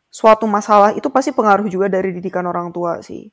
suatu 0.07 0.47
masalah 0.47 0.95
itu 0.95 1.11
pasti 1.11 1.35
pengaruh 1.35 1.67
juga 1.67 1.91
dari 1.91 2.15
didikan 2.15 2.47
orang 2.47 2.71
tua 2.71 3.03
sih. 3.03 3.27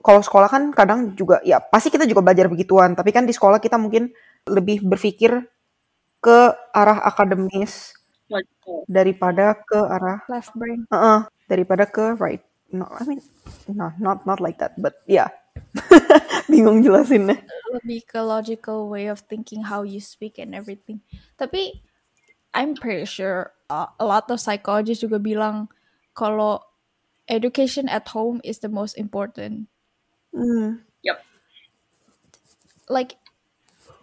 Kalau 0.00 0.22
sekolah 0.22 0.48
kan 0.48 0.62
kadang 0.72 1.12
juga 1.18 1.42
ya 1.44 1.60
pasti 1.60 1.92
kita 1.92 2.08
juga 2.08 2.24
belajar 2.24 2.48
begituan, 2.48 2.96
tapi 2.96 3.12
kan 3.12 3.28
di 3.28 3.34
sekolah 3.34 3.60
kita 3.60 3.76
mungkin 3.76 4.08
lebih 4.48 4.86
berpikir 4.86 5.44
ke 6.22 6.38
arah 6.72 7.04
akademis 7.04 7.92
daripada 8.88 9.54
ke 9.54 9.78
arah 9.78 10.22
Left 10.26 10.54
brain. 10.56 10.86
uh 10.90 11.26
daripada 11.46 11.86
ke 11.86 12.18
right. 12.18 12.42
No, 12.74 12.90
I 12.90 13.06
mean 13.06 13.22
no, 13.70 13.94
not 14.02 14.26
not 14.26 14.42
like 14.42 14.58
that, 14.58 14.74
but 14.78 14.98
yeah. 15.06 15.30
Bingung 16.52 16.84
jelasinnya. 16.84 17.40
lebih 17.76 18.06
ke 18.08 18.18
logical 18.18 18.88
way 18.88 19.06
of 19.06 19.20
thinking 19.28 19.68
how 19.68 19.82
you 19.82 20.00
speak 20.00 20.38
and 20.38 20.54
everything. 20.54 21.02
Tapi 21.36 21.82
I'm 22.56 22.72
pretty 22.72 23.04
sure 23.04 23.52
uh, 23.68 23.92
a 24.00 24.06
lot 24.06 24.30
of 24.32 24.40
psychologists 24.40 25.04
juga 25.04 25.20
bilang 25.20 25.68
kalau 26.16 26.64
education 27.28 27.90
at 27.90 28.08
home 28.16 28.40
is 28.40 28.64
the 28.64 28.72
most 28.72 28.96
important. 28.96 29.68
Hmm. 30.32 30.86
Yep. 31.04 31.20
Like 32.88 33.20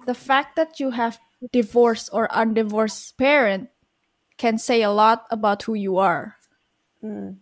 the 0.05 0.13
fact 0.13 0.55
that 0.55 0.77
you 0.79 0.91
have 0.93 1.17
divorced 1.51 2.11
or 2.13 2.29
undivorced 2.29 3.17
parent 3.17 3.73
can 4.37 4.57
say 4.57 4.81
a 4.81 4.91
lot 4.91 5.25
about 5.31 5.63
who 5.63 5.73
you 5.73 5.97
are. 5.97 6.37
Hmm. 7.01 7.41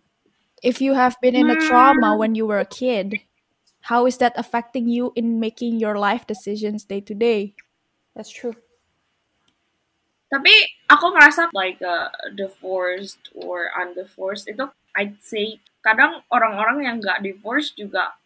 If 0.62 0.80
you 0.80 0.94
have 0.94 1.18
been 1.20 1.34
in 1.34 1.50
a 1.50 1.58
trauma 1.58 2.14
when 2.14 2.38
you 2.38 2.46
were 2.46 2.62
a 2.62 2.68
kid, 2.68 3.18
how 3.82 4.06
is 4.06 4.18
that 4.18 4.32
affecting 4.38 4.88
you 4.88 5.12
in 5.14 5.38
making 5.38 5.78
your 5.78 5.98
life 5.98 6.26
decisions 6.26 6.84
day 6.86 7.00
to 7.02 7.14
day? 7.14 7.54
That's 8.14 8.30
true. 8.30 8.54
Tapi 10.32 10.52
aku 10.88 11.12
merasa 11.12 11.52
like 11.52 11.82
uh, 11.84 12.08
divorced 12.32 13.28
or 13.36 13.68
undivorced 13.76 14.48
itu 14.48 14.64
I'd 14.96 15.20
say 15.20 15.60
kadang 15.84 16.24
orang-orang 16.32 16.88
yang 16.88 16.96
nggak 17.04 17.20
divorced 17.20 17.76
juga 17.76 18.16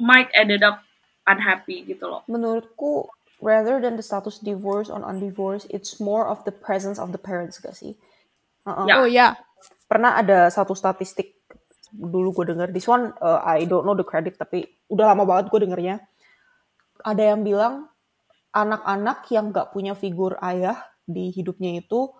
might 0.00 0.26
ended 0.34 0.66
up 0.66 0.82
unhappy 1.28 1.86
gitu 1.86 2.08
loh. 2.10 2.26
Menurutku, 2.26 3.06
rather 3.38 3.78
than 3.78 3.94
the 3.94 4.02
status 4.02 4.40
divorce 4.42 4.90
or 4.90 5.04
undivorced, 5.04 5.68
it's 5.70 6.00
more 6.02 6.26
of 6.26 6.42
the 6.48 6.54
presence 6.54 6.98
of 6.98 7.12
the 7.12 7.20
parents 7.20 7.60
gak 7.60 7.76
sih? 7.76 7.94
Uh-uh. 8.64 8.88
Ya. 8.88 8.94
Oh 8.98 9.06
yeah. 9.06 9.32
Pernah 9.86 10.18
ada 10.18 10.48
satu 10.48 10.72
statistik 10.72 11.39
dulu 11.92 12.34
gue 12.42 12.54
denger, 12.54 12.70
this 12.70 12.86
one 12.86 13.10
uh, 13.20 13.42
I 13.42 13.66
don't 13.66 13.84
know 13.84 13.98
the 13.98 14.06
credit, 14.06 14.38
tapi 14.38 14.66
udah 14.90 15.14
lama 15.14 15.26
banget 15.26 15.50
gue 15.50 15.60
dengernya. 15.66 16.02
Ada 17.02 17.34
yang 17.34 17.42
bilang 17.42 17.90
anak-anak 18.50 19.26
yang 19.30 19.54
gak 19.54 19.70
punya 19.70 19.94
figur 19.94 20.36
ayah 20.42 20.78
di 21.06 21.30
hidupnya 21.30 21.78
itu 21.78 22.10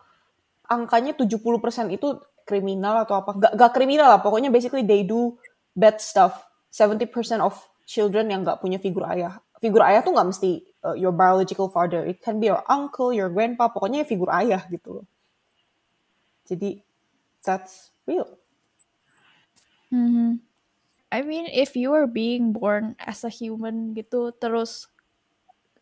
angkanya 0.70 1.18
70% 1.18 1.90
itu 1.90 2.08
kriminal 2.46 3.02
atau 3.06 3.22
apa. 3.22 3.30
Gak, 3.38 3.52
gak 3.58 3.72
kriminal 3.74 4.10
lah, 4.10 4.20
pokoknya 4.22 4.50
basically 4.50 4.86
they 4.86 5.02
do 5.02 5.38
bad 5.74 5.98
stuff. 5.98 6.46
70% 6.70 7.10
of 7.42 7.58
children 7.86 8.30
yang 8.30 8.46
gak 8.46 8.62
punya 8.62 8.78
figur 8.78 9.06
ayah. 9.10 9.42
Figur 9.58 9.82
ayah 9.84 10.00
tuh 10.00 10.14
gak 10.14 10.30
mesti 10.30 10.62
uh, 10.86 10.96
your 10.96 11.12
biological 11.12 11.68
father. 11.68 12.06
It 12.06 12.22
can 12.22 12.38
be 12.38 12.48
your 12.48 12.62
uncle, 12.70 13.10
your 13.10 13.28
grandpa, 13.28 13.68
pokoknya 13.68 14.06
figur 14.06 14.30
ayah 14.30 14.62
gitu 14.70 15.02
loh. 15.02 15.06
Jadi, 16.46 16.82
that's 17.46 17.94
real. 18.06 18.39
Mhm. 19.90 20.40
I 21.10 21.22
mean, 21.26 21.50
if 21.50 21.74
you 21.74 21.90
are 21.92 22.06
being 22.06 22.54
born 22.54 22.94
as 23.02 23.26
a 23.26 23.32
human 23.32 23.98
gitu, 23.98 24.30
terus 24.38 24.86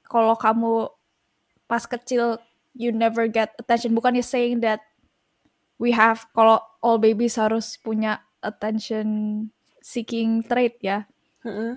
kalau 0.09 0.33
kamu 0.41 0.89
pas 1.69 1.85
kecil 1.85 2.41
you 2.73 2.89
never 2.89 3.29
get 3.29 3.53
attention, 3.61 3.93
bukannya 3.93 4.25
saying 4.25 4.65
that 4.65 4.81
we 5.77 5.93
have 5.93 6.25
kalau 6.33 6.65
all 6.81 6.97
babies 6.97 7.37
harus 7.37 7.77
punya 7.77 8.25
attention 8.41 9.49
seeking 9.85 10.41
trait 10.41 10.81
ya. 10.81 11.05
Mm-mm. 11.45 11.77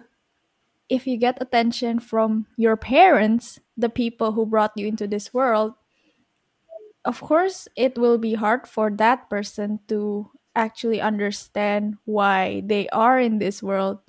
If 0.87 1.07
you 1.07 1.15
get 1.19 1.39
attention 1.39 1.99
from 1.99 2.47
your 2.55 2.75
parents, 2.75 3.59
the 3.75 3.87
people 3.91 4.31
who 4.31 4.47
brought 4.47 4.75
you 4.75 4.87
into 4.87 5.07
this 5.07 5.31
world, 5.35 5.75
of 7.03 7.19
course 7.19 7.67
it 7.75 7.99
will 7.99 8.19
be 8.19 8.35
hard 8.35 8.67
for 8.67 8.91
that 8.99 9.27
person 9.27 9.79
to 9.87 10.31
actually 10.55 11.01
understand 11.01 11.97
why 12.05 12.63
they 12.65 12.89
are 12.89 13.19
in 13.19 13.39
this 13.39 13.63
world, 13.63 13.99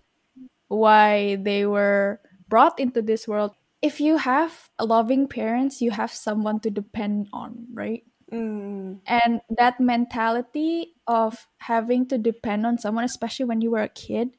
why 0.69 1.37
they 1.37 1.67
were 1.67 2.21
brought 2.49 2.79
into 2.79 3.03
this 3.03 3.27
world. 3.29 3.55
If 3.83 4.01
you 4.01 4.17
have 4.19 4.71
loving 4.79 5.27
parents, 5.27 5.81
you 5.81 5.91
have 5.91 6.13
someone 6.13 6.61
to 6.61 6.71
depend 6.71 7.29
on, 7.33 7.67
right? 7.75 8.05
Mm. 8.33 9.05
And 9.07 9.41
that 9.59 9.81
mentality 9.81 10.95
of 11.07 11.47
having 11.59 12.07
to 12.09 12.17
depend 12.17 12.65
on 12.65 12.79
someone, 12.79 13.05
especially 13.05 13.45
when 13.45 13.61
you 13.61 13.71
were 13.71 13.83
a 13.85 13.93
kid, 13.93 14.31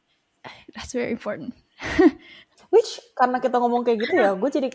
that's 0.76 0.93
very 0.93 1.12
important. 1.12 1.54
Which 2.74 2.97
karena 3.14 3.38
kita 3.38 3.62
ngomong 3.62 3.86
kayak 3.86 4.01
gitu 4.08 4.16
ya, 4.18 4.34
gue 4.41 4.49
jadi 4.49 4.70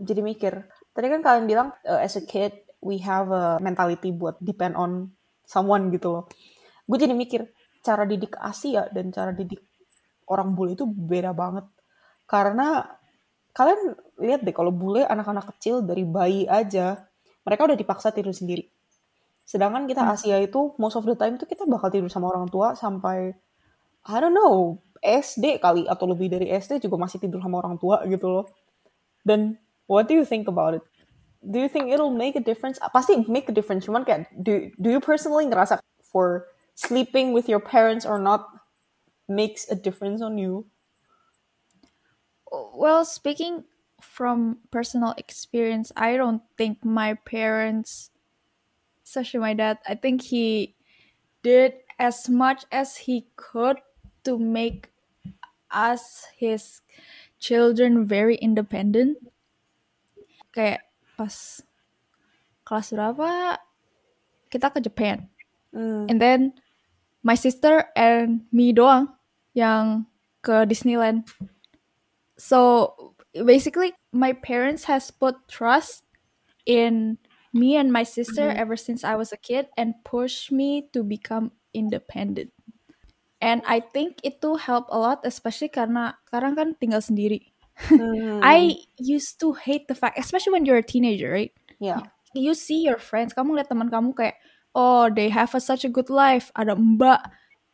jadi 0.00 0.20
mikir. 0.24 0.54
Tadi 0.96 1.06
kan 1.12 1.20
kalian 1.20 1.44
bilang 1.44 1.68
uh, 1.84 2.00
as 2.00 2.16
a 2.16 2.24
kid 2.24 2.56
we 2.80 3.02
have 3.02 3.28
a 3.34 3.58
mentality 3.60 4.14
buat 4.14 4.38
depend 4.40 4.78
on 4.78 5.12
someone 5.48 5.88
gitu 5.88 6.12
loh. 6.12 6.24
Gue 6.84 7.00
jadi 7.00 7.16
mikir 7.16 7.48
cara 7.80 8.04
didik 8.04 8.36
Asia 8.36 8.84
dan 8.92 9.08
cara 9.08 9.32
didik 9.32 9.64
orang 10.28 10.52
bule 10.52 10.76
itu 10.76 10.84
beda 10.84 11.32
banget. 11.32 11.64
Karena 12.28 12.84
kalian 13.56 13.96
lihat 14.20 14.44
deh 14.44 14.52
kalau 14.52 14.68
bule 14.68 15.08
anak-anak 15.08 15.56
kecil 15.56 15.80
dari 15.80 16.04
bayi 16.04 16.44
aja 16.44 17.08
mereka 17.48 17.64
udah 17.64 17.78
dipaksa 17.80 18.12
tidur 18.12 18.36
sendiri. 18.36 18.68
Sedangkan 19.48 19.88
kita 19.88 20.04
Asia 20.04 20.36
itu 20.36 20.76
most 20.76 21.00
of 21.00 21.08
the 21.08 21.16
time 21.16 21.40
tuh 21.40 21.48
kita 21.48 21.64
bakal 21.64 21.88
tidur 21.88 22.12
sama 22.12 22.28
orang 22.28 22.44
tua 22.52 22.76
sampai 22.76 23.32
I 24.04 24.16
don't 24.20 24.36
know 24.36 24.76
SD 25.00 25.56
kali 25.64 25.88
atau 25.88 26.04
lebih 26.10 26.28
dari 26.28 26.52
SD 26.52 26.84
juga 26.84 27.00
masih 27.00 27.24
tidur 27.24 27.40
sama 27.40 27.64
orang 27.64 27.80
tua 27.80 28.04
gitu 28.04 28.28
loh. 28.28 28.46
Dan 29.24 29.56
what 29.88 30.04
do 30.04 30.12
you 30.12 30.28
think 30.28 30.44
about 30.44 30.76
it? 30.76 30.84
Do 31.42 31.58
you 31.58 31.68
think 31.68 31.90
it'll 31.90 32.10
make 32.14 32.36
a 32.36 32.40
difference? 32.40 32.78
Pasti 32.92 33.24
make 33.28 33.48
a 33.48 33.52
difference. 33.52 33.86
Cuman 33.86 34.04
kayak 34.04 34.26
do 34.42 34.70
do 34.80 34.90
you 34.90 35.00
personally 35.00 35.46
ngerasa 35.46 35.78
for 36.02 36.50
sleeping 36.74 37.32
with 37.32 37.48
your 37.48 37.60
parents 37.60 38.06
or 38.06 38.18
not 38.18 38.46
makes 39.28 39.68
a 39.70 39.76
difference 39.76 40.22
on 40.22 40.38
you? 40.38 40.66
Well, 42.50 43.04
speaking 43.04 43.64
from 44.00 44.58
personal 44.70 45.14
experience, 45.18 45.92
I 45.96 46.16
don't 46.16 46.42
think 46.56 46.84
my 46.84 47.14
parents, 47.14 48.10
especially 49.04 49.40
my 49.40 49.54
dad, 49.54 49.78
I 49.86 49.94
think 49.94 50.22
he 50.22 50.74
did 51.42 51.74
as 51.98 52.28
much 52.28 52.64
as 52.72 52.96
he 52.96 53.28
could 53.36 53.78
to 54.24 54.38
make 54.38 54.88
us, 55.70 56.26
his 56.36 56.80
children, 57.38 58.06
very 58.06 58.36
independent. 58.36 59.18
Kayak 60.56 60.87
pas 61.18 61.58
kelas 62.62 62.94
berapa 62.94 63.58
kita 64.54 64.70
ke 64.70 64.78
Japan. 64.78 65.26
Hmm. 65.74 66.06
And 66.06 66.22
then 66.22 66.54
my 67.26 67.34
sister 67.34 67.90
and 67.98 68.46
me 68.54 68.70
doang 68.70 69.10
yang 69.58 70.06
ke 70.40 70.62
Disneyland. 70.70 71.26
so 72.38 72.94
basically 73.34 73.92
my 74.14 74.30
parents 74.32 74.86
has 74.86 75.10
put 75.10 75.34
trust 75.50 76.06
in 76.64 77.18
me 77.50 77.74
and 77.74 77.90
my 77.90 78.06
sister 78.06 78.54
Mhm. 78.54 78.56
ever 78.62 78.76
since 78.78 79.02
I 79.02 79.18
was 79.18 79.34
a 79.34 79.40
kid 79.40 79.66
and 79.74 79.98
pushed 80.06 80.54
me 80.54 80.86
to 80.94 81.02
become 81.02 81.50
independent. 81.74 82.54
And 83.42 83.62
I 83.66 83.82
think 83.82 84.22
itu 84.22 84.58
help 84.58 84.86
a 84.90 84.98
lot 84.98 85.26
especially 85.26 85.70
karena 85.70 86.14
sekarang 86.30 86.54
kan 86.54 86.68
tinggal 86.78 87.02
sendiri. 87.02 87.54
Hmm. 87.78 88.40
I 88.42 88.76
used 88.98 89.38
to 89.40 89.54
hate 89.54 89.86
the 89.86 89.94
fact 89.94 90.18
especially 90.18 90.52
when 90.52 90.66
you're 90.66 90.82
a 90.82 90.82
teenager, 90.82 91.30
right? 91.30 91.52
Yeah. 91.78 92.02
You 92.34 92.54
see 92.54 92.82
your 92.82 92.98
friends, 92.98 93.32
kamu 93.32 93.54
lihat 93.54 93.70
teman 93.70 93.88
kamu 93.88 94.12
kayak 94.18 94.36
oh 94.74 95.08
they 95.08 95.30
have 95.30 95.54
a, 95.54 95.62
such 95.62 95.86
a 95.86 95.92
good 95.92 96.10
life, 96.10 96.50
ada 96.58 96.74
mbak 96.74 97.22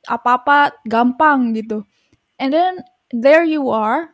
apa-apa 0.09 0.77
gampang 0.85 1.57
gitu. 1.57 1.89
And 2.37 2.53
then 2.53 2.85
there 3.11 3.43
you 3.43 3.73
are. 3.73 4.13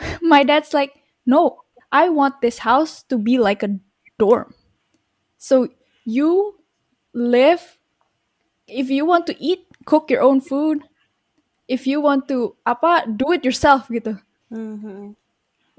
My 0.24 0.42
dad's 0.42 0.72
like, 0.72 0.96
"No, 1.28 1.60
I 1.92 2.08
want 2.08 2.40
this 2.40 2.64
house 2.64 3.04
to 3.12 3.20
be 3.20 3.36
like 3.36 3.60
a 3.60 3.76
dorm." 4.16 4.56
So 5.36 5.68
you 6.08 6.56
live 7.12 7.80
if 8.70 8.88
you 8.88 9.04
want 9.04 9.26
to 9.26 9.36
eat, 9.42 9.66
cook 9.84 10.10
your 10.10 10.22
own 10.22 10.40
food. 10.40 10.82
If 11.68 11.86
you 11.86 12.00
want 12.00 12.28
to 12.28 12.56
apa, 12.66 13.06
do 13.06 13.32
it 13.32 13.44
yourself 13.44 13.90
gitu. 13.90 14.18
Mhm. 14.50 15.14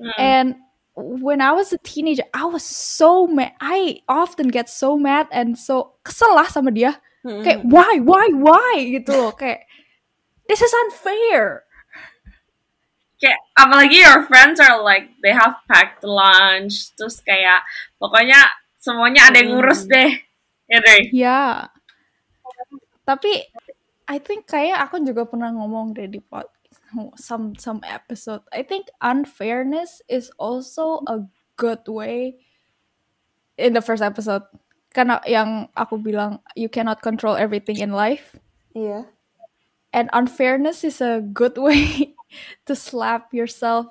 Hmm. 0.01 0.11
And 0.17 0.47
when 0.95 1.39
I 1.39 1.51
was 1.53 1.72
a 1.72 1.80
teenager, 1.80 2.24
I 2.34 2.45
was 2.49 2.63
so 2.65 3.28
mad. 3.28 3.53
I 3.61 4.01
often 4.09 4.47
get 4.49 4.67
so 4.72 4.97
mad 4.97 5.28
and 5.32 5.55
so 5.59 5.95
kesel 6.03 6.34
lah 6.36 6.47
sama 6.49 6.72
dia. 6.74 6.97
Mhm. 7.22 7.43
Kayak 7.45 7.61
why, 7.69 7.93
why, 8.01 8.28
why 8.34 8.74
gitu 8.97 9.11
loh. 9.13 9.32
Kayak 9.36 9.67
this 10.49 10.63
is 10.63 10.74
unfair. 10.88 11.67
kayak 13.22 13.38
apalagi 13.53 14.01
your 14.01 14.26
friends 14.26 14.57
are 14.57 14.82
like 14.82 15.13
they 15.22 15.30
have 15.30 15.53
packed 15.69 16.01
lunch 16.01 16.89
terus 16.97 17.22
kayak 17.22 17.61
pokoknya 18.01 18.41
semuanya 18.82 19.30
ada 19.30 19.45
yang 19.45 19.53
ngurus 19.61 19.86
Hmm. 19.86 19.93
deh 19.93 20.09
ya 20.65 20.80
deh 20.82 21.01
Ya. 21.13 21.69
Tapi 23.05 23.45
I 24.09 24.17
think 24.17 24.49
kayak 24.49 24.89
aku 24.89 25.05
juga 25.05 25.30
pernah 25.30 25.53
ngomong 25.53 25.93
deh 25.93 26.09
di 26.09 26.17
pod 26.17 26.49
some 27.15 27.55
some 27.55 27.81
episode. 27.83 28.41
I 28.53 28.63
think 28.63 28.87
unfairness 29.01 30.01
is 30.09 30.31
also 30.37 31.01
a 31.07 31.25
good 31.57 31.85
way 31.87 32.37
in 33.57 33.73
the 33.73 33.81
first 33.81 34.01
episode. 34.01 34.43
Karena 34.91 35.23
yang 35.23 35.71
aku 35.75 35.95
bilang 35.97 36.39
you 36.55 36.67
cannot 36.67 37.01
control 37.01 37.35
everything 37.35 37.79
in 37.79 37.91
life. 37.91 38.35
Yeah. 38.75 39.07
And 39.93 40.09
unfairness 40.13 40.83
is 40.83 41.01
a 41.01 41.21
good 41.21 41.57
way 41.61 42.15
to 42.65 42.75
slap 42.75 43.33
yourself, 43.33 43.87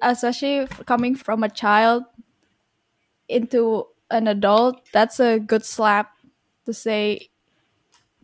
especially 0.00 0.68
coming 0.84 1.14
from 1.16 1.44
a 1.44 1.52
child 1.52 2.04
into 3.28 3.88
an 4.10 4.28
adult. 4.28 4.84
That's 4.92 5.20
a 5.20 5.40
good 5.40 5.64
slap 5.64 6.12
to 6.64 6.72
say 6.72 7.28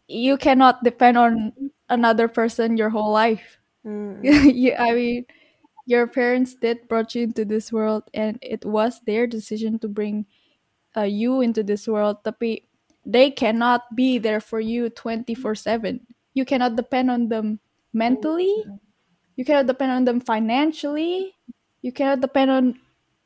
you 0.08 0.36
cannot 0.36 0.82
depend 0.82 1.16
on 1.16 1.52
another 1.90 2.28
person 2.28 2.76
your 2.78 2.90
whole 2.90 3.12
life. 3.12 3.58
Hmm. 3.84 4.20
you, 4.24 4.74
I 4.78 4.94
mean, 4.94 5.26
your 5.86 6.06
parents 6.06 6.54
did 6.54 6.88
brought 6.88 7.14
you 7.14 7.24
into 7.24 7.44
this 7.44 7.72
world, 7.72 8.04
and 8.14 8.38
it 8.40 8.64
was 8.64 9.00
their 9.04 9.26
decision 9.26 9.78
to 9.80 9.88
bring 9.88 10.26
uh, 10.96 11.08
you 11.08 11.40
into 11.40 11.62
this 11.62 11.88
world. 11.88 12.22
Tapi 12.24 12.64
they 13.04 13.30
cannot 13.30 13.90
be 13.94 14.18
there 14.18 14.40
for 14.40 14.60
you 14.60 14.88
twenty 14.88 15.34
four 15.34 15.54
seven. 15.54 16.06
You 16.32 16.44
cannot 16.44 16.76
depend 16.76 17.10
on 17.10 17.28
them 17.28 17.58
mentally. 17.92 18.54
You 19.36 19.44
cannot 19.44 19.66
depend 19.66 19.92
on 19.92 20.04
them 20.04 20.20
financially. 20.20 21.34
You 21.82 21.92
cannot 21.92 22.20
depend 22.20 22.50
on 22.50 22.64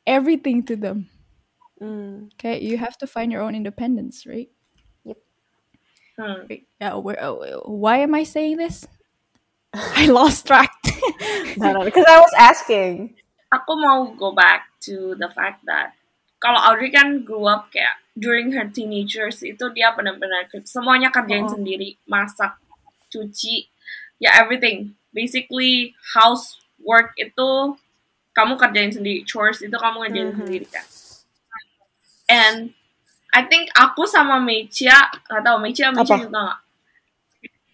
everything 0.07 0.63
to 0.65 0.75
them. 0.75 1.09
Hmm. 1.79 2.31
Okay, 2.39 2.63
you 2.63 2.77
have 2.77 2.97
to 2.99 3.07
find 3.07 3.31
your 3.31 3.43
own 3.43 3.53
independence, 3.53 4.25
right? 4.25 4.49
Hmm. 6.15 6.47
Wait, 6.49 6.63
yeah, 6.79 6.95
where, 6.95 7.19
uh, 7.19 7.59
why 7.67 7.99
am 7.99 8.15
I 8.15 8.23
saying 8.23 8.57
this? 8.57 8.87
I 9.75 10.07
lost 10.07 10.47
track. 10.47 10.71
No, 11.55 11.71
no, 11.71 11.81
because 11.87 12.03
I 12.07 12.19
was 12.19 12.33
asking. 12.35 13.15
aku 13.47 13.71
mau 13.79 14.11
go 14.19 14.35
back 14.35 14.67
to 14.83 15.15
the 15.15 15.31
fact 15.31 15.63
that 15.63 15.95
kalau 16.43 16.59
Audrey 16.59 16.91
kan 16.91 17.23
grew 17.23 17.47
up 17.47 17.71
kayak 17.71 17.95
during 18.19 18.51
her 18.51 18.67
teenagers 18.67 19.39
itu 19.39 19.71
dia 19.71 19.95
benar-benar 19.95 20.51
semuanya 20.67 21.07
kerjain 21.07 21.47
Oh. 21.47 21.55
sendiri 21.55 21.95
masak 22.03 22.59
cuci 23.07 23.71
ya 24.19 24.35
everything 24.43 24.91
basically 25.15 25.95
housework 26.15 27.15
itu 27.15 27.79
kamu 28.35 28.59
kerjain 28.59 28.91
sendiri 28.91 29.23
chores 29.23 29.63
itu 29.63 29.75
kamu 29.79 30.03
kerjain 30.11 30.29
Mhm. 30.35 30.37
sendiri 30.43 30.65
kan 30.67 30.85
and 32.27 32.57
I 33.35 33.43
think 33.45 33.67
aku 33.75 34.07
sama 34.07 34.39
Mecia 34.39 34.95
nggak 35.27 35.43
tahu 35.43 35.57
Mecia 35.59 35.91
Mecia 35.91 36.15
juga 36.17 36.39
nggak 36.39 36.57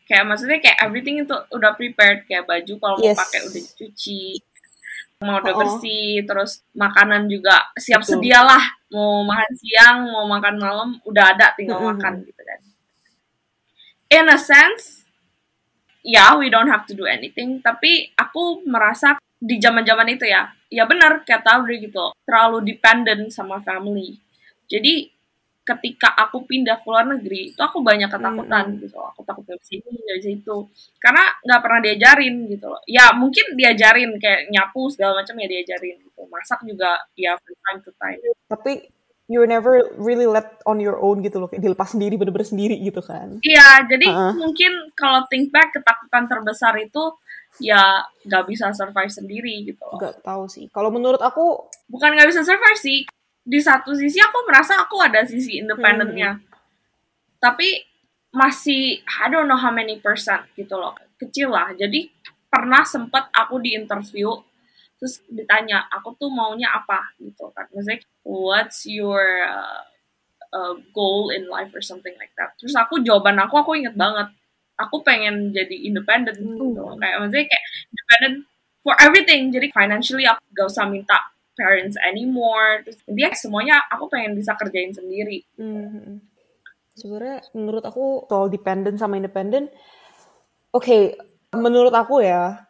kayak 0.09 0.26
maksudnya 0.28 0.57
kayak 0.59 0.78
everything 0.84 1.24
itu 1.24 1.36
udah 1.53 1.72
prepared 1.78 2.26
kayak 2.26 2.43
baju 2.43 2.74
kalau 2.82 2.95
mau 2.99 3.05
Yes. 3.05 3.16
pakai 3.16 3.39
udah 3.47 3.62
dicuci 3.62 4.24
mau 5.22 5.38
udah 5.38 5.53
Oh. 5.53 5.59
bersih 5.62 6.26
terus 6.26 6.66
makanan 6.74 7.30
juga 7.30 7.70
siap 7.78 8.01
Betul. 8.01 8.20
sedia 8.20 8.41
lah 8.41 8.64
mau 8.89 9.22
makan 9.24 9.51
siang 9.55 9.97
mau 10.09 10.26
makan 10.28 10.55
malam 10.57 10.89
udah 11.05 11.26
ada 11.32 11.53
tinggal 11.53 11.78
Mm-mm. 11.80 11.93
makan 11.95 12.26
gitu 12.26 12.41
kan 12.41 12.59
in 14.12 14.26
a 14.28 14.36
sense 14.36 15.05
ya 16.01 16.34
we 16.36 16.49
don't 16.49 16.68
have 16.68 16.84
to 16.84 16.97
do 16.97 17.05
anything 17.05 17.62
tapi 17.62 18.09
aku 18.18 18.66
merasa 18.66 19.16
di 19.38 19.62
zaman 19.62 19.86
zaman 19.86 20.09
itu 20.09 20.26
ya 20.26 20.49
ya 20.68 20.89
benar 20.89 21.22
kata 21.22 21.62
Audrey 21.62 21.86
gitu 21.86 22.12
terlalu 22.26 22.74
dependent 22.74 23.30
sama 23.30 23.62
family 23.62 24.18
jadi 24.66 25.07
ketika 25.62 26.09
aku 26.18 26.43
pindah 26.49 26.82
ke 26.82 26.88
luar 26.89 27.05
negeri 27.05 27.53
itu 27.53 27.62
aku 27.62 27.86
banyak 27.86 28.09
ketakutan 28.09 28.66
Mm-mm. 28.74 28.82
gitu 28.82 28.97
aku 28.97 29.22
takut 29.22 29.45
dari 29.45 29.62
sini 29.62 29.93
dari 30.01 30.22
situ 30.22 30.55
karena 30.97 31.24
nggak 31.45 31.62
pernah 31.62 31.80
diajarin 31.86 32.36
gitu 32.49 32.66
loh 32.66 32.82
ya 32.89 33.14
mungkin 33.14 33.53
diajarin 33.53 34.18
kayak 34.18 34.49
nyapu 34.49 34.89
segala 34.89 35.22
macam 35.22 35.38
ya 35.38 35.47
diajarin 35.47 36.01
gitu 36.01 36.22
masak 36.34 36.59
juga 36.66 36.97
ya 37.14 37.38
from 37.38 37.57
time 37.62 37.80
to 37.86 37.91
time 38.01 38.20
Tapi 38.49 38.72
you 39.32 39.47
never 39.47 39.95
really 39.95 40.28
let 40.28 40.59
on 40.68 40.84
your 40.84 40.99
own 40.99 41.24
gitu 41.24 41.39
loh. 41.39 41.47
Kayak 41.47 41.72
dilepas 41.72 41.95
sendiri, 41.95 42.20
bener-bener 42.20 42.43
sendiri 42.43 42.76
gitu 42.84 42.99
kan. 42.99 43.39
Iya, 43.39 43.88
jadi 43.88 44.12
Heeh. 44.12 44.34
mungkin 44.36 44.91
kalau 44.91 45.24
think 45.32 45.55
back 45.55 45.72
ketakutan 45.72 46.28
terbesar 46.28 46.76
itu 46.84 47.16
ya 47.64 48.03
nggak 48.28 48.43
bisa 48.51 48.76
survive 48.76 49.07
sendiri 49.07 49.64
gitu 49.64 49.80
loh. 49.88 50.03
Gak 50.03 50.20
tahu 50.20 50.51
sih. 50.51 50.68
Kalau 50.76 50.91
menurut 50.91 51.24
aku, 51.24 51.72
Bukan 51.88 52.12
nggak 52.12 52.28
bisa 52.28 52.43
survive 52.43 52.80
sih. 52.80 53.07
Di 53.42 53.58
satu 53.58 53.98
sisi 53.98 54.22
aku 54.22 54.46
merasa 54.46 54.78
aku 54.78 55.02
ada 55.02 55.26
sisi 55.26 55.58
independennya. 55.58 56.38
Tapi 57.42 57.82
masih 58.32 59.02
I 59.04 59.28
don't 59.28 59.50
know 59.50 59.60
how 59.60 59.74
many 59.74 59.98
percent 60.00 60.46
gitu 60.54 60.78
loh. 60.78 60.94
Kecil 61.18 61.52
lah. 61.52 61.74
Jadi 61.74 62.08
pernah 62.48 62.84
sempet 62.86 63.32
aku 63.34 63.60
di 63.64 63.74
interview 63.76 64.32
terus 65.02 65.18
ditanya 65.34 65.89
aku 65.89 66.14
tuh 66.14 66.30
maunya 66.30 66.70
apa 66.70 67.18
gitu 67.18 67.50
kan. 67.58 67.66
Maksudnya 67.74 68.06
what's 68.22 68.86
your 68.86 69.42
uh, 69.50 69.82
uh, 70.54 70.78
goal 70.94 71.34
in 71.34 71.50
life 71.50 71.74
or 71.74 71.82
something 71.82 72.14
like 72.22 72.32
that. 72.38 72.54
Terus 72.62 72.78
aku 72.78 73.02
jawaban 73.02 73.42
aku 73.42 73.58
aku 73.58 73.74
inget 73.82 73.98
banget. 73.98 74.30
Aku 74.78 75.02
pengen 75.02 75.50
jadi 75.50 75.74
independent 75.74 76.38
gitu. 76.38 76.78
Hmm. 76.78 77.02
Kayak 77.02 77.18
maksudnya 77.26 77.46
kayak 77.50 77.66
independent 77.89 78.36
for 78.86 78.96
everything. 79.02 79.42
Jadi 79.50 79.68
financially 79.74 80.26
aku 80.30 80.42
gak 80.54 80.68
usah 80.70 80.86
minta 80.86 81.18
parents 81.56 81.95
anymore. 82.06 82.84
Terus 82.88 82.99
dia 83.10 83.30
semuanya 83.36 83.82
aku 83.91 84.08
pengen 84.08 84.38
bisa 84.38 84.56
kerjain 84.56 84.91
sendiri. 84.95 85.43
hmm, 85.60 86.22
sebenarnya 86.95 87.43
menurut 87.56 87.84
aku 87.84 88.28
soal 88.28 88.47
dependent 88.52 88.97
sama 88.99 89.18
independent, 89.18 89.72
oke, 90.76 91.16
menurut 91.56 91.93
aku 91.95 92.24
ya, 92.24 92.68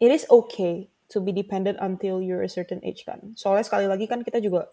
it 0.00 0.12
is 0.12 0.24
okay 0.28 0.88
to 1.10 1.18
be 1.18 1.34
dependent 1.34 1.76
until 1.82 2.22
you're 2.22 2.46
a 2.46 2.50
certain 2.50 2.78
age 2.86 3.02
kan. 3.02 3.34
Soalnya 3.34 3.66
sekali 3.66 3.90
lagi 3.90 4.06
kan 4.06 4.22
kita 4.22 4.38
juga, 4.38 4.70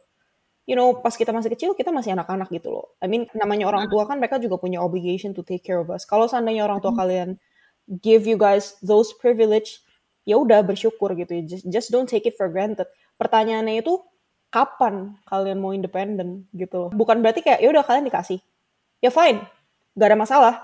you 0.69 0.77
know, 0.77 1.01
pas 1.01 1.15
kita 1.17 1.33
masih 1.33 1.49
kecil 1.51 1.73
kita 1.73 1.89
masih 1.89 2.13
anak-anak 2.13 2.47
gitu 2.53 2.69
loh. 2.69 2.93
I 3.01 3.09
mean, 3.09 3.25
namanya 3.33 3.67
orang 3.67 3.89
tua 3.89 4.05
kan 4.05 4.21
mereka 4.21 4.37
juga 4.37 4.61
punya 4.61 4.79
obligation 4.79 5.33
to 5.33 5.41
take 5.41 5.65
care 5.65 5.81
of 5.81 5.89
us. 5.89 6.05
Kalau 6.05 6.29
seandainya 6.29 6.63
orang 6.63 6.79
tua 6.79 6.93
kalian 6.93 7.41
give 8.03 8.29
you 8.29 8.37
guys 8.37 8.77
those 8.85 9.15
privilege, 9.17 9.81
ya 10.27 10.37
udah 10.37 10.61
bersyukur 10.61 11.15
gitu 11.17 11.41
ya. 11.41 11.43
Just, 11.47 11.65
just 11.71 11.87
don't 11.89 12.07
take 12.07 12.29
it 12.29 12.37
for 12.37 12.51
granted. 12.51 12.85
Pertanyaannya 13.17 13.81
itu 13.81 14.01
kapan 14.53 15.17
kalian 15.27 15.59
mau 15.59 15.75
independen 15.75 16.47
gitu 16.55 16.87
loh. 16.87 16.89
Bukan 16.93 17.19
berarti 17.19 17.43
kayak 17.43 17.59
ya 17.59 17.69
udah 17.73 17.83
kalian 17.83 18.07
dikasih. 18.07 18.39
Ya 19.03 19.13
fine, 19.13 19.43
gak 19.93 20.07
ada 20.13 20.17
masalah. 20.17 20.55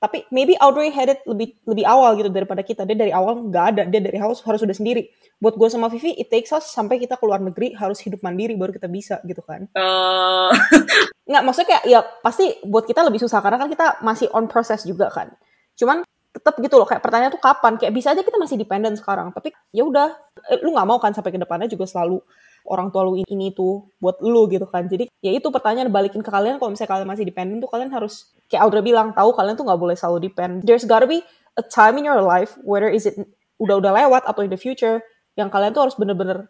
Tapi 0.00 0.24
maybe 0.32 0.56
Audrey 0.56 0.88
had 0.88 1.12
it 1.12 1.20
lebih 1.28 1.60
lebih 1.68 1.84
awal 1.84 2.16
gitu 2.16 2.32
daripada 2.32 2.64
kita. 2.64 2.88
Dia 2.88 2.96
dari 2.96 3.12
awal 3.12 3.52
nggak 3.52 3.64
ada, 3.76 3.82
dia 3.84 4.00
dari 4.00 4.16
awal 4.16 4.32
harus 4.32 4.60
sudah 4.64 4.72
sendiri. 4.72 5.12
Buat 5.36 5.60
gue 5.60 5.68
sama 5.68 5.92
Vivi, 5.92 6.16
it 6.16 6.32
takes 6.32 6.56
us 6.56 6.72
sampai 6.72 6.96
kita 6.96 7.20
keluar 7.20 7.36
negeri 7.36 7.76
harus 7.76 8.00
hidup 8.00 8.24
mandiri 8.24 8.56
baru 8.56 8.72
kita 8.72 8.88
bisa 8.88 9.20
gitu 9.28 9.44
kan. 9.44 9.68
Eh, 9.76 10.50
Nggak, 11.30 11.42
maksudnya 11.44 11.68
kayak 11.68 11.84
ya 11.84 12.00
pasti 12.24 12.58
buat 12.64 12.88
kita 12.88 13.04
lebih 13.06 13.20
susah 13.20 13.38
karena 13.44 13.60
kan 13.60 13.68
kita 13.68 13.86
masih 14.00 14.26
on 14.32 14.48
process 14.48 14.88
juga 14.88 15.12
kan. 15.12 15.30
Cuman 15.76 16.00
tetap 16.40 16.56
gitu 16.56 16.80
loh 16.80 16.88
kayak 16.88 17.04
pertanyaan 17.04 17.32
tuh 17.36 17.42
kapan? 17.42 17.76
Kayak 17.76 17.92
bisa 17.92 18.16
aja 18.16 18.24
kita 18.24 18.40
masih 18.40 18.56
dependent 18.56 18.96
sekarang 18.96 19.28
tapi 19.30 19.52
ya 19.70 19.84
udah 19.84 20.16
eh, 20.48 20.58
lu 20.64 20.72
nggak 20.72 20.88
mau 20.88 20.96
kan 20.96 21.12
sampai 21.12 21.36
ke 21.36 21.38
depannya 21.38 21.68
juga 21.68 21.84
selalu 21.84 22.24
orang 22.64 22.92
tua 22.92 23.04
lu 23.04 23.20
ini, 23.20 23.28
ini 23.28 23.46
tuh 23.52 23.88
buat 24.00 24.20
lu 24.24 24.48
gitu 24.48 24.64
kan. 24.68 24.88
Jadi 24.88 25.08
ya 25.20 25.32
itu 25.32 25.48
pertanyaan 25.52 25.92
balikin 25.92 26.24
ke 26.24 26.30
kalian 26.32 26.56
kalau 26.56 26.72
misalnya 26.72 26.90
kalian 26.96 27.08
masih 27.08 27.24
dependent 27.28 27.60
tuh 27.60 27.70
kalian 27.70 27.90
harus 27.92 28.32
kayak 28.48 28.64
Audrey 28.64 28.84
bilang 28.84 29.12
tahu 29.12 29.32
kalian 29.36 29.54
tuh 29.56 29.64
nggak 29.68 29.80
boleh 29.80 29.96
selalu 29.96 30.18
depend. 30.32 30.64
There's 30.64 30.84
gotta 30.88 31.08
be 31.08 31.20
a 31.60 31.64
time 31.64 32.00
in 32.00 32.04
your 32.08 32.24
life 32.24 32.56
whether 32.64 32.88
is 32.88 33.04
it 33.04 33.16
udah 33.60 33.76
udah 33.80 33.92
lewat 33.92 34.24
atau 34.24 34.40
in 34.40 34.50
the 34.52 34.60
future 34.60 35.04
yang 35.36 35.52
kalian 35.52 35.76
tuh 35.76 35.84
harus 35.84 35.96
bener-bener 35.96 36.48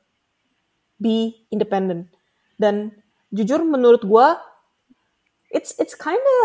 be 0.99 1.47
independent. 1.51 2.11
Dan 2.61 2.95
jujur 3.34 3.62
menurut 3.62 4.03
gua 4.07 4.38
it's 5.51 5.74
it's 5.78 5.95
kinda 5.99 6.38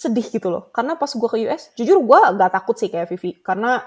sedih 0.00 0.24
gitu 0.32 0.48
loh. 0.48 0.72
Karena 0.72 0.96
pas 0.96 1.12
gue 1.12 1.28
ke 1.28 1.36
US, 1.44 1.76
jujur 1.76 2.00
gue 2.00 2.20
gak 2.40 2.56
takut 2.56 2.72
sih 2.72 2.88
kayak 2.88 3.12
Vivi. 3.12 3.36
Karena 3.44 3.84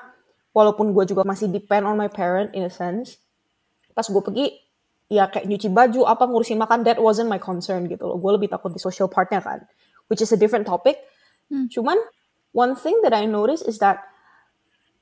walaupun 0.53 0.93
gue 0.93 1.09
juga 1.09 1.26
masih 1.26 1.49
depend 1.49 1.89
on 1.89 1.97
my 1.97 2.05
parent 2.05 2.53
in 2.53 2.61
a 2.61 2.70
sense, 2.70 3.18
pas 3.97 4.05
gue 4.05 4.22
pergi, 4.22 4.53
ya 5.09 5.26
kayak 5.26 5.49
nyuci 5.49 5.74
baju, 5.74 6.05
apa 6.05 6.30
ngurusin 6.30 6.61
makan, 6.61 6.86
that 6.86 7.01
wasn't 7.01 7.26
my 7.26 7.41
concern 7.41 7.89
gitu 7.89 8.05
loh. 8.05 8.22
Gue 8.22 8.38
lebih 8.38 8.53
takut 8.53 8.70
di 8.70 8.78
social 8.78 9.09
partnya 9.09 9.41
kan, 9.41 9.66
which 10.14 10.22
is 10.22 10.30
a 10.30 10.38
different 10.38 10.70
topic. 10.70 11.01
Hmm. 11.49 11.66
Cuman, 11.74 11.97
one 12.53 12.78
thing 12.78 13.01
that 13.01 13.18
I 13.18 13.26
noticed 13.26 13.66
is 13.66 13.82
that 13.82 14.05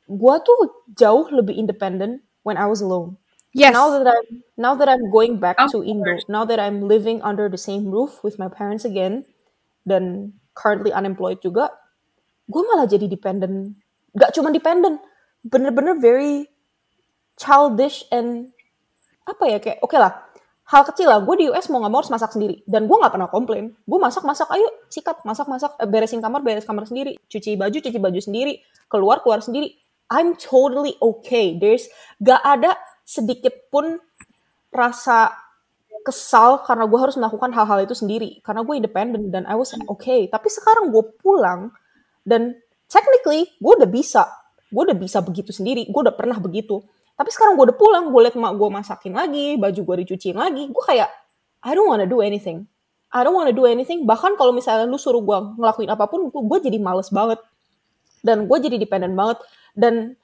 gue 0.07 0.35
tuh 0.47 0.59
jauh 0.95 1.27
lebih 1.27 1.59
independent 1.59 2.23
when 2.47 2.55
I 2.55 2.71
was 2.71 2.79
alone. 2.79 3.19
Yes. 3.51 3.75
Now 3.75 3.91
that 3.91 4.07
I'm 4.07 4.47
now 4.55 4.73
that 4.79 4.87
I'm 4.87 5.11
going 5.11 5.35
back 5.35 5.59
Of 5.59 5.75
to 5.75 5.83
Indo, 5.83 6.07
course. 6.07 6.23
now 6.31 6.47
that 6.47 6.55
I'm 6.55 6.87
living 6.87 7.19
under 7.19 7.51
the 7.51 7.59
same 7.59 7.91
roof 7.91 8.23
with 8.23 8.39
my 8.39 8.47
parents 8.47 8.87
again, 8.87 9.27
dan 9.83 10.39
currently 10.53 10.91
unemployed 10.91 11.39
juga, 11.39 11.71
gue 12.47 12.61
malah 12.65 12.87
jadi 12.87 13.07
dependent. 13.07 13.75
Gak 14.15 14.35
cuma 14.35 14.51
dependent, 14.51 14.99
bener-bener 15.41 15.97
very 15.97 16.51
childish 17.39 18.05
and 18.11 18.53
apa 19.25 19.43
ya 19.47 19.57
kayak 19.61 19.79
oke 19.85 19.95
lah 19.95 20.31
hal 20.71 20.87
kecil 20.87 21.11
lah 21.11 21.19
gue 21.19 21.35
di 21.35 21.45
US 21.51 21.67
mau 21.67 21.83
nggak 21.83 21.91
mau 21.91 21.99
harus 21.99 22.13
masak 22.15 22.31
sendiri. 22.31 22.63
Dan 22.63 22.87
gue 22.87 22.95
nggak 22.95 23.11
pernah 23.11 23.27
komplain. 23.27 23.75
Gue 23.83 23.99
masak 23.99 24.23
masak 24.23 24.47
ayo 24.55 24.67
sikat 24.87 25.19
masak 25.27 25.51
masak 25.51 25.75
eh, 25.75 25.87
beresin 25.87 26.23
kamar 26.23 26.39
beres 26.39 26.63
kamar 26.63 26.87
sendiri. 26.87 27.19
Cuci 27.27 27.59
baju 27.59 27.77
cuci 27.83 27.99
baju 27.99 28.19
sendiri. 28.23 28.63
Keluar 28.87 29.19
keluar 29.19 29.43
sendiri. 29.43 29.75
I'm 30.07 30.39
totally 30.39 30.95
okay. 31.03 31.59
There's 31.59 31.91
gak 32.23 32.39
ada 32.43 32.79
sedikit 33.03 33.67
pun 33.67 33.99
rasa 34.71 35.35
kesal 36.01 36.65
karena 36.65 36.85
gue 36.89 36.99
harus 36.99 37.15
melakukan 37.17 37.53
hal-hal 37.53 37.85
itu 37.85 37.95
sendiri. 37.95 38.41
Karena 38.41 38.61
gue 38.65 38.75
independent 38.77 39.29
dan 39.29 39.43
I 39.45 39.55
was 39.55 39.73
okay. 39.89 40.27
Tapi 40.27 40.47
sekarang 40.49 40.89
gue 40.89 41.03
pulang 41.21 41.71
dan 42.25 42.57
technically 42.89 43.49
gue 43.57 43.73
udah 43.77 43.89
bisa. 43.89 44.25
Gue 44.71 44.87
udah 44.87 44.97
bisa 44.97 45.21
begitu 45.21 45.53
sendiri. 45.53 45.87
Gue 45.89 46.01
udah 46.05 46.15
pernah 46.15 46.37
begitu. 46.37 46.81
Tapi 47.15 47.29
sekarang 47.29 47.59
gue 47.59 47.69
udah 47.69 47.77
pulang 47.77 48.03
gue 48.09 48.21
liat 48.25 48.35
mak 48.39 48.53
gue 48.57 48.69
masakin 48.71 49.13
lagi 49.13 49.59
baju 49.59 49.81
gue 49.83 49.95
dicuciin 50.07 50.33
lagi 50.33 50.65
gue 50.73 50.83
kayak 50.89 51.09
I 51.61 51.77
don't 51.77 51.85
wanna 51.85 52.09
do 52.09 52.25
anything. 52.25 52.65
I 53.13 53.21
don't 53.21 53.37
wanna 53.37 53.53
do 53.53 53.69
anything. 53.69 54.07
Bahkan 54.09 54.39
kalau 54.39 54.55
misalnya 54.55 54.89
lu 54.89 54.97
suruh 54.97 55.21
gue 55.21 55.37
ngelakuin 55.61 55.89
apa 55.91 56.09
pun 56.09 56.31
gue 56.31 56.57
jadi 56.63 56.81
males 56.81 57.13
banget. 57.13 57.37
Dan 58.25 58.49
gue 58.49 58.57
jadi 58.57 58.81
dependent 58.81 59.13
banget. 59.13 59.37
Dan 59.77 60.17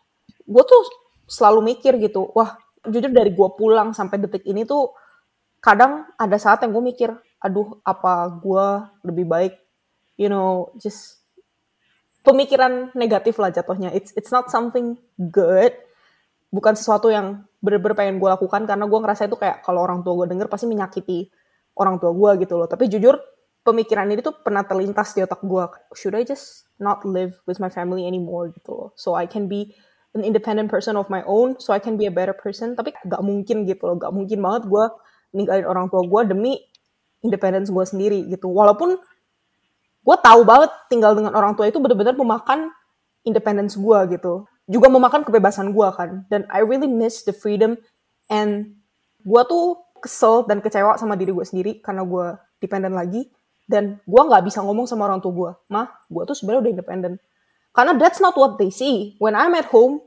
gue 0.48 0.64
tuh 0.64 0.82
selalu 1.28 1.76
mikir 1.76 2.00
gitu 2.00 2.32
wah 2.32 2.56
jujur 2.88 3.12
dari 3.12 3.36
gue 3.36 3.50
pulang 3.60 3.92
sampai 3.92 4.16
detik 4.24 4.48
ini 4.48 4.64
tuh 4.64 4.96
kadang 5.60 6.06
ada 6.16 6.38
saat 6.38 6.62
yang 6.64 6.74
gue 6.74 6.84
mikir 6.84 7.10
aduh 7.38 7.78
apa 7.86 8.30
gue 8.42 8.66
lebih 9.06 9.26
baik? 9.30 9.54
You 10.18 10.34
know 10.34 10.74
just 10.82 11.22
pemikiran 12.26 12.92
negatif 12.98 13.40
lah 13.40 13.54
jatuhnya. 13.54 13.94
It's 13.96 14.12
it's 14.20 14.34
not 14.34 14.52
something 14.52 14.98
good. 15.18 15.72
Bukan 16.52 16.76
sesuatu 16.76 17.08
yang 17.08 17.48
bener-bener 17.64 17.96
pengen 17.96 18.16
gue 18.20 18.30
lakukan 18.30 18.68
karena 18.68 18.86
gue 18.88 19.00
ngerasa 19.00 19.28
itu 19.28 19.36
kayak 19.40 19.64
kalau 19.64 19.84
orang 19.84 20.04
tua 20.04 20.24
gue 20.24 20.28
denger 20.36 20.48
pasti 20.52 20.68
menyakiti 20.68 21.32
orang 21.80 22.02
tua 22.02 22.12
gue 22.12 22.44
gitu 22.44 22.60
loh. 22.60 22.68
Tapi 22.68 22.92
jujur 22.92 23.16
pemikiran 23.64 24.08
ini 24.08 24.24
tuh 24.24 24.36
pernah 24.40 24.64
terlintas 24.64 25.12
di 25.12 25.24
otak 25.24 25.44
gue 25.44 25.64
should 25.96 26.16
I 26.16 26.24
just 26.24 26.68
not 26.80 27.04
live 27.04 27.36
with 27.50 27.60
my 27.60 27.72
family 27.72 28.08
anymore 28.08 28.52
gitu 28.52 28.72
loh? 28.74 28.90
So 28.96 29.14
I 29.16 29.28
can 29.28 29.52
be 29.52 29.76
an 30.16 30.24
independent 30.24 30.72
person 30.72 30.96
of 30.96 31.12
my 31.12 31.22
own 31.28 31.60
so 31.60 31.76
I 31.76 31.80
can 31.84 32.00
be 32.00 32.08
a 32.08 32.14
better 32.14 32.34
person. 32.34 32.74
Tapi 32.74 32.96
gak 32.96 33.22
mungkin 33.22 33.68
gitu 33.68 33.84
loh. 33.88 33.96
Gak 34.00 34.14
mungkin 34.16 34.40
banget 34.40 34.72
gue 34.72 34.86
ninggalin 35.38 35.70
orang 35.70 35.86
tua 35.94 36.02
gue 36.02 36.22
demi 36.34 36.58
independence 37.22 37.70
gue 37.70 37.86
sendiri 37.86 38.20
gitu. 38.34 38.50
Walaupun 38.50 38.98
gue 40.02 40.18
tahu 40.26 40.42
banget 40.42 40.74
tinggal 40.90 41.14
dengan 41.14 41.38
orang 41.38 41.54
tua 41.54 41.70
itu 41.70 41.78
benar-benar 41.78 42.18
memakan 42.18 42.74
independence 43.22 43.78
gue 43.78 44.18
gitu. 44.18 44.50
Juga 44.66 44.90
memakan 44.90 45.22
kebebasan 45.22 45.70
gue 45.72 45.88
kan. 45.94 46.26
Dan 46.34 46.50
I 46.50 46.66
really 46.66 46.90
miss 46.90 47.22
the 47.22 47.36
freedom 47.36 47.78
and 48.34 48.74
gue 49.22 49.42
tuh 49.46 49.78
kesel 50.02 50.50
dan 50.50 50.58
kecewa 50.64 50.98
sama 50.98 51.14
diri 51.14 51.30
gue 51.30 51.46
sendiri 51.46 51.72
karena 51.86 52.02
gue 52.02 52.34
dependent 52.58 52.98
lagi. 52.98 53.30
Dan 53.68 54.00
gue 54.08 54.22
nggak 54.24 54.48
bisa 54.48 54.64
ngomong 54.64 54.90
sama 54.90 55.06
orang 55.06 55.20
tua 55.20 55.34
gue 55.36 55.52
mah 55.70 55.92
gue 56.10 56.24
tuh 56.26 56.34
sebenarnya 56.34 56.62
udah 56.66 56.74
independent. 56.82 57.16
Karena 57.76 57.94
that's 57.94 58.18
not 58.18 58.34
what 58.34 58.58
they 58.58 58.74
see. 58.74 59.14
When 59.22 59.38
I'm 59.38 59.54
at 59.54 59.70
home 59.70 60.02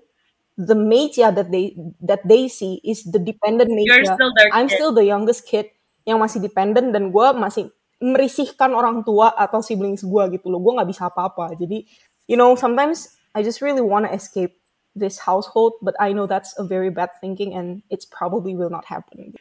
the 0.61 0.77
Meija 0.77 1.33
that 1.33 1.49
they 1.49 1.73
that 2.05 2.21
they 2.29 2.45
see 2.53 2.85
is 2.85 3.09
the 3.09 3.17
dependent 3.17 3.73
You're 3.73 4.05
Meija 4.05 4.13
still 4.13 4.33
their 4.37 4.51
I'm 4.53 4.69
kid. 4.69 4.77
still 4.77 4.93
the 4.93 5.09
youngest 5.09 5.49
kid 5.49 5.73
yang 6.05 6.21
masih 6.21 6.45
dependent 6.45 6.93
dan 6.93 7.09
gue 7.09 7.27
masih 7.33 7.73
merisihkan 8.01 8.73
orang 8.77 9.05
tua 9.05 9.33
atau 9.37 9.65
siblings 9.65 10.05
gue 10.05 10.25
gitu 10.37 10.53
loh 10.53 10.61
gue 10.61 10.73
nggak 10.77 10.89
bisa 10.89 11.09
apa-apa 11.09 11.57
jadi 11.57 11.85
you 12.29 12.37
know 12.37 12.57
sometimes 12.57 13.17
I 13.37 13.45
just 13.45 13.61
really 13.65 13.85
want 13.85 14.09
to 14.09 14.13
escape 14.13 14.57
this 14.97 15.23
household 15.23 15.77
but 15.85 15.95
I 16.01 16.13
know 16.13 16.25
that's 16.29 16.57
a 16.57 16.65
very 16.65 16.89
bad 16.89 17.13
thinking 17.21 17.55
and 17.57 17.85
it's 17.93 18.09
probably 18.09 18.57
will 18.57 18.73
not 18.73 18.89
happen 18.89 19.37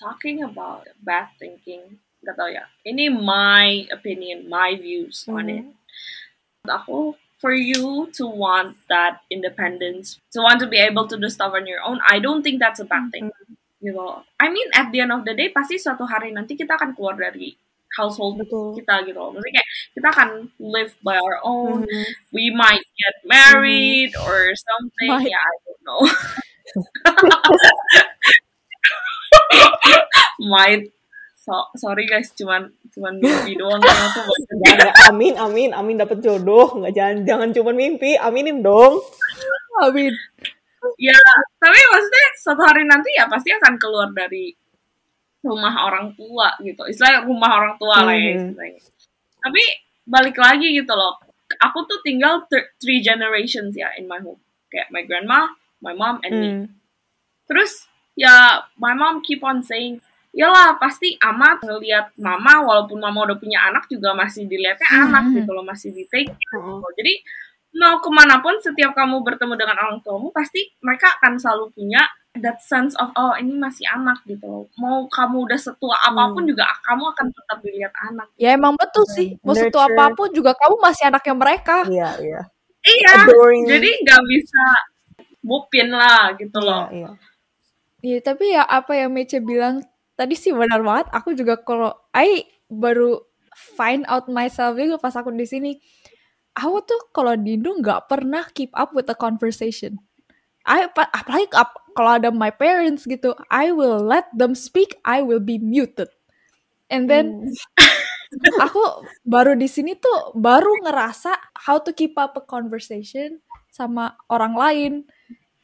Talking 0.00 0.40
about 0.40 0.88
bad 1.04 1.28
thinking, 1.36 2.00
gak 2.24 2.32
tau 2.40 2.48
ya. 2.48 2.64
Ini 2.88 3.12
my 3.12 3.84
opinion, 3.92 4.48
my 4.48 4.72
views 4.72 5.28
on 5.28 5.52
it. 5.52 5.68
Aku, 6.64 7.12
for 7.40 7.52
you 7.52 8.08
to 8.14 8.28
want 8.28 8.76
that 8.92 9.24
independence, 9.32 10.20
to 10.32 10.44
want 10.44 10.60
to 10.60 10.68
be 10.68 10.76
able 10.76 11.08
to 11.08 11.16
do 11.16 11.28
stuff 11.28 11.52
on 11.56 11.66
your 11.66 11.82
own, 11.82 11.98
I 12.06 12.20
don't 12.20 12.44
think 12.44 12.60
that's 12.60 12.80
a 12.80 12.86
bad 12.86 13.10
thing. 13.10 13.32
Gitu. 13.80 13.96
I 14.38 14.52
mean, 14.52 14.68
at 14.76 14.92
the 14.92 15.00
end 15.00 15.12
of 15.12 15.24
the 15.24 15.32
day, 15.32 15.48
pasti 15.48 15.80
suatu 15.80 16.04
hari 16.04 16.36
nanti 16.36 16.52
kita 16.52 16.76
akan 16.76 16.92
keluar 16.92 17.16
dari 17.16 17.56
household 17.96 18.38
betul 18.38 18.76
kita 18.76 19.02
gitu 19.08 19.18
loh. 19.18 19.32
Maksudnya 19.34 19.56
kayak 19.56 19.68
kita 19.96 20.08
akan 20.14 20.28
live 20.60 20.92
by 21.02 21.16
our 21.18 21.40
own. 21.42 21.88
Mhm. 21.88 22.06
We 22.30 22.52
might 22.52 22.84
get 23.00 23.16
married 23.24 24.12
or 24.20 24.52
something. 24.54 25.10
Might. 25.10 25.32
Yeah, 25.32 25.42
I 25.42 25.54
don't 25.64 25.82
know. 25.88 26.00
might. 30.40 30.92
So, 31.40 31.56
sorry 31.72 32.04
guys, 32.04 32.36
cuman 32.36 32.68
cuman 32.92 33.16
mimpi 33.22 33.56
doang 33.56 33.80
yang 33.80 34.00
aku 34.12 34.20
amin 35.08 35.34
amin 35.40 35.70
amin 35.72 35.96
dapat 35.96 36.20
jodoh 36.20 36.76
nggak 36.76 36.92
jangan 36.92 37.16
jangan 37.24 37.48
cuma 37.56 37.72
mimpi 37.72 38.12
aminin 38.20 38.60
dong 38.60 39.00
Amin. 39.80 40.12
Ya, 41.00 41.16
tapi 41.56 41.80
maksudnya 41.92 42.26
suatu 42.40 42.62
hari 42.64 42.84
nanti 42.84 43.12
ya 43.16 43.28
pasti 43.28 43.52
akan 43.52 43.80
keluar 43.80 44.12
dari 44.12 44.52
rumah 45.40 45.88
orang 45.88 46.12
tua 46.16 46.52
gitu. 46.60 46.84
Istilahnya 46.84 47.24
rumah 47.24 47.50
orang 47.56 47.74
tua 47.80 47.96
lah 48.04 48.16
ya 48.16 48.36
istilahnya. 48.36 48.80
Tapi 49.40 49.62
balik 50.04 50.36
lagi 50.36 50.76
gitu 50.76 50.92
loh. 50.92 51.16
Aku 51.60 51.84
tuh 51.88 52.00
tinggal 52.04 52.44
th- 52.48 52.76
three 52.80 53.00
generations 53.00 53.72
ya 53.76 53.92
in 53.96 54.08
my 54.08 54.20
home. 54.20 54.40
Kayak 54.68 54.88
my 54.92 55.02
grandma, 55.04 55.48
my 55.80 55.92
mom, 55.96 56.20
and 56.24 56.34
me. 56.36 56.48
Hmm. 56.48 56.64
Terus 57.48 57.88
ya 58.16 58.64
my 58.76 58.92
mom 58.92 59.20
keep 59.24 59.40
on 59.44 59.64
saying, 59.64 60.00
Yalah 60.30 60.78
pasti 60.78 61.18
amat 61.18 61.66
ngelihat 61.66 62.14
mama 62.16 62.62
walaupun 62.62 62.96
mama 62.96 63.26
udah 63.26 63.34
punya 63.34 63.66
anak 63.66 63.90
juga 63.90 64.14
masih 64.14 64.46
dilihatnya 64.46 64.86
Mhm. 64.86 65.02
anak 65.10 65.24
gitu 65.34 65.50
loh 65.50 65.64
masih 65.64 65.90
di 65.90 66.06
take 66.06 66.30
Heeh. 66.30 66.38
gitu. 66.38 66.86
Jadi 66.94 67.14
mau 67.72 67.98
ke 67.98 68.10
mana 68.10 68.38
pun 68.38 68.54
setiap 68.58 68.94
kamu 68.94 69.22
bertemu 69.22 69.54
dengan 69.54 69.76
orang 69.78 69.98
tuamu 70.00 70.30
pasti 70.30 70.70
mereka 70.80 71.18
akan 71.18 71.38
selalu 71.38 71.70
punya 71.72 72.02
that 72.36 72.62
sense 72.62 72.94
of 72.94 73.10
oh 73.12 73.34
ini 73.34 73.58
masih 73.58 73.82
anak 73.86 74.22
gitu 74.22 74.42
loh. 74.42 74.64
Mau 74.78 75.06
kamu 75.06 75.50
udah 75.50 75.58
setua 75.58 75.98
apa 75.98 76.30
pun 76.30 76.46
Hmm. 76.46 76.50
juga 76.50 76.62
kamu 76.80 77.04
akan 77.10 77.26
tetap 77.30 77.58
dilihat 77.60 77.94
anak. 78.00 78.26
Ya 78.38 78.54
emang 78.54 78.74
betul 78.74 79.02
sih. 79.10 79.34
Mau 79.42 79.50
setua 79.52 79.86
Nurture. 79.86 79.98
apa 79.98 80.14
pun 80.14 80.28
juga 80.30 80.54
kamu 80.54 80.74
masih 80.78 81.04
anaknya 81.10 81.34
mereka. 81.34 81.76
iya 81.86 82.10
iya 82.18 82.42
Iya. 82.80 83.12
Adoring. 83.26 83.66
Jadi 83.66 83.90
nggak 84.00 84.22
bisa 84.24 84.64
bupin 85.40 85.90
lah 85.90 86.32
gitu 86.34 86.58
iya 86.58 86.64
loh. 86.64 86.84
iya 86.90 87.10
Iya, 88.00 88.18
tapi 88.24 88.56
ya 88.56 88.64
apa 88.64 88.96
yang 88.96 89.12
Mece 89.12 89.36
bilang 89.38 89.84
tadi 90.20 90.36
sih 90.36 90.52
benar 90.52 90.84
banget. 90.84 91.08
Aku 91.16 91.32
juga 91.32 91.56
kalau 91.64 91.96
I 92.12 92.44
baru 92.68 93.24
find 93.56 94.04
out 94.12 94.28
myself 94.28 94.76
juga 94.76 95.00
pas 95.00 95.16
aku 95.16 95.32
di 95.32 95.48
sini. 95.48 95.72
Aku 96.58 96.84
tuh 96.84 97.00
kalau 97.16 97.34
di 97.38 97.56
Indo 97.56 97.72
nggak 97.78 98.10
pernah 98.12 98.44
keep 98.52 98.70
up 98.76 98.92
with 98.92 99.08
the 99.08 99.16
conversation. 99.16 99.96
I 100.68 100.86
pa- 100.92 101.10
apalagi 101.14 101.48
ap- 101.56 101.80
kalau 101.96 102.20
ada 102.20 102.30
my 102.34 102.52
parents 102.52 103.08
gitu, 103.08 103.34
I 103.50 103.72
will 103.72 104.00
let 104.02 104.28
them 104.36 104.54
speak, 104.54 104.98
I 105.08 105.24
will 105.24 105.42
be 105.42 105.58
muted. 105.58 106.12
And 106.90 107.08
then 107.10 107.38
aku 108.64 108.82
baru 109.26 109.54
di 109.58 109.66
sini 109.70 109.98
tuh 109.98 110.34
baru 110.38 110.82
ngerasa 110.86 111.32
how 111.66 111.78
to 111.82 111.90
keep 111.94 112.14
up 112.18 112.36
a 112.38 112.44
conversation 112.44 113.42
sama 113.70 114.18
orang 114.30 114.54
lain 114.58 114.92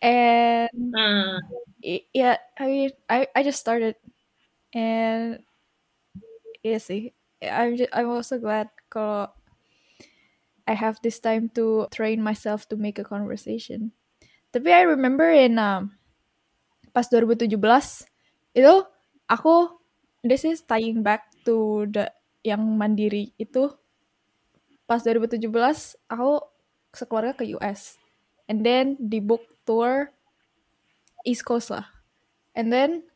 and 0.02 0.70
Hmm. 0.72 1.38
yeah 2.14 2.36
I 2.58 2.64
mean 2.66 2.90
I 3.08 3.26
I 3.34 3.40
just 3.42 3.60
started 3.60 3.96
and 4.76 5.40
iya 6.60 6.76
sih. 6.76 7.16
I'm 7.40 7.80
ju- 7.80 7.92
I'm 7.96 8.12
also 8.12 8.36
glad 8.36 8.68
kalau 8.92 9.32
I 10.68 10.74
have 10.76 11.00
this 11.00 11.22
time 11.22 11.48
to 11.54 11.86
train 11.94 12.20
myself 12.20 12.68
to 12.68 12.76
make 12.76 12.98
a 13.00 13.06
conversation. 13.06 13.94
Tapi 14.52 14.68
I 14.74 14.82
remember 14.84 15.30
in 15.30 15.56
um, 15.56 15.94
pas 16.90 17.06
2017 17.08 17.54
itu 18.56 18.74
aku 19.30 19.54
this 20.26 20.42
is 20.42 20.66
tying 20.66 21.06
back 21.06 21.30
to 21.46 21.86
the 21.88 22.10
yang 22.42 22.60
mandiri 22.76 23.30
itu. 23.38 23.70
Pas 24.90 25.02
2017 25.02 25.48
aku 26.10 26.42
sekeluarga 26.90 27.32
ke 27.38 27.44
US 27.58 27.98
and 28.50 28.66
then 28.66 28.98
di 28.98 29.22
book 29.22 29.42
tour 29.62 30.10
East 31.22 31.46
Coast 31.46 31.70
lah. 31.70 31.86
And 32.58 32.72
then 32.74 33.06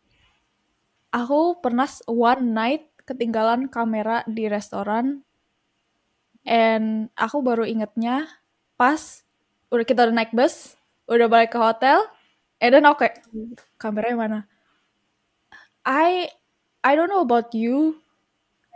aku 1.10 1.58
pernah 1.62 1.86
one 2.06 2.54
night 2.54 2.82
ketinggalan 3.08 3.66
kamera 3.70 4.22
di 4.26 4.46
restoran. 4.46 5.22
And 6.48 7.12
aku 7.20 7.44
baru 7.44 7.68
ingetnya 7.68 8.24
pas 8.80 9.22
udah 9.68 9.84
kita 9.84 10.08
udah 10.08 10.16
naik 10.16 10.32
bus 10.32 10.74
udah 11.04 11.28
balik 11.28 11.52
ke 11.52 11.58
hotel 11.60 12.00
and 12.64 12.72
then 12.72 12.88
aku 12.88 13.04
kayak 13.06 13.20
kameranya 13.76 14.16
mana? 14.16 14.38
I 15.84 16.28
I 16.84 16.96
don't 16.96 17.08
know 17.12 17.24
about 17.24 17.52
you 17.56 18.00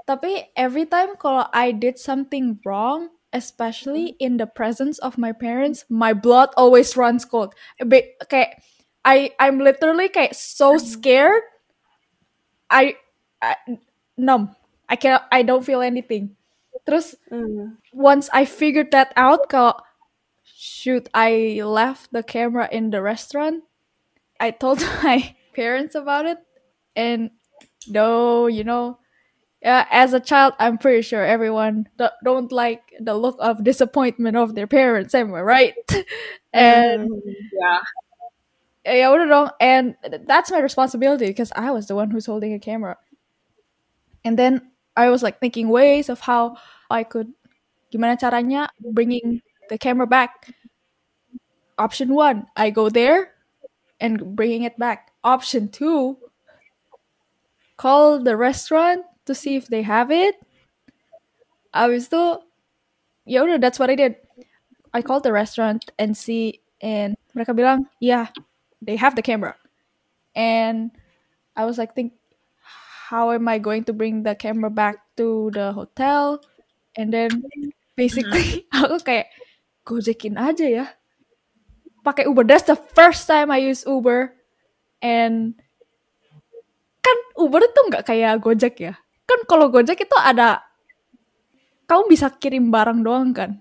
tapi 0.05 0.53
every 0.57 0.85
time 0.85 1.17
kalau 1.17 1.49
I 1.53 1.73
did 1.73 1.97
something 1.97 2.61
wrong 2.65 3.15
especially 3.33 4.15
in 4.21 4.37
the 4.37 4.47
presence 4.47 5.01
of 5.01 5.17
my 5.17 5.33
parents 5.33 5.85
my 5.89 6.13
blood 6.13 6.53
always 6.57 6.97
runs 6.97 7.25
cold. 7.25 7.55
Be- 7.81 8.15
kayak 8.29 8.61
I 9.05 9.33
I'm 9.41 9.61
literally 9.61 10.09
kayak 10.13 10.37
so 10.37 10.77
scared 10.77 11.45
I, 12.71 12.97
I 13.43 13.57
numb. 14.17 14.55
I 14.89 14.97
can't 14.97 15.23
I 15.33 15.43
don't 15.43 15.65
feel 15.65 15.81
anything. 15.81 16.37
Terus 16.87 17.17
Hmm. 17.31 17.81
once 17.93 18.29
I 18.33 18.45
figured 18.45 18.91
that 18.93 19.13
out 19.17 19.49
kalau 19.49 19.81
shoot 20.45 21.09
I 21.15 21.61
left 21.65 22.13
the 22.13 22.23
camera 22.23 22.69
in 22.73 22.91
the 22.91 23.03
restaurant. 23.03 23.65
I 24.41 24.51
told 24.53 24.81
my 25.05 25.35
parents 25.55 25.95
about 25.95 26.27
it. 26.27 26.39
And 26.97 27.31
no, 27.89 28.47
you 28.49 28.65
know 28.65 28.99
uh, 29.65 29.85
as 29.91 30.13
a 30.15 30.21
child 30.21 30.55
I'm 30.59 30.79
pretty 30.79 31.03
sure 31.03 31.25
everyone 31.25 31.89
do- 31.99 32.15
don't 32.25 32.53
like 32.53 32.93
the 33.01 33.15
look 33.15 33.37
of 33.41 33.65
disappointment 33.65 34.37
of 34.37 34.55
their 34.55 34.67
parents 34.69 35.15
am 35.15 35.35
I 35.35 35.43
right 35.43 35.75
and 36.55 37.09
Yeah. 37.53 37.81
Ya 38.85 39.09
udah 39.09 39.27
dong 39.27 39.49
and 39.61 39.97
that's 40.29 40.53
my 40.53 40.61
responsibility 40.61 41.27
because 41.27 41.51
I 41.57 41.73
was 41.73 41.89
the 41.89 41.97
one 41.97 42.13
who's 42.13 42.29
holding 42.29 42.53
a 42.53 42.61
camera. 42.61 43.01
And 44.25 44.39
then 44.39 44.73
I 44.97 45.09
was 45.09 45.23
like 45.23 45.41
thinking 45.41 45.69
ways 45.69 46.09
of 46.09 46.21
how 46.21 46.57
I 46.91 47.05
could 47.05 47.33
gimana 47.93 48.21
caranya 48.21 48.69
bringing 48.81 49.41
the 49.69 49.79
camera 49.79 50.07
back. 50.07 50.53
Option 51.79 52.15
one 52.15 52.47
I 52.57 52.71
go 52.71 52.89
there 52.89 53.33
and 54.01 54.37
bringing 54.37 54.63
it 54.63 54.79
back. 54.79 55.11
Option 55.25 55.69
two 55.69 56.19
call 57.77 58.21
the 58.21 58.37
restaurant 58.37 59.05
to 59.25 59.35
see 59.35 59.57
if 59.57 59.67
they 59.69 59.83
have 59.83 60.13
it. 60.13 60.37
Abis 61.75 62.13
itu 62.13 62.45
ya 63.25 63.43
udah 63.49 63.59
that's 63.59 63.81
what 63.81 63.89
I 63.89 63.97
did. 63.97 64.21
I 64.93 65.01
called 65.03 65.25
the 65.25 65.33
restaurant 65.33 65.91
and 65.99 66.15
see 66.15 66.61
and 66.85 67.17
mereka 67.35 67.57
bilang 67.57 67.91
yeah 67.99 68.31
they 68.85 68.97
have 68.97 69.17
the 69.17 69.25
camera. 69.25 69.57
And 70.37 70.93
I 71.57 71.65
was 71.65 71.79
like 71.79 71.95
think 71.95 72.13
how 73.09 73.31
am 73.33 73.47
I 73.49 73.59
going 73.59 73.85
to 73.89 73.93
bring 73.93 74.23
the 74.25 74.35
camera 74.35 74.71
back 74.71 75.01
to 75.17 75.51
the 75.53 75.73
hotel? 75.73 76.41
And 76.97 77.13
then 77.13 77.31
basically 77.97 78.67
aku 78.75 79.01
kayak 79.03 79.29
gojekin 79.85 80.37
aja 80.37 80.67
ya. 80.67 80.87
Pakai 82.05 82.29
Uber. 82.29 82.45
That's 82.45 82.69
the 82.69 82.77
first 82.77 83.25
time 83.25 83.49
I 83.49 83.65
use 83.65 83.85
Uber. 83.89 84.33
And 85.01 85.57
kan 87.05 87.17
Uber 87.37 87.61
itu 87.61 87.81
nggak 87.93 88.05
kayak 88.09 88.41
Gojek 88.41 88.77
ya? 88.81 88.95
Kan 89.25 89.45
kalau 89.49 89.69
Gojek 89.69 90.05
itu 90.05 90.17
ada 90.21 90.65
kamu 91.85 92.09
bisa 92.09 92.33
kirim 92.33 92.73
barang 92.73 93.05
doang 93.05 93.33
kan? 93.37 93.61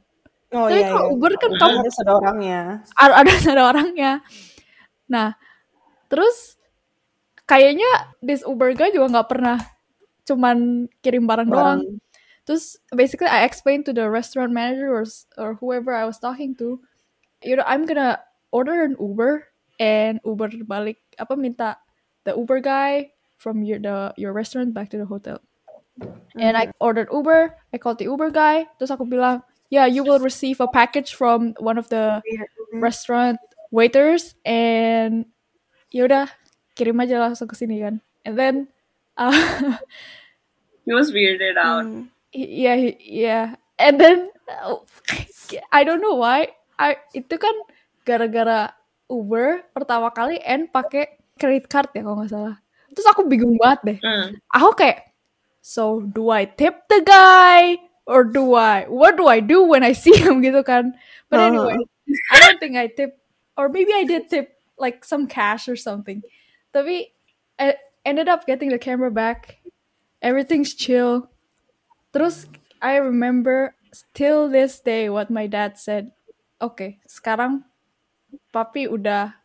Oh 0.53 0.69
tapi 0.69 0.85
iya 0.85 0.93
kalau 0.93 1.09
iya. 1.09 1.13
Uber 1.17 1.31
kan 1.41 1.51
kamu 1.57 1.75
Ada 1.81 1.91
ada 1.99 2.11
orangnya. 2.13 2.61
ada 2.95 3.13
ada 3.19 3.31
ada 3.33 3.63
orangnya. 3.67 4.11
Nah, 5.13 5.37
terus 6.09 6.57
kayaknya 7.45 8.17
this 8.25 8.41
Uber 8.41 8.73
guy 8.73 8.89
juga 8.89 9.13
nggak 9.13 9.29
pernah 9.29 9.61
cuman 10.25 10.89
kirim 11.05 11.29
barang 11.29 11.53
doang. 11.53 11.85
Barang. 11.85 12.01
Terus 12.49 12.81
basically 12.89 13.29
I 13.29 13.45
explained 13.45 13.85
to 13.85 13.93
the 13.93 14.09
restaurant 14.09 14.49
manager 14.49 14.89
or 14.89 15.05
or 15.37 15.61
whoever 15.61 15.93
I 15.93 16.09
was 16.09 16.17
talking 16.17 16.57
to, 16.57 16.81
you 17.45 17.55
know, 17.55 17.67
I'm 17.69 17.85
gonna 17.85 18.17
order 18.49 18.81
an 18.81 18.97
Uber 18.97 19.47
and 19.77 20.17
Uber 20.25 20.49
balik 20.65 20.97
apa 21.21 21.37
minta 21.37 21.77
the 22.25 22.33
Uber 22.33 22.59
guy 22.59 23.13
from 23.37 23.61
your 23.61 23.77
the 23.77 24.11
your 24.17 24.33
restaurant 24.33 24.73
back 24.73 24.89
to 24.91 24.97
the 24.97 25.07
hotel. 25.07 25.39
And 26.33 26.57
I 26.57 26.73
ordered 26.81 27.13
Uber, 27.13 27.53
I 27.69 27.77
called 27.77 28.01
the 28.01 28.09
Uber 28.09 28.33
guy, 28.33 28.65
terus 28.81 28.89
aku 28.89 29.05
bilang, 29.05 29.45
yeah, 29.69 29.85
you 29.85 30.01
will 30.01 30.17
receive 30.17 30.57
a 30.57 30.65
package 30.65 31.13
from 31.13 31.53
one 31.61 31.77
of 31.77 31.85
the 31.93 32.17
restaurant 32.73 33.37
waiters 33.73 34.37
and 34.45 35.25
yaudah 35.89 36.29
kirim 36.77 37.01
aja 37.01 37.17
langsung 37.17 37.49
ke 37.49 37.57
sini 37.57 37.81
kan. 37.81 37.97
And 38.21 38.37
then 38.37 38.55
uh, 39.17 39.33
He 40.85 40.93
was 40.93 41.09
weirded 41.09 41.57
out. 41.57 41.89
Hmm. 41.89 42.13
yeah 42.33 42.77
he- 42.77 43.01
yeah 43.25 43.57
and 43.81 43.97
then 43.97 44.29
uh, 44.49 44.77
I 45.73 45.81
don't 45.81 46.01
know 46.01 46.17
why 46.21 46.53
I 46.77 47.01
itu 47.17 47.37
kan 47.41 47.53
gara-gara 48.05 48.73
Uber 49.09 49.69
pertama 49.73 50.09
kali 50.13 50.37
and 50.41 50.69
pakai 50.69 51.17
credit 51.37 51.65
card 51.69 51.89
ya 51.97 52.05
kalau 52.05 52.21
nggak 52.21 52.31
salah. 52.33 52.55
Terus 52.93 53.07
aku 53.09 53.25
bingung 53.25 53.57
banget 53.57 53.79
deh. 53.85 53.97
Hmm. 54.05 54.37
Aku 54.53 54.77
kayak 54.77 55.09
so 55.63 56.03
do 56.03 56.29
I 56.29 56.45
tip 56.45 56.85
the 56.91 57.01
guy 57.01 57.79
or 58.03 58.27
do 58.27 58.53
I 58.53 58.85
what 58.91 59.15
do 59.15 59.31
I 59.31 59.39
do 59.39 59.63
when 59.63 59.81
I 59.81 59.95
see 59.95 60.11
him 60.11 60.43
gitu 60.43 60.59
kan 60.59 60.91
but 61.31 61.39
anyway 61.39 61.79
I 62.27 62.35
don't 62.43 62.59
think 62.59 62.75
I 62.75 62.91
tip 62.91 63.15
or 63.57 63.69
maybe 63.69 63.91
I 63.93 64.03
did 64.03 64.29
tip 64.29 64.57
like 64.77 65.05
some 65.05 65.27
cash 65.27 65.67
or 65.67 65.75
something. 65.75 66.21
Tapi 66.73 67.13
I 67.59 67.75
ended 68.05 68.27
up 68.27 68.45
getting 68.45 68.69
the 68.69 68.79
camera 68.81 69.11
back. 69.11 69.61
Everything's 70.21 70.73
chill. 70.73 71.29
Terus 72.13 72.47
I 72.81 72.97
remember 72.97 73.75
still 73.93 74.49
this 74.49 74.79
day 74.79 75.09
what 75.09 75.29
my 75.29 75.47
dad 75.47 75.77
said. 75.77 76.11
Okay 76.61 76.99
sekarang 77.05 77.67
papi 78.55 78.87
udah 78.87 79.35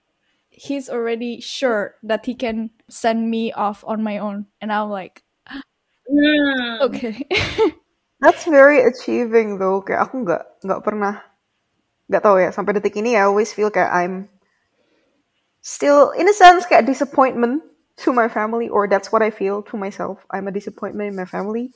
he's 0.48 0.88
already 0.88 1.40
sure 1.40 1.96
that 2.02 2.26
he 2.26 2.34
can 2.34 2.70
send 2.88 3.30
me 3.30 3.52
off 3.52 3.84
on 3.86 4.02
my 4.02 4.18
own. 4.18 4.46
And 4.61 4.72
I'm 4.72 4.90
like 4.90 5.22
Hmm. 6.09 6.80
okay. 6.88 7.20
That's 8.20 8.44
very 8.48 8.80
achieving 8.82 9.61
though. 9.61 9.84
Kayak 9.84 10.09
aku 10.09 10.24
nggak 10.24 10.42
nggak 10.64 10.80
pernah 10.80 11.20
nggak 12.09 12.24
tahu 12.24 12.36
ya 12.40 12.50
sampai 12.50 12.72
detik 12.76 12.96
ini 12.96 13.14
I 13.14 13.28
always 13.28 13.52
feel 13.52 13.68
kayak 13.68 13.92
I'm 13.92 14.32
still 15.61 16.16
in 16.16 16.24
a 16.28 16.34
sense 16.36 16.64
kayak 16.64 16.88
disappointment 16.88 17.61
to 18.04 18.14
my 18.16 18.26
family 18.30 18.72
or 18.72 18.88
that's 18.88 19.12
what 19.12 19.20
I 19.20 19.28
feel 19.28 19.61
to 19.68 19.74
myself. 19.76 20.24
I'm 20.32 20.48
a 20.48 20.54
disappointment 20.54 21.12
in 21.12 21.16
my 21.18 21.28
family 21.28 21.74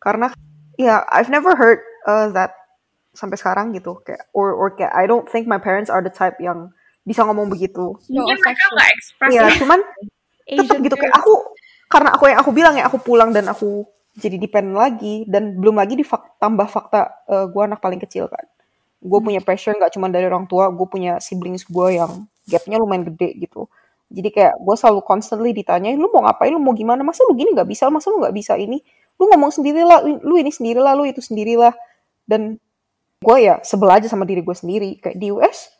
karena 0.00 0.32
ya 0.80 1.04
I've 1.12 1.28
never 1.28 1.52
heard 1.56 1.80
uh, 2.08 2.32
that 2.32 2.56
sampai 3.16 3.36
sekarang 3.36 3.76
gitu 3.76 4.00
kayak 4.04 4.28
or 4.32 4.52
or 4.56 4.72
kayak 4.72 4.92
I 4.96 5.04
don't 5.04 5.28
think 5.28 5.44
my 5.48 5.60
parents 5.60 5.92
are 5.92 6.00
the 6.04 6.12
type 6.12 6.40
yang 6.40 6.72
bisa 7.04 7.24
ngomong 7.24 7.52
begitu. 7.52 7.96
no 8.12 8.24
Mungkin 8.24 8.40
mereka 8.40 8.50
affection 8.52 8.70
nggak 8.72 8.90
express 8.96 9.30
Iya, 9.30 9.42
ya. 9.44 9.50
cuman 9.60 9.80
tetap 10.46 10.76
gitu 10.78 10.96
kayak 10.96 11.14
aku 11.20 11.34
karena 11.86 12.08
aku 12.14 12.24
yang 12.30 12.38
aku 12.40 12.50
bilang 12.54 12.74
ya 12.78 12.84
aku 12.86 12.98
pulang 13.02 13.30
dan 13.34 13.46
aku 13.50 13.86
jadi 14.16 14.40
depend 14.40 14.72
lagi 14.72 15.26
dan 15.28 15.58
belum 15.58 15.76
lagi 15.76 15.98
di 15.98 16.04
tambah 16.40 16.66
fakta 16.70 17.28
gue 17.50 17.62
anak 17.62 17.82
paling 17.82 18.00
kecil 18.00 18.30
kan 18.30 18.42
gue 19.00 19.20
punya 19.20 19.40
pressure 19.44 19.76
nggak 19.76 19.92
cuma 19.94 20.08
dari 20.08 20.26
orang 20.26 20.48
tua 20.48 20.72
gue 20.72 20.86
punya 20.88 21.20
siblings 21.20 21.68
gue 21.68 22.00
yang 22.00 22.24
gapnya 22.48 22.76
lumayan 22.80 23.04
gede 23.12 23.36
gitu. 23.48 23.68
Jadi 24.06 24.28
kayak 24.30 24.54
gue 24.62 24.74
selalu 24.78 25.00
constantly 25.02 25.50
ditanyain 25.50 25.98
lu 25.98 26.08
mau 26.14 26.24
ngapain? 26.24 26.54
Lu 26.54 26.62
mau 26.62 26.72
gimana? 26.72 27.02
Masa 27.02 27.26
lu 27.26 27.34
gini 27.34 27.52
nggak 27.52 27.66
bisa? 27.68 27.90
Masa 27.90 28.08
lu 28.14 28.22
nggak 28.22 28.34
bisa 28.34 28.54
ini? 28.54 28.78
Lu 29.18 29.26
ngomong 29.26 29.50
sendirilah 29.50 29.98
lu 30.22 30.34
ini 30.38 30.50
sendirilah 30.54 30.94
lu 30.94 31.04
itu 31.10 31.18
sendirilah. 31.20 31.74
Dan 32.26 32.58
gue 33.22 33.36
ya 33.42 33.58
sebel 33.66 33.90
aja 33.90 34.06
sama 34.06 34.22
diri 34.24 34.40
gue 34.46 34.56
sendiri. 34.56 34.98
Kayak 35.02 35.16
di 35.18 35.28
US 35.34 35.74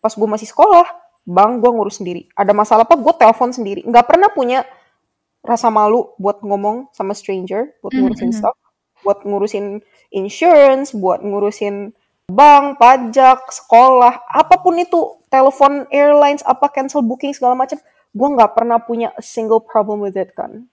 pas 0.00 0.12
gue 0.12 0.28
masih 0.28 0.48
sekolah 0.48 0.84
bang 1.24 1.60
gue 1.60 1.70
ngurus 1.70 2.00
sendiri. 2.00 2.28
Ada 2.36 2.52
masalah 2.56 2.88
apa 2.88 2.96
gue 2.96 3.14
telepon 3.16 3.52
sendiri. 3.52 3.84
Nggak 3.84 4.04
pernah 4.08 4.28
punya 4.32 4.64
rasa 5.44 5.68
malu 5.68 6.16
buat 6.16 6.40
ngomong 6.40 6.88
sama 6.96 7.12
stranger 7.12 7.76
buat 7.84 7.92
Mhm, 7.92 8.00
ngurusin 8.00 8.30
mhm. 8.32 8.36
stuff 8.40 8.56
buat 9.04 9.20
ngurusin 9.22 9.84
insurance, 10.16 10.96
buat 10.96 11.20
ngurusin 11.20 11.92
bank, 12.30 12.80
pajak, 12.80 13.52
sekolah, 13.52 14.24
apa 14.30 14.54
pun 14.60 14.80
itu, 14.80 15.20
telepon 15.28 15.84
airlines, 15.92 16.40
apa 16.46 16.70
cancel 16.72 17.04
booking 17.04 17.36
segala 17.36 17.52
macam, 17.56 17.76
gue 18.14 18.28
nggak 18.38 18.52
pernah 18.56 18.78
punya 18.80 19.12
a 19.16 19.22
single 19.22 19.60
problem 19.60 20.00
with 20.00 20.16
it 20.16 20.32
kan. 20.32 20.64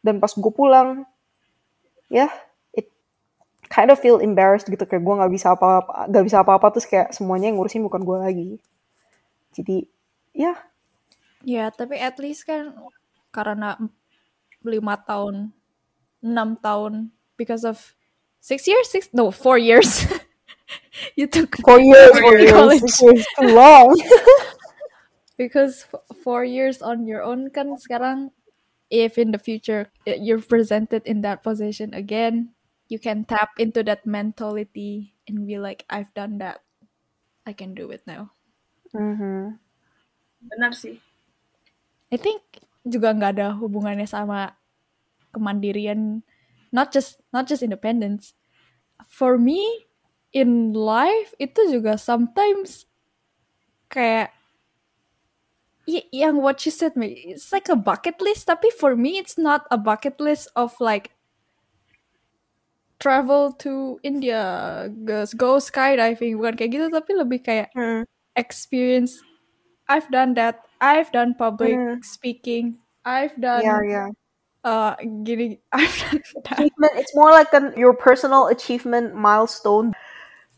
Dan 0.00 0.20
pas 0.20 0.32
gue 0.32 0.52
pulang, 0.52 1.04
ya, 2.08 2.32
it 2.72 2.88
kind 3.68 3.92
of 3.92 4.00
feel 4.00 4.20
embarrassed 4.20 4.68
gitu 4.68 4.84
kayak 4.88 5.04
gue 5.04 5.14
nggak 5.16 5.32
bisa 5.32 5.52
apa-apa, 5.52 6.08
nggak 6.08 6.24
bisa 6.24 6.40
apa-apa 6.40 6.66
terus 6.72 6.88
kayak 6.88 7.12
semuanya 7.12 7.52
yang 7.52 7.60
ngurusin 7.60 7.84
bukan 7.84 8.02
gue 8.04 8.18
lagi. 8.20 8.50
Jadi, 9.52 9.86
ya, 10.32 10.56
Ya, 11.44 11.68
tapi 11.68 12.00
at 12.00 12.16
least 12.16 12.48
kan 12.48 12.72
karena 13.28 13.76
lima 14.64 14.96
tahun, 14.96 15.52
enam 16.24 16.56
tahun, 16.56 17.12
because 17.36 17.68
of 17.68 17.92
six 18.40 18.64
years, 18.64 18.88
six 18.88 19.12
no 19.12 19.28
four 19.28 19.60
years, 19.60 20.08
you 21.18 21.26
took 21.26 21.56
four 21.62 21.80
years, 21.80 22.10
four 22.18 22.38
years, 22.38 22.80
six 22.80 23.02
years 23.02 23.26
too 23.38 23.54
long. 23.54 23.94
because 25.36 25.86
four 26.22 26.44
years 26.44 26.82
on 26.82 27.06
your 27.06 27.22
own 27.22 27.50
kan 27.50 27.74
sekarang 27.74 28.30
if 28.86 29.18
in 29.18 29.34
the 29.34 29.40
future 29.40 29.90
you're 30.06 30.42
presented 30.42 31.02
in 31.02 31.26
that 31.26 31.42
position 31.42 31.90
again 31.90 32.54
you 32.86 33.02
can 33.02 33.26
tap 33.26 33.50
into 33.58 33.82
that 33.82 34.06
mentality 34.06 35.18
and 35.26 35.42
be 35.50 35.58
like 35.58 35.82
I've 35.90 36.14
done 36.14 36.38
that 36.38 36.62
I 37.42 37.50
can 37.52 37.74
do 37.74 37.90
it 37.90 38.06
now 38.06 38.30
Mhm. 38.94 39.58
Benar 40.38 40.70
sih. 40.70 41.02
I 42.14 42.16
think 42.16 42.40
juga 42.86 43.10
nggak 43.10 43.32
ada 43.34 43.58
hubungannya 43.58 44.06
sama 44.06 44.54
kemandirian 45.34 46.22
not 46.70 46.94
just 46.94 47.18
not 47.34 47.50
just 47.50 47.66
independence 47.66 48.38
for 49.10 49.34
me 49.34 49.90
in 50.34 50.74
life 50.74 51.32
itu 51.38 51.60
juga 51.70 51.94
sometimes 51.96 52.84
kayak 53.88 54.34
yang 56.12 56.40
what 56.40 56.64
you 56.64 56.72
said 56.72 56.96
me 56.96 57.08
it's 57.28 57.52
like 57.52 57.68
a 57.68 57.76
bucket 57.76 58.20
list. 58.20 58.48
Tapi 58.48 58.72
for 58.72 58.96
me 58.96 59.20
it's 59.20 59.36
not 59.36 59.68
a 59.70 59.76
bucket 59.78 60.16
list 60.20 60.48
of 60.56 60.72
like 60.80 61.12
travel 62.98 63.52
to 63.52 63.98
India 64.02 64.88
go, 65.04 65.24
go 65.36 65.50
skydiving 65.60 66.40
bukan 66.40 66.54
kayak 66.56 66.70
gitu. 66.72 66.86
Tapi 66.88 67.10
lebih 67.14 67.40
kayak 67.44 67.68
Hmm. 67.74 68.02
experience. 68.38 69.20
I've 69.88 70.08
done 70.10 70.34
that. 70.40 70.64
I've 70.80 71.12
done 71.12 71.34
public 71.36 71.80
Hmm. 71.80 72.00
speaking. 72.02 72.80
I've 73.04 73.36
done 73.36 73.64
Yeah, 73.64 73.82
yeah. 73.84 74.08
uh 74.64 74.96
gini 75.24 75.60
I've 75.72 75.96
done 76.10 76.22
that. 76.44 76.68
Achievement 76.68 76.92
it's 76.96 77.14
more 77.14 77.30
like 77.30 77.52
an 77.52 77.74
your 77.76 77.94
personal 77.94 78.46
achievement 78.48 79.14
milestone 79.14 79.92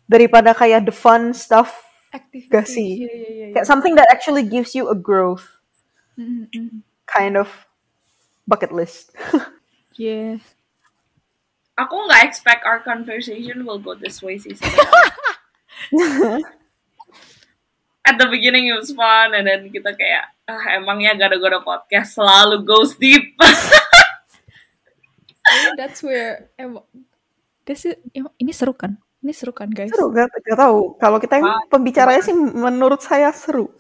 daripada 0.07 0.55
kayak 0.55 0.87
the 0.87 0.95
fun 0.95 1.35
stuff 1.35 1.75
activity. 2.15 2.51
gak 2.51 2.67
sih? 2.67 2.91
Yeah, 3.05 3.15
yeah, 3.15 3.33
yeah, 3.33 3.51
kayak 3.55 3.67
something 3.67 3.95
that 3.99 4.07
actually 4.11 4.47
gives 4.47 4.75
you 4.75 4.89
a 4.91 4.97
growth. 4.97 5.47
Mm, 6.17 6.49
mm, 6.49 6.57
mm. 6.57 6.81
kind 7.05 7.37
of 7.37 7.51
bucket 8.49 8.73
list. 8.73 9.13
Yeah 9.97 10.45
Aku 11.77 12.09
nggak 12.09 12.25
expect 12.25 12.65
our 12.65 12.81
conversation 12.81 13.69
will 13.69 13.77
go 13.77 13.93
this 13.93 14.25
way 14.25 14.41
sih. 14.41 14.57
At 18.09 18.17
the 18.17 18.33
beginning 18.33 18.73
it 18.73 18.81
was 18.81 18.97
fun, 18.97 19.37
and 19.37 19.45
then 19.45 19.69
kita 19.69 19.93
kayak, 19.93 20.25
ah 20.49 20.81
emangnya 20.81 21.13
gara-gara 21.21 21.61
podcast 21.61 22.17
selalu 22.17 22.65
goes 22.65 22.97
deep. 22.97 23.37
I 25.47 25.53
think 25.53 25.77
that's 25.77 26.01
where 26.01 26.49
em- 26.57 26.81
this 27.69 27.85
is 27.85 28.01
em- 28.17 28.33
ini 28.41 28.57
seru 28.57 28.73
kan 28.73 28.97
ini 29.25 29.33
seru 29.33 29.51
kan 29.51 29.73
guys? 29.73 29.91
Seru 29.91 30.13
gak, 30.13 30.29
gak 30.45 30.59
tahu. 30.59 30.95
Kalau 31.01 31.19
kita 31.19 31.41
yang 31.41 31.49
pembicaranya 31.73 32.23
sih 32.23 32.37
menurut 32.37 33.01
saya 33.01 33.33
seru. 33.33 33.73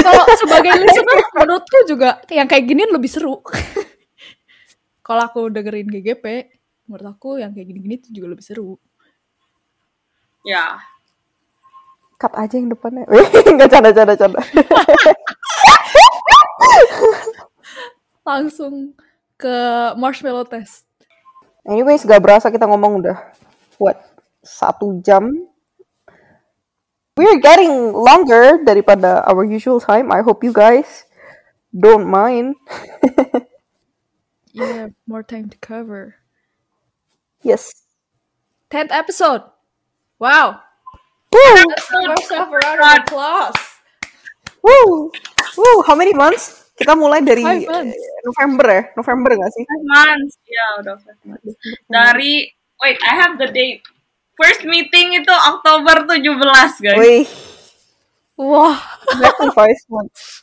Kalau 0.00 0.24
sebagai 0.38 0.70
listener 0.80 1.18
menurutku 1.34 1.78
juga 1.90 2.22
yang 2.30 2.46
kayak 2.46 2.64
gini 2.64 2.86
lebih 2.88 3.10
seru. 3.10 3.42
Kalau 5.06 5.22
aku 5.28 5.52
dengerin 5.52 5.90
GGP 5.90 6.24
menurut 6.88 7.06
aku 7.16 7.36
yang 7.40 7.52
kayak 7.52 7.68
gini-gini 7.68 8.00
tuh 8.00 8.12
juga 8.14 8.32
lebih 8.32 8.44
seru. 8.44 8.80
Ya, 10.44 10.80
cut 12.24 12.32
aja 12.40 12.56
yang 12.56 12.72
depannya. 12.72 13.04
Nggak 13.54 13.68
canda 13.68 13.90
canda 13.92 14.14
canda. 14.16 14.40
Langsung 18.24 18.96
ke 19.36 19.56
marshmallow 20.00 20.48
test. 20.48 20.88
Anyways 21.68 22.04
gak 22.04 22.20
berasa 22.24 22.48
kita 22.48 22.64
ngomong 22.64 23.04
udah. 23.04 23.16
What 23.76 24.13
satu 24.44 25.00
jam 25.00 25.32
we're 27.16 27.40
getting 27.40 27.90
longer 27.96 28.60
daripada 28.62 29.24
our 29.24 29.42
usual 29.42 29.80
time 29.80 30.12
I 30.12 30.20
hope 30.20 30.44
you 30.44 30.52
guys 30.52 31.08
don't 31.72 32.06
mind 32.06 32.54
yeah 34.52 34.92
more 35.08 35.24
time 35.24 35.48
to 35.50 35.58
cover 35.58 36.20
yes 37.42 37.88
10th 38.70 38.92
episode 38.92 39.42
wow 40.20 40.60
Woo! 41.32 41.40
let's 41.66 41.88
give 41.90 42.06
ourselves 42.06 42.52
a 42.52 42.58
round 42.62 42.78
of 42.78 42.90
applause 43.02 43.74
Woo! 44.64 45.12
Woo! 45.60 45.76
How 45.84 45.92
many 45.92 46.16
months? 46.16 46.72
Kita 46.72 46.96
mulai 46.96 47.20
dari 47.20 47.44
November 48.24 48.66
ya? 48.72 48.82
November 48.96 49.30
nggak 49.36 49.52
sih? 49.52 49.64
five 49.68 49.86
months. 49.92 50.32
Ya, 50.48 50.66
udah 50.80 50.96
five 51.04 51.20
months. 51.28 51.52
Dari, 51.84 52.48
wait, 52.80 52.98
I 53.04 53.12
have 53.12 53.36
the 53.36 53.52
date. 53.52 53.84
First 54.34 54.66
meeting 54.66 55.22
itu 55.22 55.30
Oktober 55.30 56.10
17, 56.10 56.82
guys. 56.82 56.98
Wih, 56.98 57.26
wah 58.34 58.78
exactly 59.14 59.50
five 59.54 59.80
months. 59.86 60.42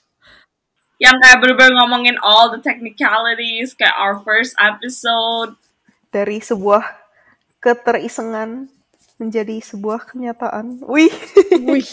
Yang 1.02 1.16
kayak 1.20 1.38
bener-bener 1.44 1.74
ngomongin 1.82 2.18
all 2.24 2.54
the 2.54 2.62
technicalities, 2.62 3.76
kayak 3.76 3.98
our 4.00 4.22
first 4.24 4.56
episode. 4.62 5.60
Dari 6.14 6.40
sebuah 6.40 6.88
keterisengan 7.60 8.72
menjadi 9.20 9.60
sebuah 9.60 10.08
kenyataan. 10.08 10.82
Wih. 10.88 11.12
wih 11.68 11.90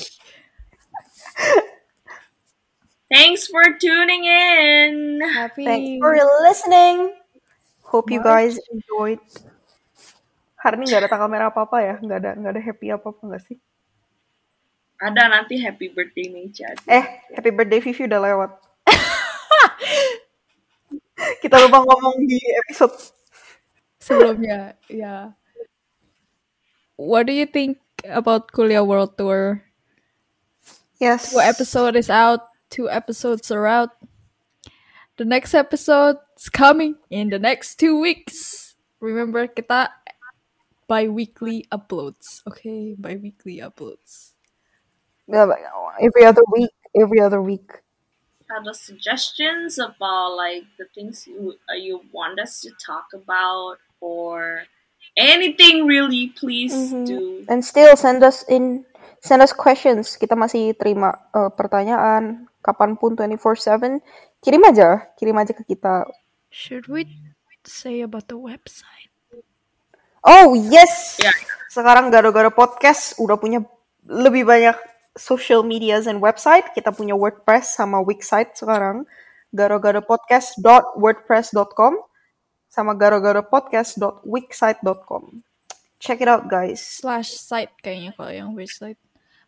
Thanks 3.09 3.49
for 3.49 3.65
tuning 3.81 4.29
in. 4.29 5.25
happy 5.25 5.65
Thanks 5.65 5.97
for 5.97 6.13
listening. 6.45 7.17
Hope 7.89 8.13
you 8.13 8.21
guys 8.21 8.61
enjoyed. 8.69 9.25
Hari 10.59 10.75
ini 10.79 10.85
nggak 10.91 11.07
ada 11.07 11.11
tanggal 11.11 11.31
merah 11.31 11.49
apa-apa 11.55 11.79
ya? 11.81 11.95
Nggak 12.03 12.19
ada 12.19 12.31
nggak 12.35 12.53
ada 12.55 12.63
happy 12.63 12.87
apa-apa 12.91 13.21
nggak 13.23 13.43
sih? 13.47 13.59
Ada 14.99 15.31
nanti 15.31 15.55
happy 15.63 15.95
birthday 15.95 16.27
Mecha. 16.35 16.75
Eh, 16.91 17.23
happy 17.31 17.55
birthday 17.55 17.79
Vivi 17.79 18.11
udah 18.11 18.19
lewat. 18.19 18.51
Kita 21.43 21.57
lupa 21.63 21.87
ngomong 21.87 22.27
di 22.27 22.39
episode 22.67 23.15
sebelumnya 24.09 24.73
ya 24.89 25.37
what 26.97 27.29
do 27.29 27.33
you 27.37 27.45
think 27.45 27.77
about 28.09 28.49
kuliah 28.57 28.85
world 28.85 29.13
tour 29.21 29.61
Yes. 30.99 31.31
two 31.31 31.39
episode 31.39 31.95
is 31.95 32.11
out 32.11 32.49
two 32.73 32.91
episodes 32.91 33.53
are 33.53 33.69
out 33.69 33.93
the 35.21 35.29
next 35.29 35.55
episode 35.55 36.17
is 36.41 36.49
coming 36.49 36.97
in 37.13 37.29
the 37.29 37.39
next 37.39 37.77
two 37.77 38.01
weeks 38.01 38.75
remember 38.99 39.47
kita 39.47 39.93
bi-weekly 40.89 41.69
uploads 41.71 42.41
okay 42.49 42.97
bi-weekly 42.99 43.61
uploads 43.61 44.33
Yeah, 45.29 45.45
but 45.45 45.61
every 46.01 46.25
other 46.25 46.41
week, 46.49 46.73
every 46.97 47.21
other 47.21 47.45
week. 47.45 47.85
Ada 48.49 48.73
suggestions 48.73 49.77
about 49.77 50.41
like 50.41 50.65
the 50.81 50.89
things 50.97 51.29
you 51.29 51.61
uh, 51.69 51.77
you 51.77 52.01
want 52.17 52.41
us 52.41 52.65
to 52.65 52.73
talk 52.81 53.13
about 53.13 53.77
or 54.01 54.65
anything 55.21 55.85
really, 55.85 56.33
please 56.33 56.73
Mhm. 56.73 57.05
do. 57.05 57.21
And 57.45 57.61
still 57.61 57.93
send 57.93 58.25
us 58.25 58.41
in 58.49 58.89
send 59.21 59.45
us 59.45 59.53
questions. 59.53 60.17
Kita 60.17 60.33
masih 60.33 60.73
terima 60.81 61.13
uh, 61.37 61.53
pertanyaan 61.53 62.49
kapan 62.65 62.97
pun 62.97 63.13
24/7. 63.13 64.01
Kirim 64.41 64.65
aja, 64.65 65.13
kirim 65.21 65.37
aja 65.37 65.53
ke 65.53 65.61
kita. 65.69 66.09
should 66.49 66.89
we 66.89 67.05
say 67.69 68.01
about 68.01 68.33
the 68.33 68.41
website 68.41 69.08
Oh, 70.27 70.55
yes. 70.55 71.19
Ya, 71.23 71.31
Sekarang 71.71 72.11
gara-gara 72.11 72.51
podcast 72.51 73.15
udah 73.23 73.39
punya 73.39 73.63
lebih 74.09 74.49
banyak 74.49 74.75
social 75.15 75.63
medias 75.63 76.11
and 76.11 76.19
website. 76.19 76.67
Kita 76.75 76.91
punya 76.95 77.15
WordPress 77.15 77.79
sama 77.79 78.03
Wixsite 78.03 78.59
sekarang. 78.59 79.07
Gara-gara 79.55 80.03
podcast.wordpress.com 80.03 81.95
sama 82.69 82.93
gara-gara 82.95 83.41
podcast.wixsite.com. 83.41 85.43
Check 85.99 86.23
it 86.23 86.31
out, 86.31 86.47
guys. 86.47 86.79
slash 86.79 87.35
site 87.35 87.75
kayaknya 87.83 88.15
kalau 88.15 88.31
yang 88.31 88.55
website. 88.55 89.01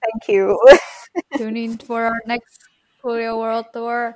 Thank 0.04 0.22
you. 0.28 0.52
Tune 1.40 1.56
in 1.56 1.80
for 1.80 2.04
our 2.04 2.20
next 2.28 2.60
Korea 3.02 3.32
World 3.34 3.72
Tour, 3.72 4.14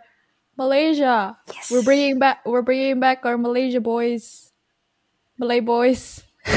Malaysia. 0.60 1.40
Yes. 1.48 1.72
We're 1.72 1.86
bringing 1.86 2.20
back. 2.20 2.44
We're 2.44 2.66
bringing 2.66 3.00
back 3.00 3.24
our 3.24 3.40
Malaysia 3.40 3.80
boys, 3.80 4.52
Malay 5.40 5.64
boys. 5.64 6.20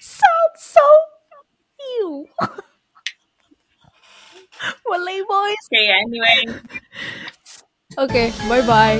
Sounds 0.00 0.60
so 0.60 0.80
ew. 2.00 2.26
Malay 4.88 5.22
boys. 5.28 5.56
Okay, 5.72 5.88
anyway. 5.90 6.60
Okay, 7.98 8.32
bye 8.48 8.62
bye. 8.66 8.98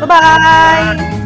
Bye-bye. 0.00 1.16